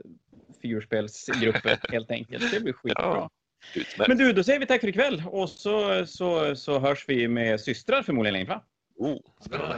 [0.61, 2.51] figurspelsgrupper helt enkelt.
[2.51, 3.03] Det blir skitbra.
[3.03, 3.29] Ja.
[3.75, 4.07] Utmärkt.
[4.07, 7.59] Men du, då säger vi tack för ikväll och så, så, så hörs vi med
[7.59, 8.61] systrar förmodligen längre fram.
[8.97, 9.75] Oh, spännande.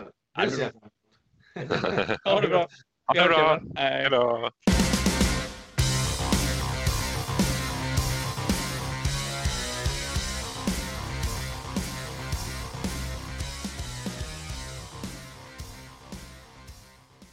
[2.23, 2.67] Ha det bra.
[3.05, 3.61] Ha det bra.
[3.75, 4.51] Hej då.